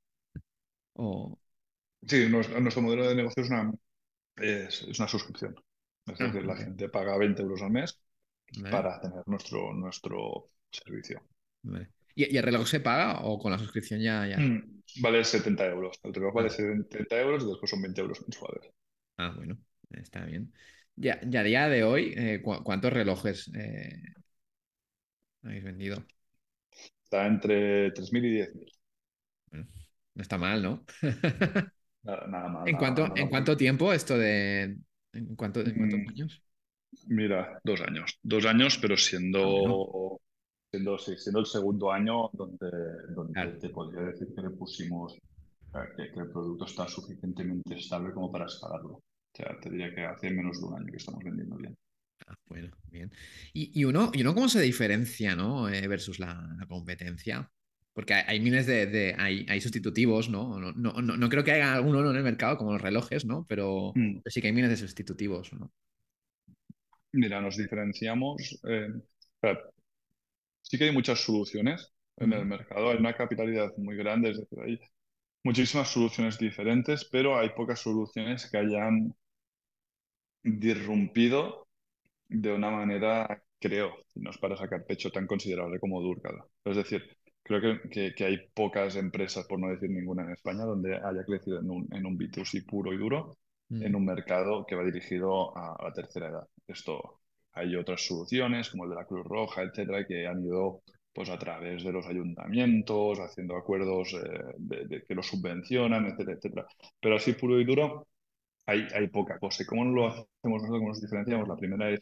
O... 0.96 1.38
Sí, 2.08 2.28
nuestro, 2.30 2.60
nuestro 2.60 2.82
modelo 2.84 3.08
de 3.08 3.16
negocio 3.16 3.44
es 3.44 3.50
una, 3.50 3.72
es, 4.38 4.84
es 4.84 5.00
una 5.00 5.08
suscripción. 5.10 5.56
Es 6.08 6.20
Ah, 6.20 6.28
decir, 6.32 6.46
la 6.46 6.56
ok, 6.56 6.58
gente 6.58 6.90
paga 6.90 7.18
20 7.18 7.42
euros 7.44 7.62
al 7.64 7.72
mes 7.72 8.00
vale, 8.58 8.88
para 8.88 9.00
tener 9.02 9.24
nuestro, 9.28 9.74
nuestro 9.74 10.52
servicio. 10.72 11.22
vale. 11.64 11.92
¿Y, 12.16 12.34
y 12.34 12.38
el 12.38 12.44
reloj 12.44 12.68
se 12.68 12.80
paga 12.80 13.22
o 13.24 13.38
con 13.40 13.52
la 13.52 13.60
suscripción 13.60 14.02
ya, 14.02 14.26
ya? 14.28 14.50
Mm, 14.50 14.60
Vale 15.02 15.24
70 15.26 15.66
euros. 15.66 16.00
El 16.04 16.14
reloj 16.14 16.34
vale 16.34 16.50
Ah, 16.50 16.58
70 16.58 17.20
euros 17.20 17.44
y 17.44 17.48
después 17.48 17.70
son 17.70 17.82
20 17.82 18.00
euros 18.02 18.22
mensuales. 18.22 18.72
ah, 19.18 19.34
bueno, 19.36 19.58
está 19.92 20.26
bien. 20.26 20.54
Ya, 20.96 21.20
ya 21.28 21.42
a 21.42 21.44
día 21.44 21.68
de 21.70 21.84
hoy, 21.84 22.14
eh, 22.18 22.42
¿cu- 22.44 22.64
¿cuántos 22.64 22.92
relojes 22.94 23.50
eh, 23.56 24.02
habéis 25.50 25.64
vendido? 25.66 26.06
Está 27.04 27.26
entre 27.28 27.92
3.000 27.92 28.26
y 28.26 28.32
10.000. 28.36 28.72
Bueno, 29.52 29.68
no 30.16 30.22
está 30.22 30.38
mal, 30.38 30.62
¿no? 30.64 30.86
Nada, 32.04 32.26
nada 32.28 32.50
mal, 32.50 32.72
¿En 32.72 32.78
nada 32.78 32.78
cuánto, 32.78 33.12
nada 33.12 33.16
en 33.16 33.30
cuánto 33.30 33.58
tiempo 33.58 33.94
esto 33.94 34.18
de... 34.18 34.78
¿En 35.14 35.36
cuánto, 35.36 35.62
en 35.62 35.78
cuántos 35.78 36.00
Mm, 36.00 36.08
años? 36.08 36.44
mira, 37.08 37.62
dos 37.64 37.82
años. 37.82 38.20
Dos 38.24 38.46
años, 38.46 38.78
pero 38.82 38.98
Ah, 39.42 39.48
bueno, 39.50 39.78
siendo, 39.78 40.22
siendo, 40.72 40.98
sí, 40.98 41.18
siendo 41.18 41.40
el 41.42 41.46
segundo 41.46 41.92
año 41.92 42.30
donde, 42.34 42.70
donde 43.16 43.34
claro. 43.34 43.58
te 43.60 43.70
podría 43.70 44.02
decir 44.04 44.30
que 44.36 44.42
le 44.42 44.50
pusimos 44.52 45.16
que, 45.98 46.12
que 46.12 46.20
el 46.22 46.32
producto 46.32 46.66
está 46.66 46.88
suficientemente 46.88 47.76
estable 47.76 48.14
como 48.14 48.32
para 48.32 48.46
escalarlo. 48.46 48.94
O 48.96 49.04
sea, 49.34 49.60
te 49.62 49.70
diría 49.70 49.94
que 49.96 50.06
hace 50.06 50.32
menos 50.32 50.60
de 50.62 50.68
un 50.68 50.76
año 50.76 50.92
que 50.92 50.98
estamos 50.98 51.24
vendiendo 51.24 51.58
bien. 51.58 51.78
Ah, 52.26 52.36
bueno, 52.48 52.70
bien. 52.86 53.12
Y, 53.54 53.80
y 53.80 53.86
uno, 53.86 54.12
¿y 54.14 54.22
uno 54.22 54.34
cómo 54.34 54.50
se 54.50 54.62
diferencia, 54.62 55.36
¿no? 55.36 55.70
Eh, 55.70 55.88
versus 55.88 56.20
la, 56.20 56.56
la 56.60 56.66
competencia? 56.68 57.52
Porque 57.94 58.14
hay, 58.14 58.24
hay 58.28 58.40
miles 58.40 58.66
de, 58.68 58.86
de- 58.88 59.16
hay, 59.18 59.46
hay 59.50 59.62
sustitutivos, 59.62 60.30
¿no? 60.30 60.60
No, 60.60 60.72
no, 60.74 60.94
no- 61.02 61.18
no 61.18 61.30
creo 61.30 61.44
que 61.44 61.52
haya 61.54 61.74
alguno 61.74 62.02
¿no? 62.02 62.12
en 62.12 62.18
el 62.18 62.24
mercado 62.24 62.58
como 62.58 62.74
los 62.74 62.82
relojes, 62.82 63.26
¿no? 63.26 63.46
Pero 63.48 63.98
Mm. 63.98 64.22
sí 64.26 64.42
que 64.42 64.48
hay 64.48 64.54
miles 64.54 64.70
de 64.72 64.78
sustitutivos, 64.78 65.54
¿no? 65.54 65.72
Mira, 67.14 67.42
nos 67.42 67.58
diferenciamos. 67.58 68.60
eh, 68.70 68.88
sí 70.62 70.78
que 70.78 70.86
hay 70.86 70.92
muchas 70.92 71.20
soluciones 71.22 71.94
en 72.18 72.34
el 72.34 72.46
mercado. 72.46 72.90
Hay 72.92 72.98
una 72.98 73.16
capitalidad 73.16 73.72
muy 73.78 73.96
grande, 73.96 74.32
es 74.32 74.38
decir, 74.40 74.60
hay 74.66 74.80
muchísimas 75.44 75.90
soluciones 75.90 76.38
diferentes, 76.40 77.06
pero 77.12 77.38
hay 77.40 77.50
pocas 77.52 77.80
soluciones 77.82 78.50
que 78.52 78.58
hayan 78.58 79.14
disrumpido 80.44 81.67
de 82.30 82.54
una 82.54 82.70
manera, 82.72 83.42
creo, 83.60 83.96
no 84.16 84.30
es 84.32 84.38
para 84.38 84.58
sacar 84.58 84.86
pecho 84.86 85.12
tan 85.12 85.28
considerable 85.28 85.80
como 85.80 86.02
Durkal. 86.02 86.36
Es 86.66 86.76
decir, 86.78 87.04
creo 87.44 87.62
que, 87.62 87.90
que- 87.90 88.14
que 88.16 88.26
hay 88.26 88.38
pocas 88.54 88.96
empresas, 88.96 89.46
por 89.48 89.60
no 89.60 89.70
decir 89.70 89.90
ninguna 89.90 90.24
en 90.24 90.32
España, 90.32 90.64
donde 90.66 90.96
haya 90.98 91.24
crecido 91.26 91.60
en 91.60 91.70
un, 91.70 91.88
en 91.94 92.06
un 92.06 92.18
B2C 92.18 92.64
puro 92.64 92.94
y 92.94 92.98
duro, 92.98 93.38
en 93.80 93.96
Mm, 93.96 93.96
un 93.96 94.06
mercado 94.06 94.66
que 94.66 94.76
va 94.76 94.84
dirigido 94.84 95.56
a, 95.58 95.76
a 95.76 95.84
la 95.86 95.94
tercera 95.94 96.28
edad. 96.30 96.48
Esto, 96.68 97.22
hay 97.54 97.76
otras 97.76 98.06
soluciones, 98.06 98.70
como 98.70 98.84
el 98.86 98.90
de 98.92 98.96
la 98.96 99.06
Cruz 99.06 99.26
Roja, 99.26 99.64
etcétera, 99.64 100.06
que 100.06 100.28
han 100.28 100.44
ido 100.44 100.82
pues 101.14 101.30
a 101.30 101.40
través 101.40 101.84
de 101.84 101.92
los 101.92 102.06
ayuntamientos, 102.06 103.20
haciendo 103.20 103.56
acuerdos 103.58 104.14
eh, 104.14 104.54
de, 104.60 104.86
de 104.88 105.04
que 105.04 105.16
los 105.16 105.26
subvencionan, 105.28 106.06
etcétera, 106.06 106.34
etcétera. 106.38 106.68
Pero 107.00 107.16
así 107.16 107.34
puro 107.34 107.60
y 107.60 107.66
duro, 107.66 108.08
hay, 108.66 108.88
hay 108.94 109.08
poca 109.10 109.40
cosa. 109.40 109.64
¿Y 109.64 109.66
cómo 109.66 109.86
lo 109.86 110.08
hacemos 110.08 110.28
nosotros? 110.44 110.80
¿Cómo 110.80 110.90
nos 110.90 111.02
diferenciamos? 111.02 111.48
La 111.48 111.56
primera 111.58 111.90
es 111.92 112.02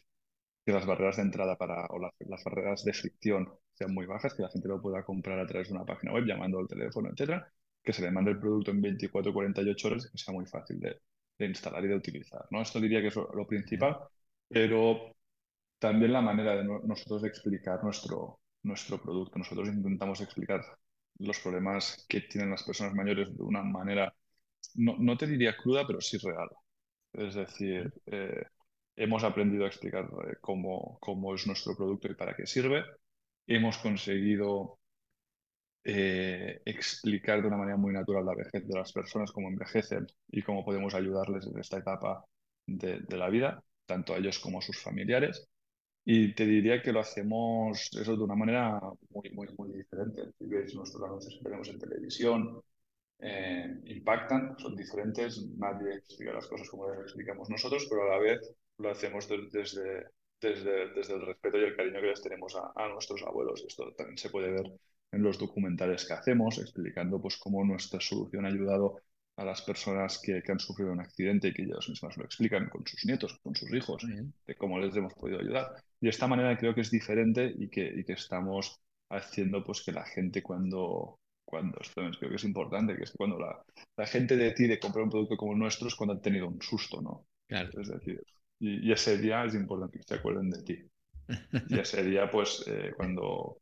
que 0.66 0.72
las 0.72 0.86
barreras 0.86 1.18
de 1.18 1.24
entrada 1.24 1.56
para, 1.58 1.86
o 1.88 2.00
las, 2.00 2.44
barreras 2.44 2.84
de 2.84 2.94
fricción 2.94 3.50
sean 3.74 3.94
muy 3.94 4.06
bajas, 4.06 4.34
que 4.34 4.42
la 4.44 4.50
gente 4.50 4.68
lo 4.68 4.82
pueda 4.82 5.04
comprar 5.04 5.40
a 5.40 5.46
través 5.48 5.70
de 5.70 5.76
una 5.76 5.86
página 5.86 6.14
web, 6.14 6.26
llamando 6.26 6.60
al 6.60 6.68
teléfono, 6.68 7.10
etcétera, 7.10 7.48
que 7.84 7.94
se 7.94 8.02
le 8.02 8.12
mande 8.12 8.32
el 8.32 8.40
producto 8.40 8.72
en 8.72 8.82
24 8.82 9.32
o 9.32 9.34
48 9.34 9.88
horas 9.88 10.06
y 10.08 10.12
que 10.12 10.18
sea 10.18 10.34
muy 10.34 10.46
fácil 10.48 10.80
de, 10.80 11.02
de 11.38 11.46
instalar 11.46 11.84
y 11.86 11.88
de 11.90 11.96
utilizar, 11.96 12.46
¿no? 12.52 12.62
Esto 12.62 12.80
diría 12.80 13.02
que 13.02 13.08
es 13.08 13.16
lo, 13.16 13.48
principal, 13.48 13.98
pero 14.50 15.16
también 15.80 16.14
la 16.14 16.22
manera 16.22 16.56
de 16.56 16.64
no- 16.64 16.80
nosotros 16.84 17.22
de 17.24 17.30
explicar 17.30 17.84
nuestro, 17.84 18.40
nuestro 18.64 19.02
producto. 19.02 19.38
Nosotros 19.40 19.70
intentamos 19.70 20.22
explicar 20.22 20.62
los 21.20 21.40
problemas 21.40 22.06
que 22.10 22.22
tienen 22.22 22.52
las 22.52 22.64
personas 22.64 22.94
mayores 22.94 23.36
de 23.36 23.44
una 23.44 23.64
manera, 23.64 24.14
no, 24.76 24.96
no 25.00 25.18
te 25.18 25.28
diría 25.28 25.56
cruda, 25.58 25.86
pero 25.88 26.02
sí 26.02 26.18
real. 26.18 26.50
Es 27.14 27.36
decir, 27.36 27.94
eh, 28.08 28.44
hemos 28.96 29.24
aprendido 29.24 29.66
a 29.66 29.68
explicar 29.68 30.06
eh, 30.06 30.36
cómo, 30.42 30.98
cómo 31.02 31.36
es 31.36 31.46
nuestro 31.48 31.76
producto 31.76 32.10
y 32.10 32.16
para 32.16 32.36
qué 32.36 32.46
sirve. 32.46 32.84
Hemos 33.48 33.78
conseguido 33.78 34.80
eh, 35.84 36.62
explicar 36.66 37.42
de 37.42 37.48
una 37.48 37.58
manera 37.58 37.78
muy 37.78 37.94
natural 37.94 38.26
la 38.26 38.36
vejez 38.36 38.68
de 38.68 38.78
las 38.78 38.92
personas, 38.92 39.32
cómo 39.32 39.50
envejecen 39.50 40.08
y 40.30 40.42
cómo 40.42 40.66
podemos 40.66 40.96
ayudarles 40.96 41.46
en 41.46 41.60
esta 41.60 41.78
etapa 41.78 42.26
de, 42.66 43.02
de 43.02 43.18
la 43.18 43.30
vida, 43.30 43.64
tanto 43.86 44.14
a 44.14 44.18
ellos 44.18 44.40
como 44.40 44.60
a 44.60 44.62
sus 44.62 44.82
familiares. 44.82 45.48
Y 46.06 46.34
te 46.36 46.46
diría 46.46 46.82
que 46.82 46.92
lo 46.92 47.00
hacemos 47.00 47.90
eso 48.00 48.16
de 48.16 48.24
una 48.24 48.36
manera 48.36 48.80
muy, 49.10 49.30
muy, 49.32 49.48
muy 49.58 49.72
diferente. 49.74 50.22
Si 50.38 50.46
ves 50.46 50.76
nuestros 50.76 51.04
anuncios 51.04 51.36
que 51.36 51.44
tenemos 51.44 51.68
en 51.70 51.80
televisión, 51.80 52.62
eh, 53.20 53.82
impactan, 53.86 54.58
son 54.60 54.76
diferentes, 54.76 55.44
nadie 55.58 55.96
explica 55.96 56.34
las 56.34 56.48
cosas 56.48 56.70
como 56.70 56.90
las 56.90 57.00
explicamos 57.02 57.50
nosotros, 57.50 57.88
pero 57.90 58.04
a 58.04 58.18
la 58.18 58.20
vez 58.20 58.56
lo 58.78 58.90
hacemos 58.92 59.28
de- 59.30 59.50
desde, 59.52 60.06
desde, 60.42 60.94
desde 60.94 61.14
el 61.16 61.26
respeto 61.26 61.58
y 61.58 61.64
el 61.64 61.76
cariño 61.76 62.02
que 62.02 62.08
les 62.08 62.22
tenemos 62.22 62.56
a, 62.56 62.72
a 62.76 62.88
nuestros 62.90 63.22
abuelos. 63.24 63.64
Esto 63.68 63.94
también 63.96 64.18
se 64.18 64.30
puede 64.30 64.52
ver 64.52 64.72
en 65.12 65.22
los 65.24 65.38
documentales 65.40 66.06
que 66.06 66.14
hacemos, 66.14 66.58
explicando 66.60 67.22
pues 67.22 67.38
cómo 67.38 67.64
nuestra 67.64 68.00
solución 68.02 68.46
ha 68.46 68.50
ayudado 68.50 69.02
a 69.38 69.46
las 69.46 69.62
personas 69.62 70.20
que, 70.24 70.42
que 70.42 70.52
han 70.52 70.60
sufrido 70.60 70.92
un 70.92 71.00
accidente 71.02 71.50
y 71.50 71.54
que 71.54 71.64
ellas 71.64 71.88
mismas 71.90 72.16
lo 72.18 72.24
explican 72.26 72.70
con 72.70 72.86
sus 72.86 73.06
nietos, 73.06 73.38
con 73.44 73.56
sus 73.56 73.72
hijos, 73.74 74.04
de 74.48 74.56
cómo 74.56 74.80
les 74.80 74.96
hemos 74.96 75.14
podido 75.14 75.40
ayudar. 75.40 75.72
Y 76.00 76.06
de 76.06 76.10
esta 76.10 76.28
manera 76.28 76.58
creo 76.58 76.74
que 76.74 76.82
es 76.82 76.92
diferente 76.92 77.54
y 77.58 77.70
que, 77.70 77.86
y 77.96 78.04
que 78.06 78.14
estamos 78.14 78.80
haciendo 79.10 79.64
pues 79.64 79.84
que 79.84 79.92
la 79.92 80.06
gente 80.06 80.42
cuando, 80.42 81.20
cuando 81.44 81.78
esto 81.82 82.02
creo 82.18 82.30
que 82.30 82.36
es 82.38 82.44
importante, 82.44 82.96
que 82.96 83.04
es 83.04 83.12
cuando 83.12 83.38
la, 83.40 83.62
la 83.98 84.06
gente 84.08 84.36
decide 84.38 84.80
comprar 84.80 85.04
un 85.04 85.10
producto 85.12 85.38
como 85.38 85.54
el 85.54 85.60
nuestro 85.60 85.88
es 85.88 85.96
cuando 85.96 86.14
han 86.14 86.22
tenido 86.22 86.48
un 86.48 86.62
susto, 86.62 87.02
¿no? 87.02 87.26
Claro. 87.48 87.72
Es 87.82 87.90
decir, 87.90 88.22
y, 88.60 88.90
y 88.90 88.92
ese 88.92 89.18
día 89.18 89.46
es 89.46 89.56
importante 89.56 89.98
que 90.00 90.04
se 90.04 90.16
acuerden 90.16 90.50
de 90.50 90.64
ti. 90.64 90.92
Y 91.70 91.80
ese 91.80 92.04
día, 92.04 92.30
pues, 92.30 92.64
eh, 92.68 92.94
cuando 92.98 93.60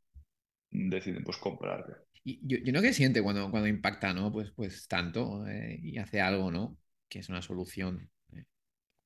deciden 0.71 1.23
pues 1.23 1.37
comprarte. 1.37 1.93
Y 2.23 2.39
yo, 2.47 2.57
yo 2.63 2.71
no 2.73 2.81
que 2.81 2.93
siente 2.93 3.21
cuando, 3.21 3.49
cuando 3.51 3.67
impacta, 3.67 4.13
¿no? 4.13 4.31
Pues, 4.31 4.51
pues 4.55 4.87
tanto 4.87 5.45
eh, 5.47 5.79
y 5.81 5.97
hace 5.97 6.21
algo, 6.21 6.51
¿no? 6.51 6.77
Que 7.09 7.19
es 7.19 7.29
una 7.29 7.41
solución 7.41 8.09
eh, 8.33 8.45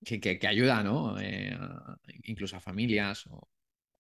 que, 0.05 0.19
que, 0.19 0.39
que 0.39 0.47
ayuda, 0.47 0.83
¿no? 0.83 1.19
Eh, 1.19 1.55
a- 1.59 1.97
incluso 2.25 2.57
a 2.57 2.61
familias 2.61 3.27
o, 3.27 3.49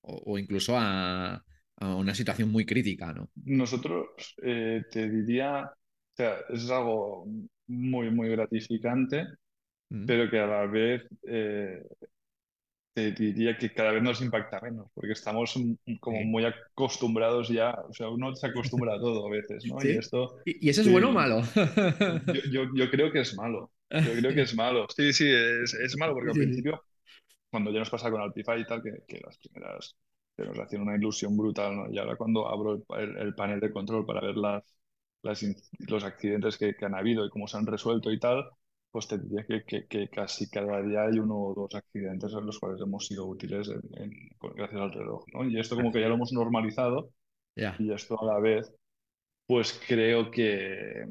o- 0.01 0.23
o 0.33 0.37
incluso 0.39 0.75
a, 0.77 1.35
a 1.77 1.95
una 1.95 2.15
situación 2.15 2.51
muy 2.51 2.65
crítica, 2.65 3.13
¿no? 3.13 3.29
Nosotros 3.45 4.07
te 4.37 5.09
diría, 5.09 5.63
o 5.65 6.15
sea, 6.15 6.37
es 6.49 6.69
algo 6.69 7.25
muy, 7.67 8.09
muy 8.11 8.29
gratificante, 8.29 9.25
Mm. 9.91 10.07
pero 10.07 10.29
que 10.29 10.39
a 10.39 10.47
la 10.47 10.65
vez 10.67 11.03
eh, 11.27 11.83
te 12.93 13.11
diría 13.11 13.57
que 13.57 13.73
cada 13.73 13.91
vez 13.91 14.01
nos 14.03 14.21
impacta 14.21 14.59
menos, 14.61 14.89
porque 14.93 15.11
estamos 15.13 15.53
como 15.99 16.23
Sí. 16.23 16.23
muy 16.23 16.45
acostumbrados 16.45 17.49
ya, 17.49 17.71
o 17.87 17.93
sea, 17.93 18.09
uno 18.09 18.35
se 18.35 18.47
acostumbra 18.47 18.95
a 18.95 18.99
todo 18.99 19.27
a 19.27 19.29
veces, 19.29 19.65
¿no? 19.67 19.83
Y 19.85 19.93
¿Sí? 19.93 19.97
esto, 19.97 20.35
¿Y, 20.45 20.67
y 20.67 20.69
eso 20.69 20.81
es 20.81 20.87
bueno 20.89 21.09
o 21.09 21.11
sí, 21.11 21.13
malo? 21.13 21.41
yo, 22.05 22.41
yo, 22.51 22.63
yo 22.75 22.89
creo 22.91 23.11
que 23.11 23.21
es 23.21 23.35
malo, 23.35 23.71
yo 24.03 24.13
creo 24.13 24.33
que 24.33 24.41
es 24.43 24.55
malo. 24.55 24.87
Sí, 24.95 25.13
sí, 25.13 25.25
es, 25.29 25.73
es 25.73 25.97
malo, 25.97 26.13
porque 26.13 26.29
Sí, 26.29 26.31
al 26.31 26.37
sí, 26.45 26.53
sí. 26.53 26.63
principio 26.63 26.83
cuando 27.51 27.71
ya 27.71 27.79
nos 27.79 27.89
pasa 27.89 28.11
con 28.11 28.21
Alpify 28.21 28.61
y 28.61 28.65
tal, 28.67 28.83
que, 28.83 28.91
que 29.07 29.21
las 29.25 29.37
primeras 29.39 29.95
que 30.37 30.45
nos 30.45 30.59
hacían 30.59 30.83
una 30.83 30.95
ilusión 30.97 31.37
brutal, 31.37 31.75
¿no? 31.77 31.91
Y 31.91 31.97
ahora 31.99 32.15
cuando 32.17 32.47
abro 32.49 32.73
el, 32.75 32.85
el- 32.99 33.17
el 33.19 33.35
panel 33.35 33.59
de 33.61 33.71
control 33.71 34.05
para 34.05 34.21
ver 34.21 34.37
las, 34.37 34.63
las 35.23 35.45
los 35.87 36.03
accidentes 36.03 36.57
que, 36.57 36.75
que 36.75 36.85
han 36.85 36.95
habido 36.95 37.25
y 37.25 37.29
cómo 37.29 37.47
se 37.47 37.57
han 37.57 37.67
resuelto 37.67 38.11
y 38.11 38.19
tal, 38.19 38.45
pues 38.97 39.07
te 39.07 39.17
diría 39.19 39.45
que, 39.45 39.63
que- 39.65 39.87
que 39.87 40.09
casi 40.09 40.49
cada 40.49 40.81
día 40.81 41.03
hay 41.05 41.19
uno 41.19 41.35
o 41.39 41.53
dos 41.53 41.75
accidentes 41.75 42.33
en 42.33 42.45
los 42.47 42.59
cuales 42.59 42.81
hemos 42.81 43.05
sido 43.07 43.25
útiles 43.27 43.69
en- 43.69 43.81
en- 44.03 44.29
con- 44.39 44.53
gracias 44.55 44.81
al 44.81 44.91
reloj, 44.93 45.25
¿no? 45.33 45.45
Y 45.45 45.59
esto 45.59 45.75
como 45.75 45.91
que 45.91 46.01
ya 46.01 46.07
lo 46.09 46.15
hemos 46.15 46.33
normalizado 46.33 47.11
Ya. 47.55 47.77
y 47.77 47.91
esto 47.93 48.21
a 48.21 48.25
la 48.25 48.39
vez, 48.39 48.73
pues 49.47 49.79
creo 49.87 50.31
que, 50.31 51.05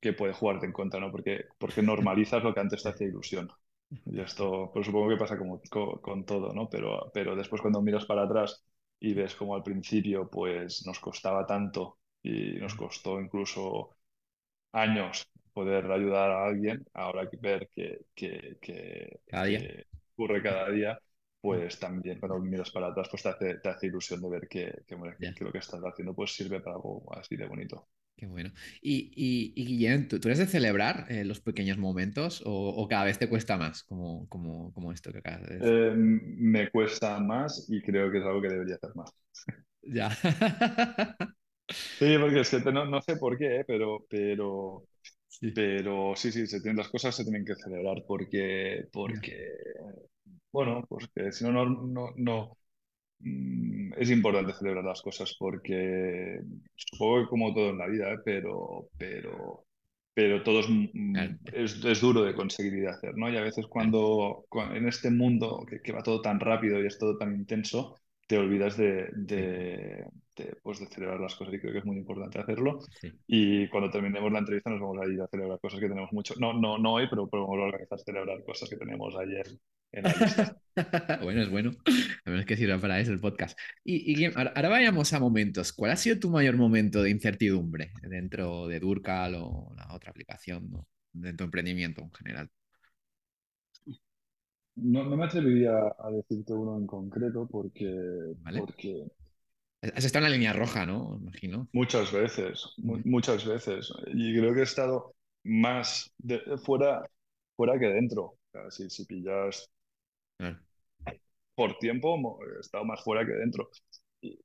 que 0.00 0.12
puede 0.14 0.32
jugarte 0.34 0.66
en 0.66 0.72
contra, 0.72 1.00
¿no? 1.00 1.10
Porque, 1.12 1.44
porque 1.58 1.82
normalizas 1.82 2.42
lo 2.44 2.54
que 2.54 2.60
antes 2.60 2.82
te 2.82 2.90
hacía 2.90 3.08
ilusión. 3.08 3.48
Y 4.06 4.20
esto, 4.20 4.70
pues 4.74 4.86
supongo 4.86 5.10
que 5.10 5.16
pasa 5.18 5.38
como, 5.38 5.60
co- 5.70 6.00
con, 6.02 6.24
todo, 6.26 6.52
¿no? 6.54 6.68
Pero, 6.70 7.10
pero 7.14 7.36
después 7.36 7.62
cuando 7.62 7.82
miras 7.82 8.06
para 8.06 8.24
atrás 8.24 8.64
y 9.00 9.14
ves 9.14 9.34
como 9.36 9.54
al 9.56 9.62
principio, 9.64 10.28
pues 10.30 10.84
nos 10.86 11.00
costaba 11.00 11.46
tanto 11.46 11.98
y 12.22 12.54
nos 12.56 12.74
costó 12.76 13.20
incluso 13.20 13.96
años 14.72 15.26
poder 15.52 15.90
ayudar 15.90 16.30
a 16.30 16.46
alguien, 16.46 16.84
ahora 16.94 17.28
que 17.28 17.36
ver 17.38 17.68
que, 17.74 18.06
que, 18.14 18.58
que, 18.60 19.20
Cada 19.26 19.44
día. 19.46 19.58
que 19.58 19.86
ocurre 20.14 20.42
cada 20.42 20.70
día, 20.70 20.98
pues 21.40 21.78
también 21.78 22.18
cuando 22.20 22.38
miras 22.40 22.70
para 22.70 22.88
atrás, 22.88 23.08
pues 23.10 23.22
te 23.22 23.28
hace, 23.30 23.54
te 23.56 23.68
hace 23.68 23.86
ilusión 23.88 24.20
de 24.22 24.30
ver 24.30 24.48
que, 24.48 24.82
que, 24.86 24.94
bueno, 24.94 25.16
lo 25.40 25.52
que 25.52 25.58
estás 25.58 25.80
haciendo 25.82 26.14
pues 26.14 26.32
sirve 26.34 26.60
para 26.60 26.76
algo 26.76 27.02
así 27.16 27.36
de 27.36 27.46
bonito. 27.46 27.88
Qué 28.16 28.26
bueno. 28.26 28.52
Y, 28.82 29.10
y, 29.16 29.52
y 29.56 29.64
Guillem, 29.66 30.06
¿tú, 30.08 30.20
tú 30.20 30.28
eres 30.28 30.38
de 30.38 30.46
celebrar 30.46 31.06
eh, 31.08 31.24
los 31.24 31.40
pequeños 31.40 31.78
momentos 31.78 32.42
o, 32.44 32.68
o 32.68 32.86
cada 32.88 33.04
vez 33.04 33.18
te 33.18 33.28
cuesta 33.30 33.56
más, 33.56 33.82
como, 33.84 34.28
como, 34.28 34.72
como 34.74 34.92
esto 34.92 35.10
que 35.12 35.18
acabas 35.18 35.48
de 35.48 35.54
decir? 35.56 35.80
Eh, 35.82 35.92
me 35.96 36.70
cuesta 36.70 37.18
más 37.20 37.66
y 37.68 37.80
creo 37.82 38.10
que 38.10 38.18
es 38.18 38.24
algo 38.24 38.40
que 38.42 38.48
debería 38.48 38.76
hacer 38.76 38.94
más. 38.96 39.10
Ya. 39.82 40.10
Sí, 41.98 42.16
porque 42.18 42.40
es 42.40 42.50
que 42.50 42.72
no, 42.72 42.86
no 42.86 43.02
sé 43.02 43.16
por 43.16 43.36
qué, 43.36 43.60
¿eh? 43.60 43.64
pero, 43.66 44.06
pero, 44.08 44.86
Sí. 45.40 45.50
pero 45.54 46.14
sí, 46.16 46.30
sí, 46.32 46.46
se 46.46 46.60
tienen, 46.60 46.76
las 46.76 46.88
cosas 46.88 47.14
se 47.16 47.24
tienen 47.24 47.44
que 47.44 47.54
celebrar 47.56 48.04
porque, 48.06 48.84
porque 48.92 49.32
bueno, 50.52 50.84
pues 50.88 51.08
que 51.14 51.32
si 51.32 51.44
no, 51.44 51.52
no, 51.52 51.64
no, 51.86 52.10
no, 52.16 52.58
mm, 53.20 53.94
es 53.98 54.10
importante 54.10 54.54
celebrar 54.54 54.84
las 54.84 55.02
cosas 55.02 55.36
porque 55.38 56.40
supongo 56.76 57.22
que 57.22 57.28
como 57.28 57.54
todo 57.54 57.70
en 57.70 57.78
la 57.78 57.88
vida, 57.88 58.12
¿eh? 58.12 58.18
pero, 58.24 58.90
pero, 58.98 59.64
pero 60.14 60.42
todo 60.42 60.60
es, 60.60 60.68
mm, 60.70 61.16
es, 61.52 61.84
es 61.84 62.00
duro 62.00 62.22
de 62.24 62.34
conseguir 62.34 62.74
y 62.74 62.80
de 62.80 62.88
hacer, 62.90 63.16
¿no? 63.16 63.30
Y 63.30 63.36
a 63.36 63.42
veces 63.42 63.66
cuando, 63.68 64.44
cuando 64.48 64.76
en 64.76 64.88
este 64.88 65.10
mundo 65.10 65.64
que, 65.68 65.80
que 65.82 65.92
va 65.92 66.02
todo 66.02 66.20
tan 66.22 66.40
rápido 66.40 66.82
y 66.82 66.86
es 66.86 66.98
todo 66.98 67.16
tan 67.18 67.34
intenso, 67.34 67.96
te 68.26 68.38
olvidas 68.38 68.76
de, 68.76 70.04
de, 70.40 70.56
pues, 70.62 70.80
de 70.80 70.86
celebrar 70.86 71.20
las 71.20 71.34
cosas 71.34 71.54
y 71.54 71.58
creo 71.60 71.72
que 71.72 71.78
es 71.78 71.84
muy 71.84 71.96
importante 71.96 72.38
hacerlo. 72.38 72.80
sí. 73.00 73.12
Y 73.26 73.68
cuando 73.68 73.90
terminemos 73.90 74.32
la 74.32 74.40
entrevista 74.40 74.70
nos 74.70 74.80
vamos 74.80 74.98
a 75.00 75.12
ir 75.12 75.20
a 75.20 75.28
celebrar 75.28 75.58
cosas 75.60 75.80
que 75.80 75.88
tenemos 75.88 76.12
mucho. 76.12 76.34
No, 76.38 76.52
no, 76.52 76.78
no 76.78 76.94
hoy, 76.94 77.06
pero, 77.08 77.28
pero 77.28 77.46
vamos 77.46 77.58
a 77.58 77.66
organizar 77.66 77.98
celebrar 78.00 78.42
cosas 78.44 78.68
que 78.68 78.76
tenemos 78.76 79.14
ayer 79.16 79.46
en 79.92 80.02
la 80.04 80.12
lista. 80.12 80.56
Bueno, 81.22 81.42
es 81.42 81.50
bueno. 81.50 81.72
A 82.24 82.30
menos 82.30 82.46
que 82.46 82.56
sirva 82.56 82.78
para 82.78 83.00
eso 83.00 83.12
el 83.12 83.20
podcast. 83.20 83.58
Y, 83.84 84.18
y 84.18 84.24
ahora 84.24 84.68
vayamos 84.68 85.12
a 85.12 85.20
momentos. 85.20 85.74
¿Cuál 85.74 85.90
ha 85.90 85.96
sido 85.96 86.18
tu 86.18 86.30
mayor 86.30 86.56
momento 86.56 87.02
de 87.02 87.10
incertidumbre 87.10 87.90
dentro 88.02 88.66
de 88.66 88.80
Durcal 88.80 89.34
o 89.36 89.74
la 89.76 89.92
otra 89.94 90.10
aplicación, 90.10 90.70
¿no? 90.70 90.86
de 91.12 91.32
tu 91.34 91.44
emprendimiento 91.44 92.02
en 92.02 92.12
general? 92.12 92.50
No, 94.76 95.04
no 95.04 95.16
me 95.16 95.24
atrevería 95.24 95.72
a 95.98 96.10
decirte 96.10 96.54
uno 96.54 96.78
en 96.78 96.86
concreto 96.86 97.46
porque, 97.50 98.34
¿Vale? 98.38 98.60
porque 98.60 99.06
Has 99.82 100.04
estado 100.04 100.24
en 100.26 100.30
la 100.32 100.36
línea 100.36 100.52
roja, 100.54 100.86
¿no? 100.86 101.18
Imagino. 101.20 101.68
muchas 101.72 102.12
veces, 102.12 102.64
mu- 102.78 103.00
muchas 103.04 103.44
veces, 103.46 103.90
y 104.08 104.36
creo 104.38 104.54
que 104.54 104.60
he 104.60 104.62
estado 104.64 105.14
más 105.44 106.10
de- 106.18 106.42
fuera, 106.64 107.02
fuera 107.56 107.78
que 107.78 107.86
dentro. 107.86 108.22
O 108.24 108.38
sea, 108.52 108.70
si, 108.70 108.90
si 108.90 109.04
pillas 109.06 109.68
por 111.54 111.78
tiempo, 111.78 112.38
he 112.56 112.60
estado 112.60 112.84
más 112.84 113.02
fuera 113.04 113.24
que 113.26 113.32
dentro. 113.32 113.70
Y, 114.22 114.38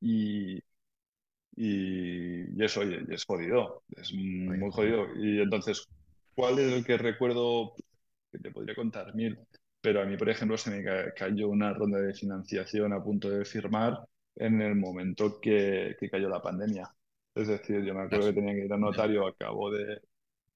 y, 0.00 0.58
y, 1.56 2.60
y 2.60 2.64
eso, 2.64 2.82
y, 2.84 3.06
es 3.10 3.24
jodido, 3.24 3.84
es 3.96 4.12
muy 4.14 4.70
Jodido. 4.70 5.06
jodido. 5.06 5.06
Y 5.16 5.40
entonces, 5.40 5.88
¿cuál 6.34 6.58
es 6.58 6.72
el 6.72 6.84
que 6.84 6.96
recuerdo? 6.98 7.74
Que 8.32 8.38
te 8.38 8.50
podría 8.52 8.74
contar 8.74 9.14
mil, 9.14 9.38
pero 9.80 10.02
a 10.02 10.06
mí, 10.06 10.16
por 10.16 10.28
ejemplo, 10.30 10.56
se 10.58 10.70
me 10.70 10.84
ca- 10.84 11.12
cayó 11.14 11.48
una 11.50 11.74
ronda 11.74 12.00
de 12.00 12.14
financiación 12.14 12.92
a 12.92 13.02
punto 13.02 13.30
de 13.30 13.44
firmar 13.44 13.98
en 14.36 14.60
el 14.62 14.74
momento 14.76 15.40
que, 15.40 15.96
que 15.98 16.10
cayó 16.10 16.28
la 16.28 16.42
pandemia. 16.42 16.94
Es 17.34 17.48
decir, 17.48 17.82
yo 17.84 17.94
me 17.94 18.02
acuerdo 18.02 18.26
que 18.28 18.34
tenía 18.34 18.54
que 18.54 18.64
ir 18.66 18.72
al 18.72 18.80
notario 18.80 19.26
a 19.26 19.34
cabo 19.36 19.70
de, 19.70 20.00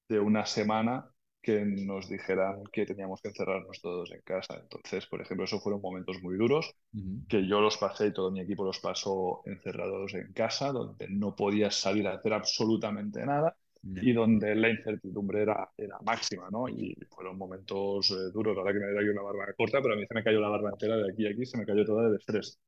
de 0.09 0.19
una 0.19 0.45
semana 0.45 1.11
que 1.41 1.63
nos 1.65 2.09
dijeran 2.09 2.63
que 2.71 2.85
teníamos 2.85 3.21
que 3.21 3.29
encerrarnos 3.29 3.81
todos 3.81 4.11
en 4.11 4.21
casa. 4.21 4.57
Entonces, 4.61 5.05
por 5.07 5.21
ejemplo, 5.21 5.45
esos 5.45 5.61
fueron 5.63 5.81
momentos 5.81 6.21
muy 6.21 6.37
duros 6.37 6.75
que 7.27 7.47
yo 7.47 7.59
los 7.61 7.77
pasé 7.77 8.07
y 8.07 8.13
todo 8.13 8.31
mi 8.31 8.41
equipo 8.41 8.63
los 8.63 8.79
pasó 8.79 9.41
encerrados 9.45 10.13
en 10.13 10.31
casa, 10.33 10.71
donde 10.71 11.07
no 11.09 11.35
podías 11.35 11.75
salir 11.75 12.07
a 12.07 12.13
hacer 12.15 12.33
absolutamente 12.33 13.25
nada 13.25 13.57
y 13.99 14.13
donde 14.13 14.55
la 14.55 14.69
incertidumbre 14.69 15.41
era, 15.41 15.71
era 15.77 15.97
máxima, 16.01 16.49
¿no? 16.51 16.69
Y 16.69 16.95
fueron 17.09 17.37
momentos 17.37 18.11
eh, 18.11 18.31
duros. 18.33 18.57
Ahora 18.57 18.73
que 18.73 18.79
me 18.79 18.99
aquí 18.99 19.09
una 19.09 19.23
barba 19.23 19.53
corta, 19.57 19.81
pero 19.81 19.95
a 19.95 19.97
mí 19.97 20.05
se 20.07 20.13
me 20.13 20.23
cayó 20.23 20.39
la 20.39 20.49
barba 20.49 20.69
entera 20.71 20.97
de 20.97 21.11
aquí 21.11 21.27
a 21.27 21.31
aquí, 21.31 21.45
se 21.45 21.57
me 21.57 21.65
cayó 21.65 21.85
toda 21.85 22.09
de 22.09 22.17
estrés. 22.17 22.59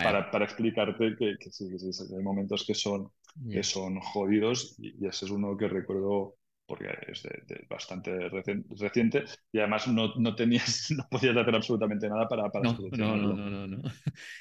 Para, 0.00 0.30
para 0.30 0.44
explicarte 0.44 1.16
que, 1.18 1.36
que 1.38 1.50
sí, 1.50 1.68
que 1.70 1.78
sí, 1.78 1.90
hay 2.14 2.22
momentos 2.22 2.64
que 2.66 2.74
son, 2.74 3.10
que 3.48 3.62
son 3.62 4.00
jodidos 4.00 4.74
y, 4.78 5.04
y 5.04 5.08
ese 5.08 5.24
es 5.26 5.30
uno 5.30 5.56
que 5.56 5.68
recuerdo 5.68 6.36
porque 6.66 6.86
es 7.08 7.22
de- 7.22 7.42
de 7.46 7.66
bastante 7.68 8.12
recien- 8.30 8.64
reciente 8.78 9.24
y 9.52 9.58
además 9.58 9.88
no, 9.88 10.14
no 10.16 10.34
tenías, 10.36 10.90
no 10.96 11.04
podías 11.10 11.36
hacer 11.36 11.54
absolutamente 11.56 12.08
nada 12.08 12.28
para, 12.28 12.50
para 12.50 12.66
No, 12.66 12.84
no, 12.90 13.16
solucionarlo. 13.16 13.34
no, 13.36 13.48
no, 13.50 13.50
no, 13.50 13.66
no. 13.68 13.82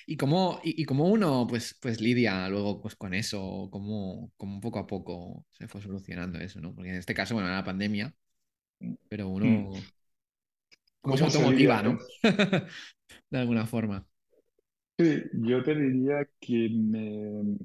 ¿Y 0.07 0.17
cómo, 0.17 0.59
y, 0.63 0.81
y 0.81 0.85
cómo 0.85 1.05
uno 1.07 1.45
pues, 1.47 1.77
pues 1.79 2.01
lidia 2.01 2.49
luego 2.49 2.81
pues, 2.81 2.95
con 2.95 3.13
eso? 3.13 3.69
¿Cómo, 3.71 4.31
cómo 4.37 4.59
poco 4.59 4.79
a 4.79 4.87
poco 4.87 5.45
se 5.51 5.67
fue 5.67 5.81
solucionando 5.81 6.39
eso, 6.39 6.59
¿no? 6.59 6.73
Porque 6.73 6.89
en 6.89 6.95
este 6.95 7.13
caso, 7.13 7.35
bueno, 7.35 7.47
era 7.49 7.57
la 7.59 7.63
pandemia, 7.65 8.11
pero 9.09 9.29
uno 9.29 9.73
Mm. 9.75 9.87
cómo 11.01 11.17
se 11.17 11.23
¿Cómo 11.23 11.29
se 11.29 11.45
lidia 11.45 11.71
automotiva, 11.71 11.81
¿no? 11.81 11.97
De 13.29 13.37
alguna 13.39 13.65
forma. 13.67 14.05
Sí, 14.99 15.23
yo 15.33 15.63
te 15.63 15.75
diría 15.75 16.27
que 16.39 16.69
me, 16.71 17.55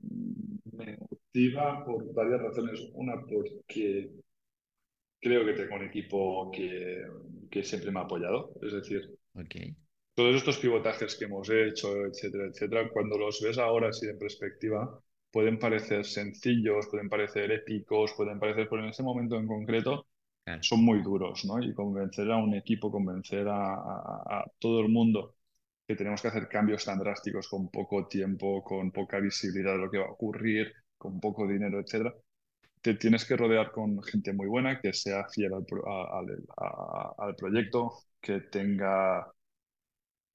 me 0.72 0.96
motiva 0.98 1.84
por 1.84 2.12
varias 2.14 2.42
razones. 2.42 2.80
Una, 2.94 3.14
porque 3.26 4.10
creo 5.20 5.44
que 5.46 5.52
tengo 5.54 5.76
un 5.76 5.84
equipo 5.84 6.50
que, 6.50 7.02
que 7.50 7.62
siempre 7.64 7.90
me 7.90 8.00
ha 8.00 8.02
apoyado. 8.04 8.52
Es 8.62 8.72
decir, 8.72 9.10
Ok. 9.34 9.54
todos 10.14 10.36
estos 10.36 10.58
pivotajes 10.58 11.16
que 11.16 11.24
hemos 11.24 11.48
hecho, 11.50 12.06
etcétera, 12.06 12.46
etcétera, 12.46 12.90
cuando 12.90 13.18
los 13.18 13.40
ves 13.40 13.58
ahora 13.58 13.88
así 13.88 14.06
en 14.06 14.18
perspectiva, 14.18 15.00
pueden 15.30 15.58
parecer 15.58 16.04
sencillos, 16.04 16.88
pueden 16.90 17.08
parecer 17.08 17.50
épicos, 17.52 18.12
pueden 18.16 18.38
parecer, 18.38 18.68
pero 18.68 18.82
en 18.82 18.90
ese 18.90 19.02
momento 19.02 19.36
en 19.36 19.46
concreto 19.46 20.06
son 20.60 20.84
muy 20.84 21.02
duros, 21.02 21.44
¿no? 21.46 21.62
Y 21.62 21.74
convencer 21.74 22.30
a 22.30 22.36
un 22.36 22.54
equipo, 22.54 22.90
convencer 22.90 23.46
a, 23.48 24.44
todo 24.58 24.80
el 24.80 24.88
mundo 24.88 25.36
que 25.86 25.96
tenemos 25.96 26.22
que 26.22 26.28
hacer 26.28 26.48
cambios 26.48 26.84
tan 26.84 26.98
drásticos 26.98 27.48
con 27.48 27.70
poco 27.70 28.06
tiempo, 28.08 28.62
con 28.62 28.92
poca 28.92 29.18
visibilidad 29.20 29.72
de 29.72 29.78
lo 29.78 29.90
que 29.90 29.98
va 29.98 30.06
a 30.06 30.12
ocurrir, 30.12 30.72
con 30.96 31.20
poco 31.20 31.46
dinero, 31.46 31.80
etcétera, 31.80 32.14
te 32.82 32.94
tienes 32.94 33.24
que 33.24 33.36
rodear 33.36 33.70
con 33.72 34.02
gente 34.02 34.32
muy 34.32 34.48
buena, 34.48 34.80
que 34.80 34.92
sea 34.92 35.26
fiel 35.28 35.52
al, 35.54 37.36
proyecto, 37.36 37.92
que 38.20 38.40
tenga 38.40 39.26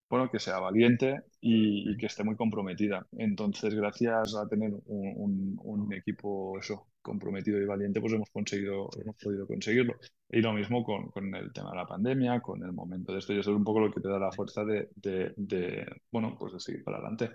bueno, 0.09 0.29
que 0.31 0.39
sea 0.39 0.59
valiente 0.59 1.21
y, 1.41 1.97
que 1.97 2.05
esté 2.05 2.23
muy 2.23 2.35
comprometida. 2.35 3.05
Entonces, 3.17 3.73
gracias 3.75 4.35
a 4.35 4.47
tener 4.47 4.71
un, 4.85 5.93
equipo 5.93 6.57
eso, 6.59 6.87
comprometido 7.07 7.59
y 7.59 7.65
valiente, 7.65 8.01
pues 8.01 8.13
hemos 8.13 8.29
conseguido, 8.29 8.89
hemos 9.01 9.15
podido 9.15 9.47
conseguirlo. 9.47 9.95
Y 10.29 10.41
lo 10.41 10.53
mismo 10.53 10.83
con, 10.83 11.09
con, 11.09 11.33
el 11.33 11.51
tema 11.53 11.71
de 11.71 11.77
la 11.77 11.87
pandemia, 11.87 12.41
con 12.41 12.61
el 12.63 12.73
momento 12.73 13.13
de 13.13 13.19
esto, 13.19 13.33
y 13.33 13.39
eso 13.39 13.51
es 13.51 13.57
un 13.57 13.63
poco 13.63 13.79
lo 13.79 13.91
que 13.91 14.01
te 14.01 14.09
da 14.09 14.19
la 14.19 14.31
fuerza 14.31 14.63
de, 14.65 14.89
de, 14.95 15.85
bueno, 16.11 16.35
pues 16.37 16.53
de 16.53 16.59
seguir 16.59 16.83
para 16.83 16.97
adelante. 16.97 17.31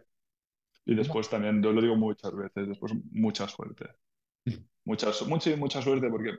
Y 0.85 0.95
después 0.95 1.29
también, 1.29 1.63
yo 1.63 1.73
lo 1.73 1.81
digo 1.81 1.97
muchas 1.97 2.35
veces, 2.37 2.69
después 2.69 2.93
mucha 3.11 3.49
suerte. 3.49 3.87
Muchas, 4.85 5.23
mucha, 5.29 5.57
mucha 5.57 5.81
suerte 5.81 6.09
porque, 6.11 6.39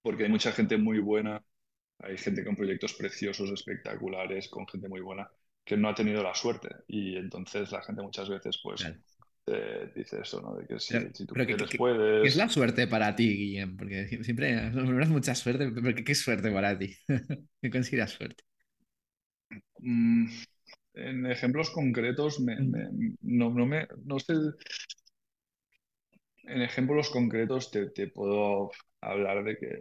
porque 0.00 0.22
hay 0.24 0.30
mucha 0.30 0.52
gente 0.52 0.76
muy 0.78 1.00
buena, 1.00 1.44
hay 1.98 2.16
gente 2.16 2.44
con 2.44 2.54
proyectos 2.54 2.94
preciosos, 2.94 3.50
espectaculares, 3.50 4.48
con 4.48 4.68
gente 4.68 4.88
muy 4.88 5.00
buena 5.00 5.28
que 5.66 5.76
no 5.76 5.88
ha 5.88 5.94
tenido 5.94 6.22
la 6.22 6.34
suerte. 6.34 6.68
Y 6.86 7.16
entonces 7.16 7.72
la 7.72 7.82
gente 7.82 8.00
muchas 8.00 8.28
veces, 8.30 8.58
pues, 8.62 8.86
dice 9.94 10.20
eso, 10.22 10.40
¿no? 10.40 10.56
De 10.56 10.66
que 10.66 10.78
si, 10.80 11.24
tú 11.24 11.34
quieres, 11.34 11.76
puedes. 11.76 12.22
¿Qué 12.22 12.28
es 12.28 12.36
la 12.36 12.48
suerte 12.48 12.86
para 12.86 13.14
ti, 13.14 13.28
Guillem? 13.28 13.76
Porque 13.76 14.08
siempre 14.22 14.54
das 14.54 15.08
mucha 15.08 15.34
suerte, 15.34 15.70
pero 15.70 15.94
¿qué, 15.94 16.12
es 16.12 16.20
suerte 16.20 16.50
para 16.50 16.76
ti? 16.76 16.94
¿Qué 17.62 17.70
consideras 17.70 18.10
suerte? 18.10 18.42
Mm, 19.78 20.26
en 20.94 21.26
ejemplos 21.26 21.70
concretos, 21.70 22.40
me, 22.40 22.56
mm. 22.56 23.16
no, 23.22 23.50
no, 23.50 23.66
me, 23.66 23.86
no 24.04 24.18
sé. 24.18 24.34
En 26.44 26.62
ejemplos 26.62 27.10
concretos 27.10 27.70
te, 27.70 27.90
te 27.90 28.08
puedo 28.08 28.70
hablar 29.00 29.44
de 29.44 29.56
que 29.58 29.78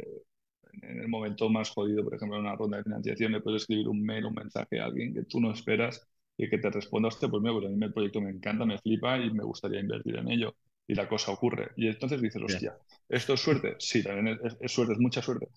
en 0.82 1.00
el 1.00 1.08
momento 1.08 1.50
más 1.50 1.70
jodido, 1.70 2.04
por 2.04 2.16
ejemplo, 2.16 2.38
en 2.38 2.46
una 2.46 2.56
ronda 2.56 2.78
de 2.78 2.84
financiación, 2.84 3.32
le 3.32 3.42
puedes 3.42 3.64
escribir 3.64 3.88
un 3.88 4.04
mail, 4.04 4.26
un 4.26 4.34
mensaje 4.34 4.80
a 4.80 4.86
alguien 4.86 5.14
que 5.14 5.24
tú 5.24 5.40
no 5.40 5.52
esperas 5.52 6.08
y 6.38 6.50
que 6.50 6.58
te 6.58 6.70
responda, 6.70 7.08
hostia, 7.08 7.30
pues 7.30 7.42
mira, 7.42 7.54
pues 7.54 7.66
a 7.66 7.70
mí 7.70 7.86
el 7.86 7.94
proyecto 7.94 8.22
me 8.22 8.32
encanta, 8.32 8.66
me 8.66 8.78
flipa 8.78 9.18
y 9.18 9.32
me 9.32 9.44
gustaría 9.44 9.80
invertir 9.80 10.18
en 10.18 10.30
ello. 10.30 10.56
Y 10.88 10.94
la 10.94 11.08
cosa 11.08 11.32
ocurre. 11.32 11.72
Y 11.78 11.88
entonces 11.88 12.22
dices, 12.22 12.42
hostia, 12.44 12.78
¿esto 13.10 13.34
es 13.34 13.40
suerte? 13.40 13.76
Sí, 13.80 14.04
también 14.04 14.40
es, 14.60 14.72
suerte, 14.72 14.94
es 14.94 15.00
mucha 15.00 15.22
suerte. 15.22 15.48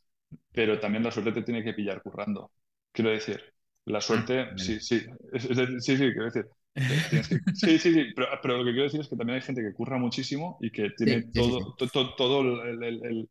Pero 0.53 0.79
también 0.79 1.05
la 1.05 1.11
suerte 1.11 1.33
te 1.33 1.43
tiene 1.43 1.63
que 1.63 1.75
pillar 1.75 2.03
currando. 2.03 2.53
Quiero 2.93 3.11
decir, 3.11 3.43
la 3.85 4.01
suerte, 4.01 4.41
ah, 4.41 4.53
sí, 4.57 4.81
sí, 4.81 5.01
sí, 5.39 5.79
sí, 5.81 5.97
quiero 5.97 6.25
decir. 6.25 6.47
sí, 7.55 7.79
sí, 7.79 7.93
sí, 7.93 8.07
pero, 8.15 8.59
lo 8.59 8.65
que 8.65 8.71
quiero 8.71 8.85
decir 8.85 9.01
es 9.01 9.09
que 9.09 9.17
también 9.17 9.37
hay 9.37 9.43
gente 9.43 9.63
que 9.63 9.75
curra 9.75 9.99
muchísimo 9.99 10.59
y 10.61 10.71
que 10.71 10.91
tiene 10.97 11.23
todo, 11.35 11.75
todo, 11.93 12.15
todo 12.15 12.63
el, 12.63 12.83
el 12.83 13.29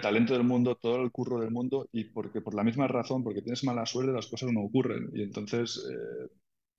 talento 0.00 0.32
del 0.34 0.44
mundo, 0.44 0.76
todo 0.76 1.02
el 1.02 1.10
curro 1.10 1.40
del 1.40 1.50
mundo 1.50 1.88
y 1.92 2.04
porque 2.04 2.40
por 2.40 2.54
la 2.54 2.64
misma 2.64 2.86
razón, 2.88 3.24
porque 3.24 3.42
tienes 3.42 3.64
mala 3.64 3.86
suerte, 3.86 4.12
las 4.12 4.26
cosas 4.26 4.52
no 4.52 4.62
ocurren. 4.62 5.10
Y 5.14 5.22
entonces, 5.22 5.84
eh, 5.90 6.28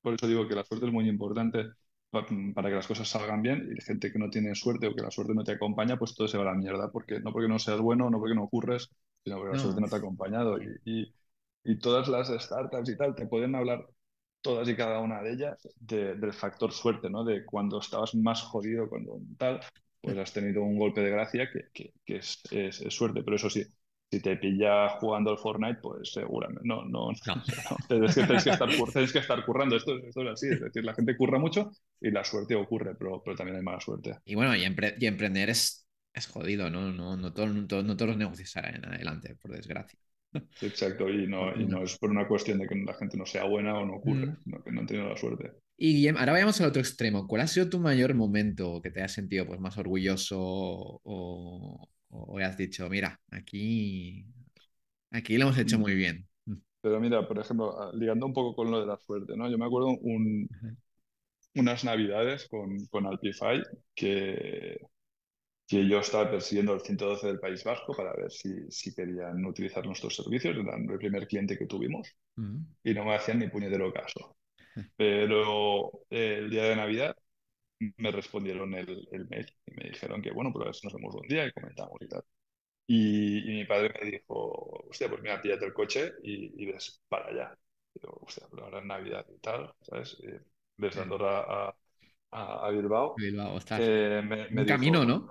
por 0.02 0.14
eso 0.14 0.28
digo 0.28 0.48
que 0.48 0.56
la 0.56 0.64
suerte 0.66 0.88
es 0.88 0.94
muy 0.94 1.08
importante 1.10 1.70
para 2.12 2.70
que 2.70 2.76
las 2.76 2.88
cosas 2.88 3.10
salgan 3.10 3.42
bien 3.42 3.70
y 3.76 3.82
gente 3.82 4.12
que 4.12 4.20
no 4.20 4.30
tiene 4.30 4.54
suerte 4.54 4.88
o 4.88 4.96
que 4.96 5.02
la 5.02 5.10
suerte 5.10 5.34
no 5.34 5.44
te 5.44 5.54
acompaña, 5.54 5.98
pues 5.98 6.14
todo 6.14 6.28
se 6.28 6.38
va 6.38 6.44
a 6.44 6.54
la 6.54 6.54
mierda, 6.54 6.92
porque 6.92 7.20
no 7.20 7.32
porque 7.34 7.48
no 7.48 7.58
seas 7.58 7.80
bueno, 7.80 8.10
no 8.10 8.20
porque 8.20 8.36
no 8.36 8.44
ocurres, 8.44 8.90
sino 9.24 9.38
porque 9.38 9.54
la 9.58 9.60
suerte 9.60 9.82
no 9.82 9.88
te 9.88 9.96
ha 9.96 9.98
acompañado. 9.98 10.58
Y, 10.86 11.12
y, 11.64 11.80
todas 11.80 12.08
las 12.08 12.30
startups 12.30 12.90
y 12.90 12.98
tal 12.98 13.16
te 13.16 13.26
pueden 13.26 13.56
hablar 13.56 13.88
todas 14.42 14.68
y 14.70 14.76
cada 14.76 15.00
una 15.00 15.22
de 15.24 15.34
ellas 15.34 15.68
del 15.80 16.34
factor 16.34 16.72
suerte, 16.72 17.10
¿no? 17.10 17.24
De 17.24 17.46
cuando 17.46 17.80
estabas 17.80 18.14
más 18.16 18.44
jodido, 18.44 18.90
cuando 18.90 19.20
tal, 19.38 19.62
pues 20.04 20.18
has 20.18 20.34
tenido 20.34 20.62
un 20.64 20.78
golpe 20.78 21.00
de 21.00 21.10
gracia 21.10 21.50
que, 21.50 21.94
es, 22.06 22.42
suerte, 22.90 23.24
pero 23.24 23.38
eso 23.38 23.50
sí, 23.50 23.64
si 24.12 24.20
te 24.20 24.36
pilla 24.36 24.90
jugando 25.00 25.32
al 25.32 25.38
Fortnite, 25.38 25.80
pues 25.82 26.12
seguramente 26.12 26.62
no, 26.66 26.84
no, 26.84 27.12
no. 27.12 27.44
tienes, 27.88 28.14
que, 28.14 28.50
estar, 28.50 29.46
currando, 29.46 29.78
esto, 29.78 29.98
es 29.98 30.18
así, 30.18 30.48
es 30.50 30.60
decir, 30.60 30.84
la 30.84 30.94
gente 30.94 31.16
curra 31.16 31.40
mucho 31.40 31.72
y 32.02 32.12
la 32.12 32.26
suerte 32.26 32.54
ocurre, 32.54 32.96
pero, 32.96 33.24
pero 33.24 33.38
también 33.38 33.56
hay 33.56 33.64
mala 33.64 33.80
suerte. 33.80 34.18
Y 34.26 34.36
bueno, 34.36 34.54
y, 34.58 34.66
emprender 34.66 35.50
es, 35.50 35.88
es 36.14 36.28
jodido, 36.28 36.70
¿no? 36.70 36.92
No, 36.92 37.16
no, 37.16 37.32
todo, 37.32 37.48
no, 37.48 37.66
todos 37.66 38.10
los 38.10 38.18
negocios 38.18 38.52
salen 38.52 38.84
adelante, 38.84 39.38
por 39.42 39.52
desgracia. 39.52 39.98
Exacto, 40.62 41.08
y 41.10 41.28
no, 41.28 41.56
y 41.56 41.66
no 41.66 41.84
es 41.84 41.98
por 41.98 42.10
una 42.10 42.28
cuestión 42.28 42.60
de 42.60 42.68
que 42.68 42.76
la 42.76 42.96
gente 42.96 43.16
no 43.16 43.26
sea 43.26 43.46
buena 43.46 43.78
o 43.78 43.86
no 43.86 43.96
ocurre, 43.96 44.36
mm. 44.44 44.64
que 44.66 44.72
no 44.72 44.82
han 44.82 44.88
tenido 44.88 45.08
la 45.08 45.16
suerte. 45.16 45.63
Y 45.76 45.94
Guillem, 45.96 46.18
ahora 46.18 46.34
vayamos 46.34 46.60
al 46.62 46.68
otro 46.68 46.82
extremo. 46.82 47.28
¿Cuál 47.28 47.42
ha 47.42 47.48
sido 47.48 47.70
tu 47.70 47.80
mayor 47.80 48.14
momento 48.14 48.82
que 48.82 48.92
te 48.92 49.02
has 49.02 49.12
sentido 49.12 49.46
pues, 49.48 49.60
más 49.60 49.78
orgulloso 49.78 50.40
o, 50.40 51.90
has 52.44 52.58
dicho, 52.58 52.88
mira, 52.90 53.20
aquí, 53.32 54.26
aquí 55.12 55.38
lo 55.38 55.46
hemos 55.46 55.58
hecho 55.58 55.80
muy 55.80 55.96
bien? 55.96 56.28
Pero 56.82 57.00
mira, 57.00 57.28
por 57.28 57.40
ejemplo, 57.40 57.92
ligando 57.94 58.26
un 58.26 58.34
poco 58.34 58.56
con 58.56 58.70
lo 58.70 58.82
de 58.82 58.86
la 58.86 58.98
suerte, 58.98 59.36
¿no? 59.36 59.50
Yo 59.50 59.58
me 59.58 59.66
acuerdo 59.66 59.98
un, 60.02 60.48
unas 61.56 61.84
navidades 61.84 62.48
con, 62.50 62.86
con 62.88 63.08
Alpify 63.08 63.62
que, 63.96 64.80
que 65.68 65.88
yo 65.88 66.00
estaba 66.00 66.30
persiguiendo 66.30 66.74
el 66.74 66.82
112 66.82 67.28
del 67.28 67.40
País 67.40 67.64
Vasco 67.64 67.94
para 67.96 68.14
ver 68.14 68.32
si, 68.32 68.70
si 68.70 68.94
querían 68.94 69.46
utilizar 69.46 69.86
nuestros 69.86 70.16
servicios, 70.16 70.56
eran 70.56 70.90
el 70.90 70.98
primer 70.98 71.28
cliente 71.28 71.58
que 71.58 71.66
tuvimos, 71.66 72.16
y 72.84 72.94
no 72.94 73.06
me 73.06 73.16
hacían 73.16 73.40
ni 73.40 73.48
puñetero 73.48 73.92
caso. 73.94 74.36
Pero 74.96 76.06
eh, 76.10 76.38
el 76.40 76.50
día 76.50 76.64
de 76.64 76.76
Navidad 76.76 77.16
me 77.98 78.12
respondieron 78.12 78.74
el, 78.74 79.08
el, 79.12 79.28
mail 79.28 79.46
y 79.66 79.72
me 79.74 79.90
dijeron 79.90 80.22
que, 80.22 80.32
bueno, 80.32 80.52
pues 80.52 80.64
a 80.64 80.66
ver 80.66 80.76
si 80.76 80.88
nos 80.88 80.94
vemos 80.94 81.16
un 81.16 81.28
día 81.28 81.46
y 81.46 81.52
comentamos 81.52 81.98
y 82.02 82.08
tal. 82.08 82.24
Y, 82.88 83.44
mi 83.46 83.66
padre 83.66 83.94
me 84.02 84.12
dijo, 84.12 84.86
hostia, 84.90 85.10
pues 85.10 85.22
mira, 85.22 85.42
píllate 85.42 85.66
el 85.66 85.74
coche 85.74 86.14
y, 86.24 86.62
y 86.62 86.66
ves 86.72 87.02
para 87.08 87.28
allá. 87.28 87.58
Y 87.94 88.00
digo, 88.00 88.20
hostia, 88.22 88.48
pero 88.50 88.66
ahora 88.66 88.80
es 88.80 88.86
Navidad 88.86 89.26
y 89.34 89.40
tal, 89.40 89.74
¿sabes? 89.82 90.18
Y 90.20 90.28
desde 90.78 91.02
Andorra 91.02 91.40
a, 91.40 91.76
a, 92.32 92.70
Bilbao. 92.70 93.16
Bilbao, 93.16 93.60
eh, 93.78 94.48
un 94.52 94.66
camino, 94.66 95.06
¿no? 95.06 95.30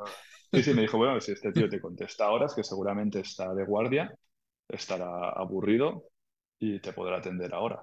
Sí, 0.53 0.63
sí, 0.63 0.75
me 0.75 0.83
dijo, 0.83 0.99
bueno, 0.99 1.21
si 1.21 1.33
este 1.33 1.51
tío 1.53 1.69
te 1.69 1.81
contesta 1.81 2.27
ahora, 2.27 2.47
es 2.47 2.55
que 2.55 2.63
seguramente 2.63 3.21
está 3.21 3.55
de 3.55 3.65
guardia, 3.65 4.15
estará 4.69 5.31
aburrido 5.31 6.09
y 6.59 6.79
te 6.81 6.93
podrá 6.93 7.19
atender 7.19 7.55
ahora. 7.55 7.83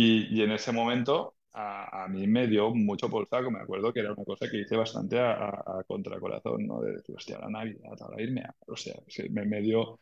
Y, 0.00 0.42
en 0.42 0.52
ese 0.52 0.70
momento 0.70 1.34
a, 1.52 2.06
mí 2.08 2.26
me 2.28 2.46
dio 2.46 2.72
mucho 2.72 3.10
por 3.10 3.28
saco, 3.28 3.50
me 3.50 3.58
acuerdo 3.60 3.92
que 3.92 3.98
era 4.00 4.12
una 4.12 4.24
cosa 4.24 4.48
que 4.48 4.58
hice 4.60 4.76
bastante 4.76 5.18
a, 5.18 5.48
a, 5.48 5.84
contracorazón, 5.88 6.66
¿no? 6.68 6.80
De 6.80 6.92
decir, 6.92 7.16
hostia, 7.16 7.38
la 7.40 7.48
Navidad, 7.50 7.96
a 8.00 8.22
irme, 8.22 8.42
a... 8.42 8.54
o 8.68 8.76
sea, 8.76 8.94
me, 9.30 9.44
me 9.44 9.60
dio... 9.60 9.98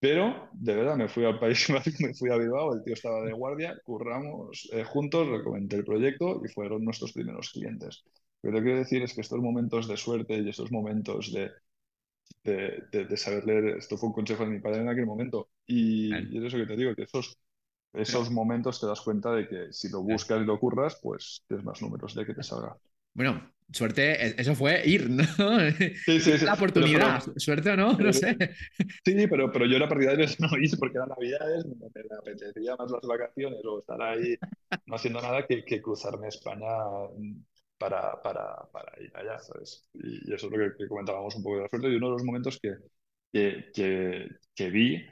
Pero, 0.00 0.48
de 0.52 0.74
verdad, 0.76 0.96
me 0.96 1.08
fui 1.08 1.24
al 1.24 1.38
País 1.38 1.68
me 2.00 2.14
fui 2.14 2.30
a 2.30 2.36
Bilbao, 2.38 2.74
el 2.74 2.82
tío 2.82 2.94
estaba 2.94 3.22
de 3.24 3.32
guardia, 3.32 3.78
curramos 3.84 4.68
eh, 4.72 4.84
juntos, 4.84 5.28
recomendé 5.28 5.76
el 5.76 5.84
proyecto 5.84 6.42
y 6.44 6.48
fueron 6.48 6.84
nuestros 6.84 7.12
primeros 7.12 7.50
clientes. 7.52 8.04
Pero 8.40 8.54
lo 8.54 8.58
que 8.60 8.64
quiero 8.64 8.78
decir 8.80 9.02
es 9.02 9.14
que 9.14 9.20
estos 9.20 9.40
momentos 9.40 9.86
de 9.88 9.96
suerte 9.96 10.38
y 10.38 10.48
estos 10.48 10.72
momentos 10.72 11.32
de, 11.32 11.50
de, 12.44 13.04
de, 13.06 13.16
saber 13.16 13.44
leer, 13.46 13.64
esto 13.78 13.96
fue 13.96 14.08
un 14.08 14.14
consejo 14.14 14.44
de 14.44 14.50
mi 14.50 14.60
padre 14.60 14.80
en 14.80 14.88
aquel 14.88 15.06
momento, 15.06 15.50
y, 15.66 16.10
y 16.34 16.38
es 16.38 16.44
eso 16.44 16.56
que 16.58 16.66
te 16.66 16.76
digo, 16.76 16.94
que 16.96 17.04
esos 17.04 17.38
esos 17.92 18.30
momentos 18.30 18.80
te 18.80 18.86
das 18.86 19.00
cuenta 19.00 19.32
de 19.32 19.48
que 19.48 19.72
si 19.72 19.88
lo 19.88 20.02
buscas 20.02 20.40
y 20.40 20.44
lo 20.44 20.58
curras, 20.58 20.98
pues 21.02 21.42
tienes 21.48 21.64
más 21.64 21.82
números 21.82 22.14
de 22.14 22.24
que 22.24 22.34
te 22.34 22.42
salga. 22.42 22.76
Bueno, 23.12 23.52
suerte, 23.72 24.26
e, 24.26 24.34
eso 24.38 24.54
fue 24.54 24.82
ir, 24.86 25.10
¿no? 25.10 25.24
Sí, 26.04 26.20
sí, 26.20 26.38
sí. 26.38 26.44
La 26.44 26.54
oportunidad, 26.54 27.22
suerte 27.36 27.70
o 27.70 27.76
no, 27.76 27.92
no 27.94 28.12
sé. 28.12 28.36
Sí, 29.04 29.26
pero, 29.28 29.50
pero 29.50 29.66
yo 29.66 29.76
era 29.76 29.88
partidario 29.88 30.26
de 30.26 30.36
no 30.38 30.48
ir 30.58 30.70
porque 30.78 30.98
eran 30.98 31.08
navidades, 31.08 31.66
me, 31.66 31.86
apetecía 32.16 32.76
más 32.76 32.90
las 32.90 33.02
vacaciones 33.02 33.60
o 33.64 33.80
estar 33.80 34.00
ahí 34.02 34.36
no 34.86 34.94
haciendo 34.94 35.20
nada 35.20 35.46
que, 35.46 35.64
que 35.64 35.82
cruzarme 35.82 36.28
España 36.28 36.68
para, 37.78 38.20
para, 38.22 38.68
para, 38.72 39.02
ir 39.02 39.10
allá, 39.16 39.38
¿sabes? 39.40 39.88
Y, 39.94 40.32
eso 40.32 40.46
es 40.46 40.52
lo 40.52 40.76
que, 40.76 40.88
comentábamos 40.88 41.34
un 41.34 41.42
poco 41.42 41.56
de 41.56 41.62
la 41.62 41.68
suerte 41.68 41.88
y 41.88 41.96
uno 41.96 42.06
de 42.06 42.12
los 42.12 42.24
momentos 42.24 42.60
que, 42.60 42.76
que, 43.32 44.28
que 44.54 44.70
vi 44.70 45.04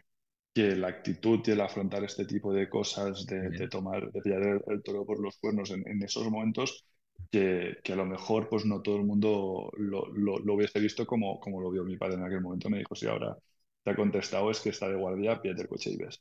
que 0.59 0.75
la 0.75 0.89
actitud 0.89 1.41
y 1.47 1.53
el 1.53 1.61
afrontar 1.61 2.03
este 2.03 2.25
tipo 2.25 2.53
de 2.53 2.69
cosas, 2.69 3.25
de, 3.27 3.69
tomar, 3.69 4.11
de 4.11 4.21
pillar 4.21 4.61
el, 4.67 4.83
toro 4.83 5.07
por 5.07 5.21
los 5.21 5.39
cuernos 5.39 5.71
en, 5.71 6.03
esos 6.03 6.29
momentos, 6.29 6.85
que, 7.31 7.77
que, 7.85 7.93
a 7.93 7.97
lo 7.97 8.05
mejor 8.05 8.49
pues 8.49 8.65
no 8.65 8.83
todo 8.83 8.97
el 8.97 9.05
mundo 9.05 9.71
lo, 9.77 10.09
lo, 10.09 10.55
hubiese 10.55 10.81
visto 10.81 11.07
como, 11.07 11.39
como 11.39 11.61
lo 11.61 11.71
vio 11.71 11.85
mi 11.85 11.97
padre 11.97 12.17
en 12.17 12.25
aquel 12.25 12.41
momento. 12.41 12.71
Me 12.71 12.79
dijo, 12.79 12.97
si 12.97 13.07
ahora 13.07 13.37
te 13.85 13.93
ha 13.93 13.95
contestado 13.95 14.51
es 14.51 14.59
que 14.59 14.71
está 14.71 14.89
de 14.89 14.97
guardia, 14.97 15.41
pídete 15.41 15.63
el 15.63 15.69
coche 15.69 15.91
y 15.91 15.97
ves. 15.97 16.21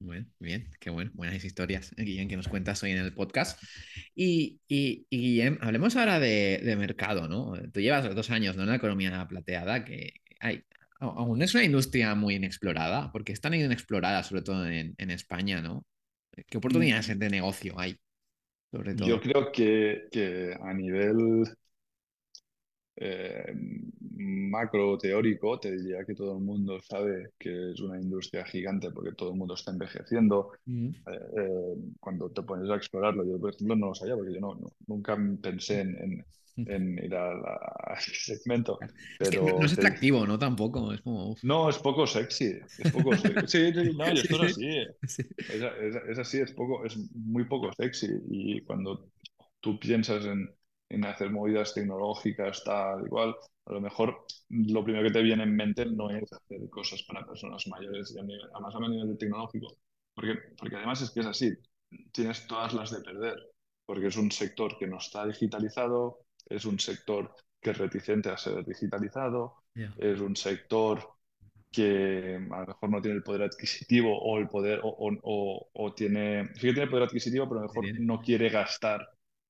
Bueno, 0.00 0.26
bien, 0.38 0.68
qué 0.78 0.90
bueno, 0.90 1.10
buenas 1.14 1.42
historias, 1.42 1.94
eh, 1.96 2.04
Guillem, 2.04 2.28
que 2.28 2.36
nos 2.36 2.48
cuentas 2.48 2.82
hoy 2.82 2.90
en 2.90 2.98
el 2.98 3.14
podcast. 3.14 3.58
Y, 4.14 4.60
y, 4.68 5.06
y 5.08 5.18
Guillem, 5.18 5.56
hablemos 5.62 5.96
ahora 5.96 6.20
de, 6.20 6.60
de, 6.62 6.76
mercado, 6.76 7.26
¿no? 7.26 7.54
Tú 7.72 7.80
llevas 7.80 8.14
dos 8.14 8.28
años 8.28 8.54
¿no? 8.54 8.64
en 8.64 8.68
la 8.68 8.76
economía 8.76 9.26
plateada, 9.26 9.82
que 9.82 10.20
hay, 10.40 10.62
aún 11.10 11.42
es 11.42 11.54
una 11.54 11.64
industria 11.64 12.14
muy 12.14 12.34
inexplorada, 12.36 13.10
porque 13.12 13.32
es 13.32 13.40
tan 13.40 13.54
inexplorada, 13.54 14.22
sobre 14.22 14.42
todo 14.42 14.66
en, 14.66 14.94
en 14.98 15.10
España, 15.10 15.60
¿no? 15.62 15.84
¿Qué 16.48 16.58
oportunidades 16.58 17.08
Mm, 17.08 17.18
de 17.18 17.30
negocio 17.30 17.78
hay, 17.78 17.98
sobre 18.72 18.94
Yo 19.04 19.20
todo? 19.20 19.20
creo 19.20 19.52
que, 19.52 20.08
que 20.10 20.56
a 20.60 20.72
nivel 20.72 21.44
eh, 22.96 23.52
macro 24.50 24.96
teórico, 24.98 25.58
te 25.60 25.72
diría 25.76 26.04
que 26.04 26.14
todo 26.14 26.36
el 26.38 26.44
mundo 26.44 26.80
sabe 26.82 27.30
que 27.38 27.72
es 27.72 27.80
una 27.80 28.00
industria 28.00 28.44
gigante 28.44 28.90
porque 28.90 29.12
todo 29.12 29.30
el 29.30 29.36
mundo 29.38 29.54
está 29.54 29.72
envejeciendo. 29.72 30.52
Mm, 30.68 30.94
Eh, 31.06 31.12
eh, 31.38 31.74
cuando 32.00 32.30
te 32.30 32.42
pones 32.42 32.70
a 32.70 32.76
explorarlo, 32.76 33.24
yo 33.24 33.38
por 33.40 33.52
ejemplo 33.54 33.76
no 33.76 33.88
lo 33.88 33.94
sabía 33.94 34.14
porque 34.16 34.34
yo 34.34 34.40
no, 34.40 34.54
no- 34.54 34.72
nunca 34.86 35.16
pensé 35.42 35.80
en, 35.82 35.96
en-. 36.02 36.26
En 36.64 36.98
ir 36.98 37.14
a, 37.14 37.32
a 37.32 37.94
ese 37.98 38.14
segmento, 38.36 38.86
Es 39.18 39.28
que 39.30 39.40
no, 39.40 39.52
no 39.52 39.64
pero 39.64 39.66
es 39.66 39.72
atractivo, 39.72 40.24
¿no? 40.26 40.38
Tampoco, 40.38 40.92
es 40.92 41.00
como... 41.02 41.30
uf. 41.32 41.40
no, 41.42 41.68
es 41.68 41.78
poco 41.78 42.06
sexy, 42.06 42.52
es 42.78 42.88
poco 42.88 43.16
sexy. 43.16 43.46
Sí, 43.46 43.72
sí, 43.72 43.92
no, 43.94 44.12
esto 44.12 44.36
es 44.36 44.42
sí, 44.42 44.52
así. 44.52 44.62
sí. 45.06 45.22
Es, 45.48 45.62
es- 45.62 45.96
es 46.10 46.18
así, 46.18 46.38
es 46.40 46.52
poco, 46.52 46.84
es 46.84 46.96
muy 47.14 47.44
poco 47.46 47.72
sexy. 47.74 48.08
Y 48.30 48.62
cuando 48.64 49.10
tú 49.60 49.78
piensas 49.78 50.24
en, 50.26 50.48
en 50.88 51.04
hacer 51.06 51.30
movidas 51.30 51.74
tecnológicas, 51.74 52.64
tal, 52.64 53.06
igual, 53.06 53.34
a 53.66 53.72
lo 53.72 53.80
mejor 53.80 54.26
lo 54.50 54.84
primero 54.84 55.04
que 55.06 55.12
te 55.12 55.22
viene 55.22 55.44
en 55.44 55.56
mente 55.56 55.86
no 55.86 56.10
es 56.10 56.32
hacer 56.32 56.68
cosas 56.70 57.02
para 57.04 57.26
personas 57.26 57.66
mayores, 57.68 58.12
y 58.14 58.18
a 58.20 58.22
nivel- 58.22 58.48
además 58.54 58.74
a 58.76 58.88
nivel 58.88 59.18
tecnológico. 59.18 59.78
Porque, 60.14 60.34
porque 60.58 60.76
además 60.76 61.02
es 61.02 61.10
que 61.10 61.20
es 61.20 61.26
así, 61.26 61.52
tienes 62.12 62.46
todas 62.46 62.72
las 62.74 62.90
de 62.90 63.00
perder, 63.02 63.36
porque 63.86 64.06
es 64.08 64.16
un 64.16 64.30
sector 64.32 64.78
que 64.78 64.86
no 64.86 64.98
está 64.98 65.26
digitalizado, 65.26 66.23
es 66.46 66.64
un 66.64 66.78
sector 66.78 67.34
que 67.60 67.70
es 67.70 67.78
reticente 67.78 68.30
a 68.30 68.36
ser 68.36 68.64
digitalizado, 68.64 69.56
es 69.96 70.20
un 70.20 70.36
sector 70.36 71.00
que 71.70 72.36
a 72.50 72.60
lo 72.60 72.66
mejor 72.66 72.90
no 72.90 73.02
tiene 73.02 73.16
el 73.18 73.22
poder 73.24 73.42
adquisitivo 73.42 74.16
o 74.20 74.38
el 74.38 74.48
poder 74.48 74.80
o, 74.84 74.88
o- 74.88 75.18
o- 75.22 75.70
o 75.72 75.94
tiene, 75.94 76.48
sí 76.54 76.68
que 76.68 76.72
tiene 76.74 76.88
poder 76.90 77.04
adquisitivo, 77.04 77.46
pero 77.48 77.60
a 77.60 77.62
lo 77.64 77.68
mejor 77.68 77.90
no 77.94 78.20
quiere 78.20 78.48
gastar 78.48 79.08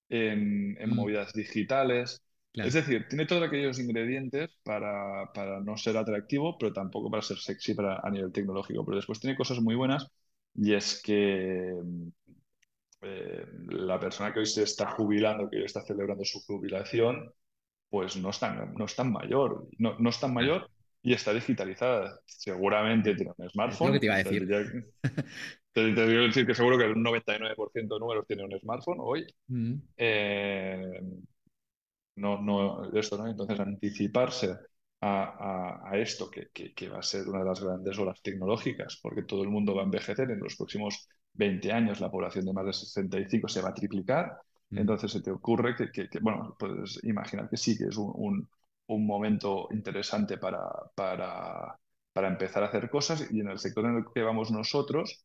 en, 0.08 0.76
en 0.80 0.90
Mm, 0.90 0.94
movidas 0.94 1.32
digitales. 1.34 2.22
Es 2.60 2.72
decir, 2.74 3.06
tiene 3.08 3.26
todos 3.26 3.42
aquellos 3.42 3.78
ingredientes 3.78 4.50
para, 4.62 5.30
para 5.34 5.60
no 5.60 5.76
ser 5.76 5.96
atractivo, 5.98 6.56
pero 6.58 6.72
tampoco 6.72 7.10
para 7.10 7.22
ser 7.22 7.36
sexy 7.38 7.74
para, 7.74 7.98
a 8.00 8.10
nivel 8.10 8.32
tecnológico. 8.32 8.84
Pero 8.84 8.96
después 8.96 9.20
tiene 9.20 9.36
cosas 9.36 9.60
muy 9.60 9.74
buenas 9.74 10.06
y 10.54 10.72
es 10.74 11.02
que 11.02 11.74
eh, 13.04 13.46
la 13.68 14.00
persona 14.00 14.32
que 14.32 14.40
hoy 14.40 14.46
se 14.46 14.62
está 14.64 14.90
jubilando, 14.92 15.48
que 15.50 15.58
hoy 15.58 15.64
está 15.64 15.82
celebrando 15.82 16.24
su 16.24 16.40
jubilación, 16.44 17.32
pues 17.90 18.16
no 18.16 18.30
es 18.30 18.40
tan, 18.40 18.74
no 18.74 18.84
es 18.86 18.96
tan 18.96 19.12
mayor, 19.12 19.68
no, 19.78 19.98
no 19.98 20.10
es 20.10 20.20
tan 20.20 20.34
mayor 20.34 20.70
y 21.02 21.14
está 21.14 21.32
digitalizada. 21.34 22.20
Seguramente 22.26 23.14
tiene 23.16 23.32
un 23.38 23.50
Es 23.66 23.80
lo 23.82 23.92
que 23.92 24.00
te 24.00 24.06
smartphone. 24.06 24.06
iba 24.06 24.14
a 24.14 24.18
Te 24.22 24.30
decir. 24.30 24.48
te- 25.72 25.94
te 25.94 26.06
digo 26.08 26.22
decir 26.22 26.46
que 26.46 26.54
seguro 26.54 26.78
que 26.78 26.84
el 26.84 27.00
99% 27.02 27.94
de 27.94 28.00
números 28.00 28.26
tiene 28.26 28.44
un 28.44 28.58
smartphone 28.58 28.98
hoy. 29.00 29.26
Mm, 29.50 29.80
Eh, 29.96 31.00
no, 32.16 32.40
no, 32.40 32.84
esto, 32.98 33.16
¿no? 33.18 33.26
Entonces, 33.26 33.58
anticiparse 33.60 34.56
a, 35.00 35.80
a- 35.84 35.90
a 35.90 35.98
esto, 35.98 36.30
que, 36.30 36.48
que- 36.52 36.72
que 36.74 36.88
va 36.88 36.98
a 36.98 37.02
ser 37.02 37.28
una 37.28 37.40
de 37.40 37.44
las 37.46 37.60
grandes 37.62 37.98
olas 37.98 38.22
tecnológicas, 38.22 38.98
porque 39.02 39.22
todo 39.22 39.42
el 39.42 39.50
mundo 39.50 39.74
va 39.74 39.82
a 39.82 39.84
envejecer 39.84 40.30
en 40.30 40.40
los 40.40 40.56
próximos 40.56 41.08
20 41.34 41.72
años, 41.72 42.00
la 42.00 42.10
población 42.10 42.44
de 42.46 42.52
más 42.52 42.66
de 42.66 42.72
65 42.72 43.48
se 43.48 43.62
va 43.62 43.70
a 43.70 43.74
triplicar. 43.74 44.38
mm, 44.70 44.78
Entonces, 44.82 45.12
se 45.12 45.22
te 45.22 45.30
ocurre 45.30 45.76
que, 45.76 45.90
que- 45.90 46.08
que, 46.08 46.18
bueno, 46.20 46.56
puedes 46.58 47.00
imaginar 47.04 47.48
que 47.48 47.56
sí, 47.56 47.76
que 47.76 47.84
es 47.86 47.96
un, 47.96 48.12
un- 48.16 48.48
un 48.86 49.06
momento 49.06 49.68
interesante 49.72 50.38
para, 50.38 50.60
para, 50.94 51.78
para 52.12 52.28
empezar 52.28 52.62
a 52.62 52.66
hacer 52.66 52.90
cosas. 52.90 53.28
Y 53.30 53.40
en 53.40 53.48
el 53.48 53.58
sector 53.58 53.84
en 53.86 53.96
el 53.98 54.04
que 54.14 54.22
vamos 54.22 54.50
nosotros, 54.50 55.24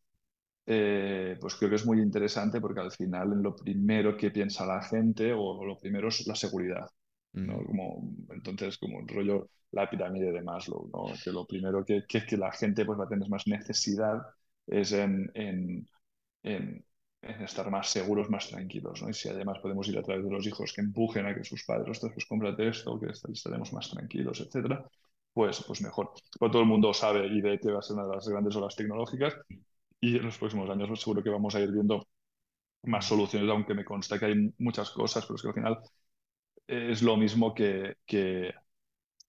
eh, 0.65 1.37
pues 1.39 1.55
creo 1.55 1.69
que 1.69 1.75
es 1.77 1.85
muy 1.85 1.99
interesante 2.01 2.61
porque 2.61 2.79
al 2.81 2.91
final 2.91 3.29
lo 3.41 3.55
primero 3.55 4.15
que 4.17 4.31
piensa 4.31 4.65
la 4.65 4.81
gente 4.83 5.33
o 5.33 5.65
lo 5.65 5.77
primero 5.79 6.09
es 6.09 6.27
la 6.27 6.35
seguridad, 6.35 6.87
mm, 7.33 7.45
¿no? 7.45 7.63
Como, 7.65 8.11
entonces, 8.31 8.77
como 8.77 8.97
un 8.99 9.07
rollo 9.07 9.49
la 9.71 9.89
pirámide 9.89 10.31
de 10.31 10.41
Maslow, 10.41 10.89
¿no? 10.93 11.19
Que 11.23 11.31
lo 11.31 11.45
primero 11.47 11.83
que, 11.85 12.03
que, 12.07 12.25
que 12.25 12.37
la 12.37 12.51
gente 12.51 12.85
pues, 12.85 12.99
va 12.99 13.05
a 13.05 13.09
tener 13.09 13.29
más 13.29 13.47
necesidad 13.47 14.19
es 14.67 14.91
en, 14.93 15.31
en, 15.33 15.87
en, 16.43 16.85
en 17.21 17.41
estar 17.43 17.69
más 17.71 17.89
seguros, 17.89 18.29
más 18.29 18.47
tranquilos, 18.49 19.01
¿no? 19.01 19.09
Y 19.09 19.13
si 19.13 19.29
además 19.29 19.59
podemos 19.59 19.87
ir 19.89 19.97
a 19.97 20.03
través 20.03 20.23
de 20.25 20.31
los 20.31 20.45
hijos 20.47 20.73
que 20.73 20.81
empujen 20.81 21.25
a 21.25 21.35
que 21.35 21.43
sus 21.43 21.63
padres, 21.65 21.89
ostras, 21.89 22.13
pues 22.13 22.25
cómprate 22.25 22.67
esto, 22.69 22.99
que 22.99 23.07
estaremos 23.33 23.73
más 23.73 23.89
tranquilos, 23.89 24.39
etcétera, 24.41 24.85
pues, 25.33 25.63
pues 25.67 25.81
mejor. 25.81 26.11
Pero 26.39 26.51
todo 26.51 26.61
el 26.61 26.67
mundo 26.67 26.93
sabe 26.93 27.27
y 27.27 27.41
ve 27.41 27.59
que 27.59 27.71
va 27.71 27.79
a 27.79 27.81
ser 27.81 27.95
una 27.97 28.07
de 28.07 28.15
las 28.15 28.27
grandes 28.27 28.55
olas 28.55 28.75
tecnológicas 28.75 29.35
y 30.01 30.17
en 30.17 30.23
los 30.25 30.37
próximos 30.37 30.69
años 30.69 30.99
seguro 31.01 31.23
que 31.23 31.29
vamos 31.29 31.55
a 31.55 31.61
ir 31.61 31.71
viendo 31.71 32.07
más 32.83 33.05
soluciones, 33.07 33.49
aunque 33.49 33.73
me 33.73 33.85
consta 33.85 34.19
que 34.19 34.25
hay 34.27 34.53
muchas 34.59 34.89
cosas, 34.91 35.25
pero 35.25 35.35
es 35.35 35.41
que 35.43 35.47
al 35.49 35.53
final 35.53 35.79
es 36.67 37.01
lo 37.01 37.17
mismo 37.17 37.53
que, 37.53 37.95
que 38.05 38.53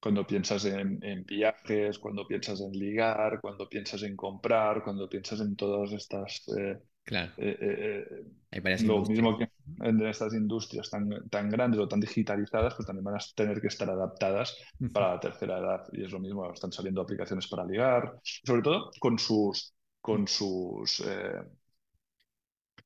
cuando 0.00 0.26
piensas 0.26 0.64
en, 0.66 0.98
en 1.04 1.24
viajes, 1.24 1.98
cuando 1.98 2.26
piensas 2.26 2.60
en 2.62 2.72
ligar, 2.72 3.40
cuando 3.40 3.68
piensas 3.68 4.02
en 4.04 4.16
comprar, 4.16 4.82
cuando 4.84 5.08
piensas 5.08 5.40
en 5.40 5.56
todas 5.56 5.92
estas... 5.92 6.42
eh, 6.58 6.78
Claro, 7.04 7.32
eh, 7.36 7.56
eh, 7.60 8.06
eh, 8.10 8.24
hay 8.50 8.60
varias 8.60 8.84
lo 8.84 9.04
industrias. 9.04 9.06
mismo 9.06 9.36
que 9.38 9.48
en 9.80 10.06
estas 10.06 10.34
industrias 10.34 10.90
tan, 10.90 11.28
tan 11.28 11.50
grandes 11.50 11.80
o 11.80 11.88
tan 11.88 12.00
digitalizadas, 12.00 12.74
pues 12.74 12.86
también 12.86 13.04
van 13.04 13.16
a 13.16 13.18
tener 13.34 13.60
que 13.60 13.68
estar 13.68 13.88
adaptadas 13.90 14.56
para 14.92 15.14
la 15.14 15.20
tercera 15.20 15.58
edad. 15.58 15.84
Y 15.92 16.04
es 16.04 16.12
lo 16.12 16.20
mismo, 16.20 16.50
están 16.52 16.72
saliendo 16.72 17.00
aplicaciones 17.02 17.48
para 17.48 17.64
ligar, 17.64 18.18
sobre 18.22 18.62
todo 18.62 18.90
con 18.98 19.18
sus, 19.18 19.74
con 20.00 20.26
sus, 20.28 21.00
eh, 21.06 21.42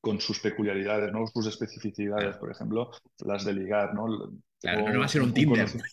con 0.00 0.20
sus 0.20 0.38
peculiaridades, 0.40 1.12
¿no? 1.12 1.26
Sus 1.26 1.46
especificidades, 1.46 2.36
por 2.36 2.50
ejemplo, 2.50 2.90
las 3.20 3.44
de 3.44 3.54
ligar, 3.54 3.94
¿no? 3.94 4.06
claro, 4.60 4.82
no, 4.82 4.92
no 4.92 4.98
va 5.00 5.04
a 5.06 5.08
ser 5.08 5.22
un, 5.22 5.28
un 5.28 5.34
un 5.34 5.34
Tinder. 5.34 5.48
conocido. 5.48 5.84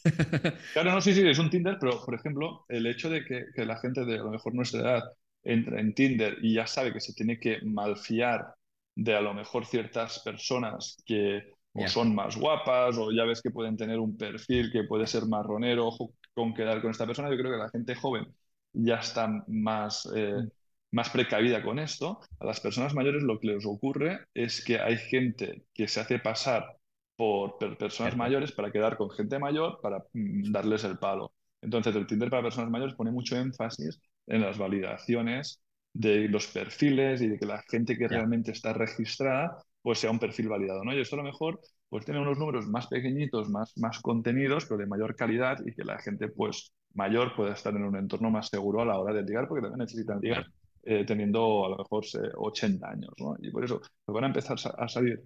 Claro, 0.73 0.91
no, 0.93 1.01
sí, 1.01 1.13
sí, 1.13 1.27
es 1.27 1.39
un 1.39 1.49
Tinder, 1.49 1.77
pero 1.79 2.03
por 2.05 2.15
ejemplo, 2.15 2.65
el 2.69 2.85
hecho 2.87 3.09
de 3.09 3.25
que, 3.25 3.45
que 3.53 3.65
la 3.65 3.77
gente 3.77 4.05
de 4.05 4.15
a 4.15 4.23
lo 4.23 4.31
mejor 4.31 4.53
nuestra 4.55 4.79
edad 4.81 5.03
entra 5.43 5.79
en 5.79 5.93
Tinder 5.93 6.37
y 6.41 6.55
ya 6.55 6.67
sabe 6.67 6.93
que 6.93 6.99
se 7.01 7.13
tiene 7.13 7.39
que 7.39 7.59
malfiar 7.63 8.55
de 8.95 9.15
a 9.15 9.21
lo 9.21 9.33
mejor 9.33 9.65
ciertas 9.65 10.19
personas 10.19 10.97
que 11.05 11.53
o 11.73 11.87
son 11.87 12.13
más 12.13 12.35
guapas 12.37 12.97
o 12.97 13.11
ya 13.11 13.23
ves 13.25 13.41
que 13.41 13.51
pueden 13.51 13.77
tener 13.77 13.99
un 13.99 14.17
perfil 14.17 14.71
que 14.71 14.83
puede 14.83 15.07
ser 15.07 15.25
marronero, 15.25 15.87
ojo 15.87 16.13
con 16.33 16.53
quedar 16.53 16.81
con 16.81 16.91
esta 16.91 17.05
persona, 17.07 17.29
yo 17.29 17.37
creo 17.37 17.51
que 17.51 17.57
la 17.57 17.69
gente 17.69 17.95
joven 17.95 18.25
ya 18.73 18.95
está 18.97 19.27
más, 19.47 20.07
eh, 20.15 20.35
mm, 20.35 20.47
más 20.91 21.09
precavida 21.09 21.63
con 21.63 21.79
esto. 21.79 22.19
A 22.39 22.45
las 22.45 22.59
personas 22.59 22.93
mayores 22.93 23.23
lo 23.23 23.39
que 23.39 23.47
les 23.47 23.65
ocurre 23.65 24.19
es 24.33 24.63
que 24.63 24.79
hay 24.79 24.97
gente 24.97 25.65
que 25.73 25.87
se 25.87 25.99
hace 26.01 26.19
pasar 26.19 26.77
por 27.15 27.57
per- 27.57 27.77
personas 27.77 28.15
mayores 28.15 28.51
para 28.51 28.71
quedar 28.71 28.97
con 28.97 29.09
gente 29.11 29.39
mayor 29.39 29.79
para 29.81 29.99
mm, 30.13 30.51
darles 30.51 30.83
el 30.83 30.97
palo. 30.99 31.33
Entonces, 31.61 31.95
el 31.95 32.07
Tinder 32.07 32.29
para 32.29 32.43
personas 32.43 32.69
mayores 32.71 32.95
pone 32.95 33.11
mucho 33.11 33.35
énfasis 33.37 34.01
en 34.27 34.41
las 34.41 34.57
validaciones 34.57 35.61
de 35.93 36.27
los 36.29 36.47
perfiles 36.47 37.21
y 37.21 37.27
de 37.27 37.37
que 37.37 37.45
la 37.45 37.61
gente 37.69 37.97
que 37.97 38.07
realmente 38.07 38.51
está 38.51 38.73
registrada 38.73 39.57
pues 39.81 39.99
sea 39.99 40.11
un 40.11 40.19
perfil 40.19 40.47
validado, 40.47 40.83
¿no? 40.83 40.93
Y 40.93 41.01
esto 41.01 41.15
a 41.15 41.17
lo 41.17 41.23
mejor 41.23 41.59
pues 41.89 42.05
tiene 42.05 42.21
unos 42.21 42.37
números 42.37 42.67
más 42.67 42.87
pequeñitos, 42.87 43.49
más, 43.49 43.73
más 43.77 43.99
contenidos, 43.99 44.65
pero 44.65 44.77
de 44.77 44.85
mayor 44.85 45.15
calidad 45.15 45.57
y 45.65 45.73
que 45.73 45.83
la 45.83 45.99
gente 45.99 46.29
pues 46.29 46.71
mayor 46.93 47.35
pueda 47.35 47.53
estar 47.53 47.75
en 47.75 47.83
un 47.83 47.97
entorno 47.97 48.29
más 48.29 48.47
seguro 48.47 48.81
a 48.81 48.85
la 48.85 48.97
hora 48.97 49.13
de 49.13 49.23
ligar, 49.23 49.47
porque 49.47 49.63
también 49.63 49.79
necesitan 49.79 50.19
ligar 50.21 50.45
eh, 50.83 51.03
teniendo 51.05 51.65
a 51.65 51.69
lo 51.69 51.77
mejor 51.77 52.05
eh, 52.05 52.31
80 52.35 52.89
años, 52.89 53.11
¿no? 53.19 53.35
Y 53.41 53.51
por 53.51 53.65
eso 53.65 53.79
pues, 53.79 54.13
van 54.13 54.25
a 54.25 54.27
empezar 54.27 54.57
a 54.77 54.87
salir 54.87 55.21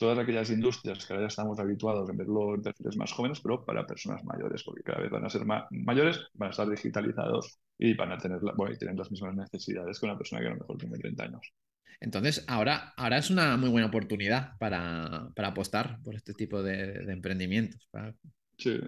todas 0.00 0.18
aquellas 0.18 0.50
industrias 0.50 1.06
que 1.06 1.12
ahora 1.14 1.24
ya 1.26 1.28
estamos 1.28 1.60
habituados 1.60 2.10
en 2.10 2.18
verlo 2.18 2.56
en 2.56 2.62
perfiles 2.62 2.96
más 2.98 3.12
jóvenes, 3.12 3.40
pero 3.42 3.64
para 3.64 3.86
personas 3.86 4.24
mayores, 4.24 4.64
porque 4.64 4.82
cada 4.84 5.00
vez 5.02 5.10
van 5.12 5.26
a 5.26 5.30
ser 5.30 5.46
ma 5.46 5.68
mayores, 5.70 6.20
van 6.34 6.48
a 6.48 6.50
estar 6.52 6.68
digitalizados 6.70 7.60
y 7.78 7.94
van 7.94 8.12
a 8.12 8.18
tener, 8.18 8.42
la, 8.42 8.54
bueno, 8.54 8.74
y 8.74 8.78
tienen 8.78 8.98
las 8.98 9.10
mismas 9.12 9.36
necesidades 9.36 10.00
que 10.00 10.06
una 10.06 10.18
persona 10.18 10.42
que 10.42 10.48
a 10.48 10.50
lo 10.52 10.56
mejor 10.58 10.78
tiene 10.78 10.98
30 10.98 11.24
años. 11.24 11.52
Entonces, 12.00 12.44
ahora, 12.48 12.94
ahora 12.96 13.18
es 13.18 13.30
una 13.30 13.56
muy 13.58 13.68
buena 13.70 13.88
oportunidad 13.88 14.56
para, 14.58 15.28
para 15.36 15.48
apostar 15.48 16.00
por 16.02 16.14
este 16.16 16.34
tipo 16.34 16.62
de, 16.62 17.04
de 17.04 17.12
emprendimientos. 17.12 17.86
para- 17.92 18.14
Sí, 18.58 18.78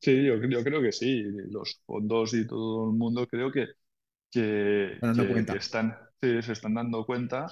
sí 0.00 0.24
yo, 0.26 0.36
yo 0.36 0.62
creo 0.64 0.82
que 0.82 0.92
sí. 0.92 1.22
Los 1.50 1.80
fondos 1.86 2.34
y 2.34 2.46
todo 2.46 2.90
el 2.90 2.96
mundo 2.96 3.26
creo 3.26 3.50
que, 3.50 3.66
que, 4.30 5.00
están, 5.56 5.96
sí, 6.22 6.42
se 6.42 6.52
están 6.52 6.74
dando 6.74 7.04
cuenta, 7.06 7.48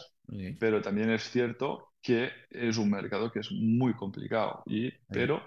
pero 0.59 0.83
también 0.83 1.11
es 1.11 1.25
cierto 1.31 1.90
que 2.03 2.31
es 2.51 2.77
un 2.79 2.91
mercado 2.91 3.31
que 3.31 3.41
es 3.41 3.51
muy 3.53 3.95
complicado. 3.95 4.63
Y, 4.67 4.91
pero 5.09 5.43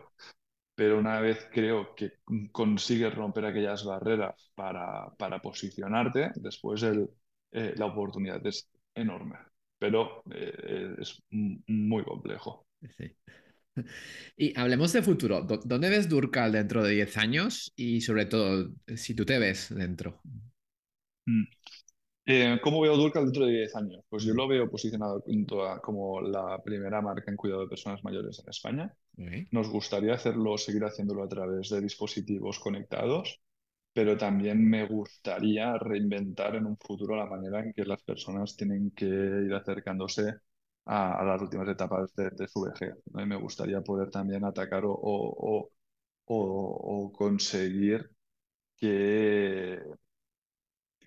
pero 0.76 0.98
una 1.00 1.20
vez 1.20 1.48
creo 1.52 1.94
que 1.96 2.14
consigues 2.52 3.14
romper 3.14 3.46
aquellas 3.46 3.86
barreras 3.86 4.52
para, 4.56 5.10
para 5.18 5.42
posicionarte, 5.42 6.32
después 6.36 6.82
el, 6.84 7.10
eh, 7.52 7.74
la 7.78 7.86
oportunidad 7.86 8.46
es 8.48 8.70
enorme, 8.96 9.38
pero 9.78 10.24
eh, 10.32 10.96
es 11.00 11.22
muy 11.30 12.04
complejo. 12.04 12.68
Sí. 12.98 13.16
Y 14.38 14.58
hablemos 14.60 14.94
de 14.94 15.02
futuro. 15.02 15.42
¿Dónde 15.42 15.90
ves 15.90 16.08
Durcal 16.08 16.52
dentro 16.52 16.84
de 16.84 16.94
10 16.94 17.18
años? 17.18 17.74
Y 17.76 18.02
sobre 18.02 18.28
todo, 18.28 18.72
si 18.96 19.16
tú 19.16 19.26
te 19.26 19.40
ves 19.40 19.74
dentro. 19.74 20.22
Mm. 21.26 21.44
Eh, 22.26 22.58
¿cómo 22.64 22.80
veo 22.80 22.96
Durcal 22.96 23.26
dentro 23.26 23.46
de 23.46 23.52
10 23.52 23.76
años? 23.76 24.04
Pues 24.08 24.24
yo 24.24 24.34
lo 24.34 24.48
veo 24.48 24.70
posicionado 24.70 25.24
como 25.82 26.22
la 26.22 26.62
primera 26.64 27.02
marca 27.02 27.30
en 27.30 27.36
cuidado 27.36 27.62
de 27.62 27.68
personas 27.68 28.04
mayores 28.04 28.40
en 28.40 28.50
España. 28.50 28.96
Nos 29.52 29.70
gustaría 29.70 30.14
hacerlo, 30.14 30.58
seguir 30.58 30.86
haciéndolo 30.86 31.24
a 31.24 31.28
través 31.28 31.70
de 31.70 31.82
dispositivos 31.82 32.60
conectados, 32.60 33.42
pero 33.92 34.18
también 34.18 34.68
me 34.68 34.88
gustaría 34.88 35.78
reinventar 35.78 36.56
en 36.56 36.66
un 36.66 36.78
futuro 36.78 37.18
la 37.18 37.26
manera 37.26 37.60
en 37.60 37.74
que 37.74 37.84
las 37.84 38.02
personas 38.04 38.56
tienen 38.56 38.92
que 38.92 39.06
ir 39.06 39.54
acercándose 39.54 40.34
a, 40.86 41.24
las 41.26 41.42
últimas 41.42 41.68
etapas 41.68 42.16
de, 42.16 42.48
su 42.48 42.62
vejez. 42.62 42.96
Y 43.06 43.26
me 43.26 43.36
gustaría 43.36 43.82
poder 43.82 44.10
también 44.10 44.46
atacar 44.46 44.84
o, 44.86 45.70
o 46.26 47.12
conseguir 47.12 48.10
que 48.78 49.80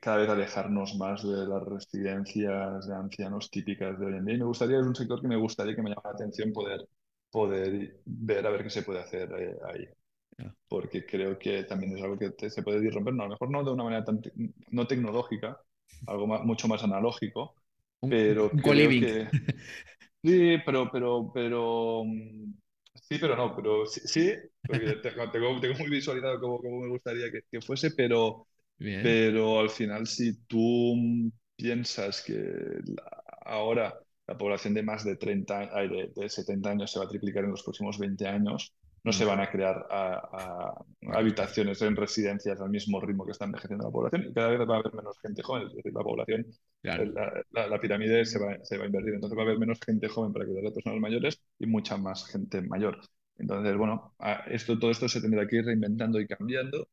cada 0.01 0.19
vez 0.19 0.29
alejarnos 0.29 0.97
más 0.97 1.23
de 1.23 1.47
las 1.47 1.63
residencias 1.63 2.87
de 2.87 2.95
ancianos 2.95 3.51
típicas 3.51 3.99
de 3.99 4.07
hoy 4.07 4.15
en 4.15 4.25
día. 4.25 4.35
Y 4.35 4.39
me 4.39 4.45
gustaría, 4.45 4.79
es 4.79 4.87
un 4.87 4.95
sector 4.95 5.21
que 5.21 5.29
me 5.29 5.37
gustaría 5.37 5.75
que 5.75 5.83
me 5.83 5.91
llame 5.91 6.03
la 6.05 6.11
atención 6.11 6.53
poder, 6.53 6.87
poder 7.31 8.01
ver 8.05 8.47
a 8.47 8.51
ver 8.51 8.63
qué 8.63 8.71
se 8.71 8.83
puede 8.83 9.01
hacer 9.01 9.31
eh, 9.39 9.57
ahí. 9.67 9.89
Porque 10.69 11.07
creo 11.07 11.39
que 11.39 11.65
también 11.65 11.97
es 11.97 12.03
algo 12.03 12.19
que 12.19 12.51
se 12.51 12.63
puede 12.63 12.91
romper, 12.91 13.15
no, 13.15 13.23
a 13.23 13.27
lo 13.27 13.33
mejor 13.33 13.51
no 13.51 13.65
de 13.65 13.71
una 13.71 13.85
manera 13.85 14.05
tan 14.05 14.21
no 14.71 14.87
tecnológica, 14.87 15.59
algo 16.07 16.27
mucho 16.27 16.69
más 16.69 16.83
analógico, 16.83 17.55
pero 18.01 18.51
un 18.53 18.59
creo 18.61 18.89
que... 18.91 19.29
Sí, 20.23 20.57
pero, 20.67 20.91
pero, 20.91 21.31
pero... 21.33 22.03
Mm, 22.05 22.53
sí, 22.95 23.17
pero 23.21 23.37
no, 23.37 23.55
pero 23.55 23.87
sí, 23.87 24.01
sí 24.05 24.33
porque 24.67 24.97
tengo, 25.03 25.61
tengo, 25.61 25.79
muy 25.79 25.89
visualizado 25.89 26.41
cómo, 26.41 26.59
cómo 26.59 26.81
me 26.81 26.89
gustaría 26.89 27.31
que, 27.31 27.41
que 27.51 27.61
fuese, 27.61 27.93
pero, 27.93 28.49
pero 28.79 29.61
al 29.61 29.70
final, 29.70 30.07
si 30.07 30.45
tú 30.47 31.31
piensas 31.57 32.22
que 32.22 32.81
ahora 33.45 33.99
la 34.27 34.37
población 34.37 34.74
de 34.74 34.83
más 34.83 35.05
de 35.05 35.16
30, 35.16 35.70
de, 35.83 36.12
de 36.14 36.29
70 36.29 36.70
años 36.70 36.93
se 36.93 36.99
va 36.99 37.05
a 37.05 37.09
triplicar 37.09 37.45
en 37.45 37.51
los 37.51 37.62
próximos 37.62 37.99
20 37.99 38.27
años, 38.27 38.74
no 39.07 39.12
se 39.12 39.24
mm. 39.24 39.29
van 39.29 39.41
a 39.41 39.51
crear 39.51 39.87
habitaciones 41.12 41.81
en 41.81 41.95
residencias 41.95 42.61
al 42.61 42.70
mismo 42.70 43.01
ritmo 43.01 43.24
que 43.24 43.31
está 43.31 43.45
envejeciendo 43.45 43.85
la 43.85 43.93
población 43.93 44.27
y 44.29 44.35
cada 44.35 44.49
vez 44.49 44.68
va 44.68 44.77
a 44.77 44.79
haber 44.81 44.93
menos 44.95 45.16
gente 45.20 45.43
joven, 45.45 45.68
es 45.68 45.77
decir, 45.77 45.93
la 45.95 46.03
población, 46.03 46.47
la, 46.83 47.81
pirámide 47.81 48.24
se 48.24 48.41
va, 48.41 48.59
se 48.64 48.77
va, 48.77 48.83
a 48.83 48.87
invertir, 48.87 49.14
entonces 49.14 49.39
va 49.39 49.43
a 49.43 49.45
haber 49.45 49.61
menos 49.61 49.79
gente 49.87 50.09
joven 50.09 50.33
para 50.33 50.45
cuidar 50.45 50.66
a 50.66 50.74
personas 50.74 51.01
mayores 51.01 51.41
y 51.61 51.66
mucha 51.66 51.97
más 51.97 52.27
gente 52.27 52.61
mayor. 52.62 52.99
Entonces, 53.39 53.77
bueno, 53.77 54.16
esto, 54.49 54.77
todo 54.77 54.91
esto 54.91 55.09
se 55.09 55.20
tendrá 55.20 55.47
que 55.47 55.57
ir 55.57 55.66
reinventando 55.66 56.20
y 56.20 56.27
cambiando 56.27 56.89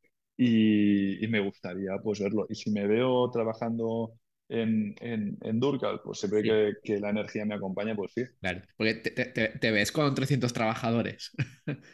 y, 0.45 1.27
me 1.27 1.39
gustaría 1.39 1.97
pues 2.03 2.19
verlo. 2.19 2.45
Y 2.49 2.55
si 2.55 2.71
me 2.71 2.87
veo 2.87 3.29
trabajando 3.31 4.13
en, 4.49 4.95
en, 4.99 5.37
en 5.41 5.59
Durcal, 5.59 6.01
pues 6.03 6.29
ve 6.29 6.75
que, 6.83 6.99
la 6.99 7.09
energía 7.09 7.45
me 7.45 7.55
acompaña, 7.55 7.95
pues 7.95 8.11
sí. 8.13 8.23
Claro, 8.41 8.61
porque 8.77 8.95
te, 8.95 9.71
ves 9.71 9.91
con 9.91 10.13
300 10.13 10.53
trabajadores. 10.53 11.31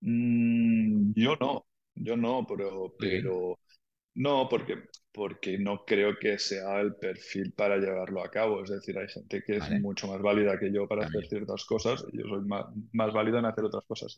Mm, 0.00 1.12
yo 1.16 1.34
no, 1.40 1.66
yo 1.96 2.16
no, 2.16 2.46
pero, 2.48 2.94
pero 2.96 3.58
no, 4.14 4.48
porque, 4.48 4.84
porque 5.10 5.58
no 5.58 5.84
creo 5.84 6.16
que 6.20 6.38
sea 6.38 6.80
el 6.80 6.94
perfil 6.94 7.52
para 7.52 7.78
llevarlo 7.78 8.22
a 8.22 8.30
cabo. 8.30 8.62
Es 8.62 8.70
decir, 8.70 8.96
hay 8.96 9.08
gente 9.08 9.42
que 9.44 9.56
es 9.56 9.70
mucho 9.80 10.06
más 10.06 10.22
válida 10.22 10.56
que 10.56 10.72
yo 10.72 10.86
para 10.86 11.04
hacer 11.04 11.26
ciertas 11.26 11.64
cosas 11.64 12.04
y 12.12 12.18
yo 12.18 12.28
soy 12.28 12.44
más, 12.44 12.66
más 12.92 13.12
válido 13.12 13.40
en 13.40 13.46
hacer 13.46 13.64
otras 13.64 13.84
cosas 13.88 14.16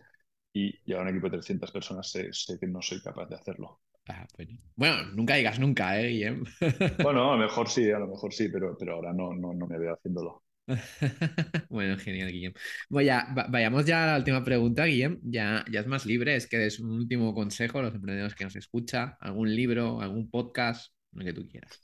y 0.52 0.76
llevar 0.84 1.04
un 1.04 1.10
equipo 1.10 1.28
de 1.28 1.38
300 1.38 1.70
personas 1.70 2.10
sé, 2.10 2.30
que 2.58 2.66
no 2.66 2.82
soy 2.82 3.00
capaz 3.00 3.26
de 3.26 3.36
hacerlo. 3.36 3.80
Ah, 4.08 4.26
bueno, 4.74 5.04
nunca 5.14 5.36
digas 5.36 5.60
nunca, 5.60 6.00
¿eh, 6.00 6.08
Guillem? 6.08 6.44
bueno, 7.02 7.32
a 7.32 7.36
lo 7.36 7.42
mejor 7.42 7.68
sí, 7.68 7.90
a 7.90 7.98
lo 7.98 8.08
mejor 8.08 8.32
sí, 8.32 8.48
pero, 8.48 8.76
pero 8.76 8.94
ahora 8.94 9.12
no, 9.12 9.34
no, 9.34 9.54
no 9.54 9.66
me 9.66 9.78
veo 9.78 9.94
haciéndolo. 9.94 10.42
bueno, 11.68 11.96
genial, 11.98 12.30
Guillem. 12.30 12.52
Bueno, 12.88 13.22
vayamos 13.48 13.84
ya 13.86 14.04
a 14.04 14.06
la 14.12 14.18
última 14.18 14.42
pregunta, 14.42 14.84
Guillem. 14.84 15.20
Ya, 15.22 15.64
ya 15.70 15.80
es 15.80 15.86
más 15.86 16.06
libre, 16.06 16.34
es 16.34 16.48
que 16.48 16.58
des 16.58 16.80
un 16.80 16.90
último 16.90 17.34
consejo 17.34 17.78
a 17.78 17.82
los 17.82 17.94
emprendedores 17.94 18.34
que 18.34 18.44
nos 18.44 18.56
escuchan, 18.56 19.14
algún 19.20 19.54
libro, 19.54 20.00
algún 20.00 20.30
podcast, 20.30 20.92
lo 21.12 21.24
que 21.24 21.32
tú 21.32 21.48
quieras. 21.48 21.80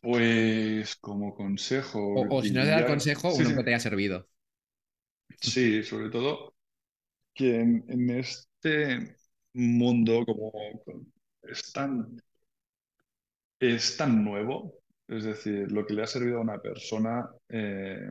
Pues 0.00 0.94
como 0.96 1.34
consejo. 1.34 2.26
O, 2.30 2.42
si 2.42 2.52
no 2.52 2.62
te 2.62 2.68
da 2.68 2.86
consejo, 2.86 3.34
uno 3.34 3.56
que 3.56 3.64
te 3.64 3.70
haya 3.70 3.80
servido. 3.80 4.28
Sí, 5.40 5.82
sobre 5.82 6.10
todo 6.10 6.54
que 7.38 7.60
en, 7.60 8.10
este 8.10 9.16
mundo 9.54 10.24
como 10.26 10.52
es 11.42 11.72
tan, 11.72 12.20
es 13.60 13.96
tan 13.96 14.24
nuevo, 14.24 14.74
es 15.06 15.22
decir, 15.22 15.70
lo 15.70 15.86
que 15.86 15.94
le 15.94 16.02
ha 16.02 16.06
servido 16.08 16.38
a 16.38 16.42
una 16.42 16.60
persona, 16.60 17.30
eh, 17.48 18.10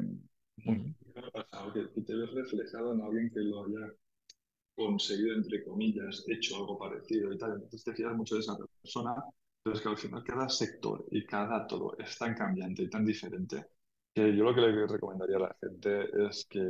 que, 0.64 2.02
te 2.02 2.16
ves 2.16 2.32
reflejado 2.32 2.94
en 2.94 3.02
alguien 3.02 3.30
que 3.30 3.42
lo 3.42 3.66
haya 3.66 3.94
conseguido, 4.76 5.36
entre 5.36 5.66
comillas, 5.66 6.24
hecho 6.30 6.56
algo 6.56 6.80
parecido 6.80 7.34
y 7.34 7.38
tal. 7.38 7.56
Entonces 7.56 7.84
te 7.84 7.94
fías 7.94 8.16
mucho 8.16 8.36
de 8.36 8.42
esa 8.42 8.56
persona, 8.82 9.14
pero 9.62 9.76
es 9.76 9.82
que 9.82 9.90
al 9.90 9.98
final 9.98 10.24
cada 10.24 10.48
sector 10.48 11.06
y 11.12 11.26
cada 11.26 11.68
todo 11.68 11.98
es 12.00 12.18
tan 12.18 12.34
cambiante 12.34 12.84
y 12.84 12.90
tan 12.90 13.06
diferente 13.06 13.66
que 14.14 14.34
yo 14.36 14.46
lo 14.46 14.56
que 14.56 14.62
le 14.62 14.88
recomendaría 14.88 15.36
a 15.36 15.40
la 15.40 15.58
gente 15.60 16.28
es 16.28 16.46
que 16.50 16.62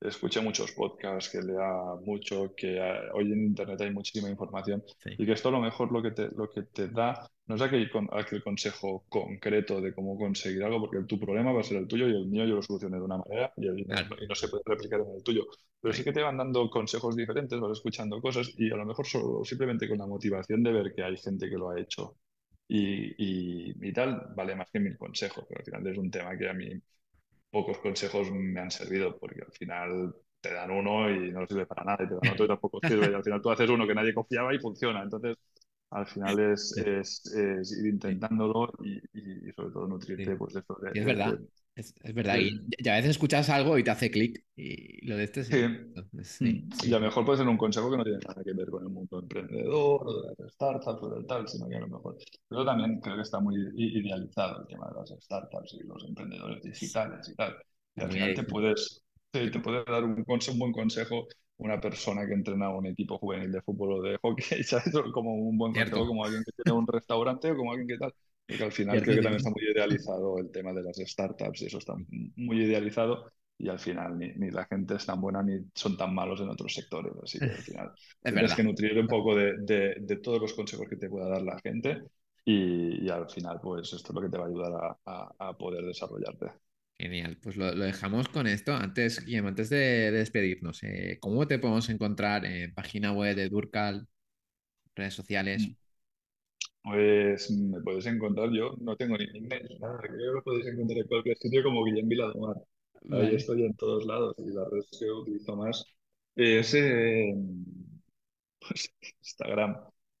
escuche 0.00 0.40
muchos 0.40 0.72
podcasts, 0.72 1.30
que 1.30 1.42
lea 1.42 1.94
mucho, 2.04 2.54
que 2.54 2.80
ah, 2.80 3.10
hoy 3.14 3.32
en 3.32 3.46
Internet 3.46 3.80
hay 3.80 3.90
muchísima 3.90 4.30
información 4.30 4.82
y 5.04 5.26
que 5.26 5.32
esto 5.32 5.48
a 5.48 5.52
lo 5.52 5.60
mejor 5.60 5.90
lo 5.92 6.02
que 6.02 6.12
te, 6.12 6.28
lo 6.36 6.48
que 6.48 6.62
te 6.62 6.88
da 6.88 7.28
no 7.46 7.54
es 7.54 7.62
aquel, 7.62 7.90
aquel 8.12 8.42
consejo 8.42 9.04
concreto 9.08 9.80
de 9.80 9.94
cómo 9.94 10.18
conseguir 10.18 10.62
algo, 10.62 10.80
porque 10.80 11.04
tu 11.06 11.18
problema 11.18 11.50
va 11.50 11.60
a 11.60 11.64
ser 11.64 11.78
el 11.78 11.88
tuyo 11.88 12.06
y 12.06 12.14
el 12.14 12.26
mío 12.26 12.44
yo 12.44 12.56
lo 12.56 12.62
solucioné 12.62 12.98
de 12.98 13.04
una 13.04 13.16
manera 13.16 13.52
y, 13.56 13.84
no, 14.26 14.34
se 14.34 14.48
puede 14.48 14.62
replicar 14.66 15.00
en 15.00 15.14
el 15.16 15.22
tuyo. 15.22 15.46
Pero 15.80 15.94
sí 15.94 16.04
que 16.04 16.12
te 16.12 16.20
van 16.20 16.36
dando 16.36 16.68
consejos 16.68 17.16
diferentes, 17.16 17.58
vas 17.58 17.72
escuchando 17.72 18.20
cosas 18.20 18.52
y 18.58 18.70
a 18.70 18.76
lo 18.76 18.84
mejor 18.84 19.06
solo, 19.06 19.44
simplemente 19.44 19.88
con 19.88 19.98
la 19.98 20.06
motivación 20.06 20.62
de 20.62 20.72
ver 20.72 20.94
que 20.94 21.02
hay 21.02 21.16
gente 21.16 21.48
que 21.48 21.56
lo 21.56 21.70
ha 21.70 21.80
hecho 21.80 22.16
y, 22.68 23.14
y, 23.16 23.74
y 23.80 23.92
tal, 23.94 24.32
vale 24.36 24.54
más 24.54 24.70
que 24.70 24.80
mil 24.80 24.98
consejos, 24.98 25.44
pero 25.48 25.60
al 25.60 25.64
final 25.64 25.86
es 25.86 25.98
un 25.98 26.10
tema 26.10 26.36
que 26.36 26.48
a 26.50 26.52
mí 26.52 26.68
pocos 27.50 27.78
consejos 27.78 28.30
me 28.30 28.60
han 28.60 28.70
servido, 28.70 29.18
porque 29.18 29.42
al 29.42 29.52
final 29.52 30.14
te 30.40 30.52
dan 30.52 30.70
uno 30.70 31.10
y 31.10 31.32
no 31.32 31.46
sirve 31.46 31.66
para 31.66 31.84
nada, 31.84 32.04
y 32.04 32.08
te 32.08 32.14
dan 32.14 32.32
otro 32.32 32.44
y 32.44 32.48
tampoco 32.48 32.80
sirve, 32.86 33.10
y 33.10 33.14
al 33.14 33.24
final 33.24 33.42
tú 33.42 33.50
haces 33.50 33.70
uno 33.70 33.86
que 33.86 33.94
nadie 33.94 34.14
confiaba 34.14 34.54
y 34.54 34.58
funciona. 34.58 35.02
Entonces, 35.02 35.36
al 35.90 36.06
final 36.06 36.38
es, 36.52 36.76
es, 36.76 37.22
ir 37.78 37.86
intentándolo 37.86 38.72
y, 38.82 38.98
y, 39.12 39.52
sobre 39.52 39.70
todo 39.72 39.88
nutrirte 39.88 40.36
pues, 40.36 40.54
de 40.54 40.60
eso. 40.60 40.78
es 40.92 41.04
verdad. 41.04 41.38
Es, 41.78 41.94
verdad, 42.12 42.38
y, 42.38 42.88
a 42.88 42.94
veces 42.94 43.12
escuchas 43.12 43.48
algo 43.50 43.78
y 43.78 43.84
te 43.84 43.92
hace 43.92 44.10
clic 44.10 44.44
y 44.56 45.06
lo 45.06 45.16
de 45.16 45.22
este 45.22 45.44
sí. 45.44 45.54
Mm. 46.44 46.68
Y 46.84 46.92
a 46.92 46.98
lo 46.98 47.06
mejor 47.06 47.24
puede 47.24 47.38
ser 47.38 47.46
un 47.46 47.56
consejo 47.56 47.88
que 47.88 47.98
no 47.98 48.02
tiene 48.02 48.18
nada 48.18 48.42
que 48.42 48.52
ver 48.52 48.68
con 48.68 48.82
el 48.82 48.88
mundo 48.88 49.20
emprendedor 49.20 50.02
o 50.04 50.22
de 50.22 50.34
las 50.36 50.52
startups 50.54 51.02
o 51.04 51.08
del 51.10 51.24
tal, 51.24 51.46
sino 51.46 51.68
que 51.68 51.76
a 51.76 51.80
lo 51.80 51.86
mejor. 51.86 52.16
Pero 52.48 52.64
también 52.64 52.98
creo 53.00 53.14
que 53.14 53.22
está 53.22 53.38
muy 53.38 53.54
idealizado 53.76 54.62
el 54.62 54.66
tema 54.66 54.88
de 54.88 54.94
las 54.96 55.22
startups 55.22 55.74
y 55.74 55.86
los 55.86 56.04
emprendedores 56.04 56.64
digitales 56.64 57.28
y 57.28 57.36
tal. 57.36 57.56
Y 57.94 58.00
al 58.00 58.10
final 58.10 58.34
te 58.34 58.42
puedes, 58.42 59.04
te, 59.30 59.48
te 59.48 59.60
puede 59.60 59.84
dar 59.84 60.02
un, 60.02 60.24
un 60.26 60.58
buen 60.58 60.72
consejo 60.72 61.28
una 61.58 61.80
persona 61.80 62.26
que 62.26 62.34
entrena 62.34 62.70
un 62.70 62.86
equipo 62.86 63.18
juvenil 63.18 63.52
de 63.52 63.62
fútbol 63.62 63.92
o 63.92 64.02
de 64.02 64.16
hockey, 64.18 64.62
¿sabes? 64.64 64.92
Como 65.12 65.34
un 65.34 65.58
buen 65.58 65.72
consejo, 65.72 66.06
como 66.06 66.24
alguien 66.24 66.42
que 66.44 66.52
tiene 66.62 66.76
un 66.76 66.86
restaurante 66.86 67.50
o 67.52 67.56
como 67.56 67.70
alguien 67.72 67.88
que 67.88 67.98
tal. 67.98 68.14
Porque 68.48 68.64
al 68.64 68.72
final 68.72 69.02
creo 69.02 69.16
que 69.16 69.22
también 69.22 69.36
está 69.36 69.50
muy 69.50 69.62
idealizado 69.62 70.38
el 70.38 70.50
tema 70.50 70.72
de 70.72 70.82
las 70.82 70.96
startups 70.96 71.60
y 71.62 71.66
eso 71.66 71.78
está 71.78 71.94
muy 72.36 72.62
idealizado 72.62 73.30
y 73.58 73.68
al 73.68 73.78
final 73.78 74.16
ni, 74.18 74.50
la 74.50 74.64
gente 74.64 74.94
es 74.94 75.04
tan 75.04 75.20
buena 75.20 75.42
ni 75.42 75.58
son 75.74 75.98
tan 75.98 76.14
malos 76.14 76.40
en 76.40 76.48
otros 76.48 76.72
sectores. 76.72 77.12
Así 77.22 77.38
que 77.38 77.44
al 77.44 77.56
final 77.62 77.92
tienes 78.22 78.54
que 78.54 78.62
nutrir 78.62 78.98
un 78.98 79.06
poco 79.06 79.36
de, 79.36 79.56
de, 80.00 80.16
todos 80.16 80.40
los 80.40 80.54
consejos 80.54 80.88
que 80.88 80.96
te 80.96 81.10
pueda 81.10 81.28
dar 81.28 81.42
la 81.42 81.58
gente 81.60 82.04
y, 82.44 83.04
y, 83.04 83.10
al 83.10 83.28
final 83.28 83.60
pues 83.62 83.92
esto 83.92 84.08
es 84.08 84.14
lo 84.14 84.22
que 84.22 84.30
te 84.30 84.38
va 84.38 84.44
a 84.44 84.48
ayudar 84.48 84.98
a, 85.04 85.34
a, 85.38 85.58
poder 85.58 85.84
desarrollarte. 85.84 86.46
Genial, 86.96 87.36
pues 87.42 87.56
lo, 87.56 87.74
lo, 87.74 87.84
dejamos 87.84 88.28
con 88.28 88.46
esto. 88.46 88.74
Antes, 88.74 89.24
Guillermo, 89.24 89.48
antes 89.48 89.68
de, 89.68 90.10
despedirnos, 90.10 90.82
eh, 90.84 91.18
¿cómo 91.20 91.46
te 91.46 91.58
podemos 91.58 91.90
encontrar 91.90 92.46
en 92.46 92.72
página 92.72 93.12
web 93.12 93.36
de 93.36 93.50
Durcal, 93.50 94.08
redes 94.94 95.14
sociales? 95.14 95.68
Mm. 95.68 95.87
Pues 96.82 97.50
me 97.50 97.80
podéis 97.82 98.06
encontrar, 98.06 98.50
yo 98.50 98.74
no 98.80 98.96
tengo 98.96 99.16
ni 99.18 99.24
email, 99.36 99.78
nada, 99.80 99.98
creo 100.00 100.16
que 100.16 100.24
lo 100.36 100.42
podéis 100.42 100.66
encontrar 100.66 100.98
en 100.98 101.06
cualquier 101.06 101.36
sitio 101.36 101.62
como 101.62 101.84
Guillem 101.84 102.08
Viladomar. 102.08 102.56
Ahí 103.10 103.34
estoy 103.34 103.64
en 103.64 103.74
todos 103.74 104.06
lados 104.06 104.34
y 104.38 104.50
la 104.52 104.64
red 104.70 104.82
que 104.98 105.10
utilizo 105.10 105.56
más 105.56 105.84
es 106.34 106.72
pues, 108.60 108.92
Instagram. 109.20 109.76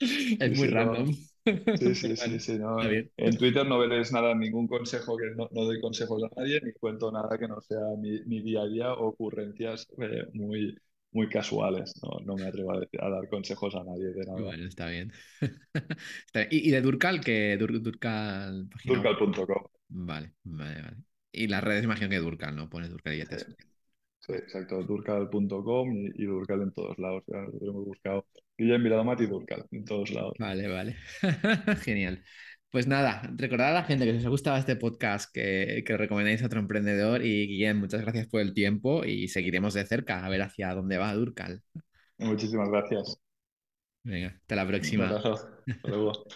es 0.00 0.58
muy 0.58 0.68
random. 0.68 1.12
Sí, 1.44 1.94
sí, 1.94 2.16
sí, 2.16 2.20
Vale, 2.20 2.40
sí. 2.40 2.58
No. 2.58 2.78
está 2.78 2.88
bien. 2.90 3.10
En 3.16 3.36
Twitter 3.36 3.66
no 3.66 3.78
veréis 3.78 4.12
nada, 4.12 4.34
ningún 4.34 4.66
consejo 4.68 5.16
que 5.16 5.30
no, 5.36 5.48
no 5.52 5.64
doy 5.64 5.80
consejos 5.80 6.22
a 6.24 6.28
nadie, 6.36 6.60
ni 6.62 6.72
cuento 6.72 7.10
nada 7.10 7.36
que 7.38 7.48
no 7.48 7.60
sea 7.60 7.80
mi, 7.98 8.20
mi 8.26 8.40
día 8.40 8.62
a 8.62 8.66
día 8.66 8.94
o 8.94 9.08
ocurrencias 9.08 9.88
eh, 9.98 10.26
muy, 10.32 10.76
muy 11.12 11.28
casuales. 11.28 11.94
No, 12.02 12.18
no 12.24 12.36
me 12.36 12.46
atrevo 12.48 12.72
a, 12.72 12.80
decir- 12.80 13.02
a 13.02 13.08
dar 13.10 13.28
consejos 13.28 13.74
a 13.74 13.84
nadie 13.84 14.08
de 14.12 14.24
nada. 14.26 14.42
Bueno, 14.44 14.66
está 14.66 14.86
bien. 14.86 15.12
Está 16.26 16.40
bien. 16.40 16.48
¿Y, 16.50 16.68
y 16.68 16.70
de 16.70 16.80
Durcal 16.80 17.20
qué? 17.20 17.58
Dur- 17.58 17.80
Durcal. 17.82 18.68
Durcal.com. 18.86 19.66
Vale, 19.88 20.34
vale, 20.44 20.82
vale. 20.82 20.96
Y 21.32 21.46
las 21.48 21.62
redes 21.64 21.84
imagino 21.84 22.08
que 22.10 22.18
Durcal, 22.18 22.56
¿no? 22.56 22.68
Pones 22.70 22.90
Durcal 22.90 23.14
y 23.14 23.18
ya 23.18 23.26
te 23.26 23.38
Sí, 23.38 23.44
sí, 24.20 24.32
exacto. 24.34 24.82
Durcal.com 24.84 25.92
y, 25.96 26.06
y 26.22 26.26
Durcal 26.26 26.62
en 26.62 26.72
todos 26.72 26.98
lados. 26.98 27.24
Ya 27.26 27.38
lo 27.38 27.70
hemos 27.70 27.84
buscado. 27.86 28.26
Guillem 28.58 28.82
Viladomat 28.84 29.20
y 29.22 29.26
Durcal 29.26 29.66
en 29.72 29.84
todos 29.84 30.10
lados. 30.10 30.38
Vale, 30.38 30.68
vale. 30.68 30.96
Genial. 31.84 32.24
Pues 32.72 32.86
nada, 32.88 33.22
recordad 33.36 33.68
a 33.70 33.72
la 33.72 33.84
gente 33.84 34.04
que 34.06 34.12
si 34.12 34.18
os 34.20 34.26
ha 34.26 34.30
gustado 34.30 34.56
este 34.56 34.76
podcast 34.76 35.30
que, 35.32 35.84
que 35.86 35.96
recomendéis 35.98 36.42
a 36.42 36.46
otro 36.46 36.58
emprendedor 36.60 37.24
y 37.24 37.46
Guillem, 37.46 37.78
muchas 37.78 38.00
gracias 38.02 38.26
por 38.28 38.40
el 38.40 38.54
tiempo 38.54 39.04
y 39.04 39.28
seguiremos 39.28 39.74
de 39.74 39.86
cerca 39.86 40.24
a 40.24 40.28
ver 40.30 40.42
hacia 40.42 40.74
dónde 40.74 40.98
va 40.98 41.14
Durcal. 41.14 41.62
Muchísimas 42.18 42.70
gracias. 42.70 43.18
Venga, 44.04 44.28
hasta 44.40 44.56
la 44.56 44.64
Un 44.64 44.68
próxima. 44.68 45.04
abrazo. 45.06 45.34
Hasta 45.34 45.88
luego. 45.88 46.12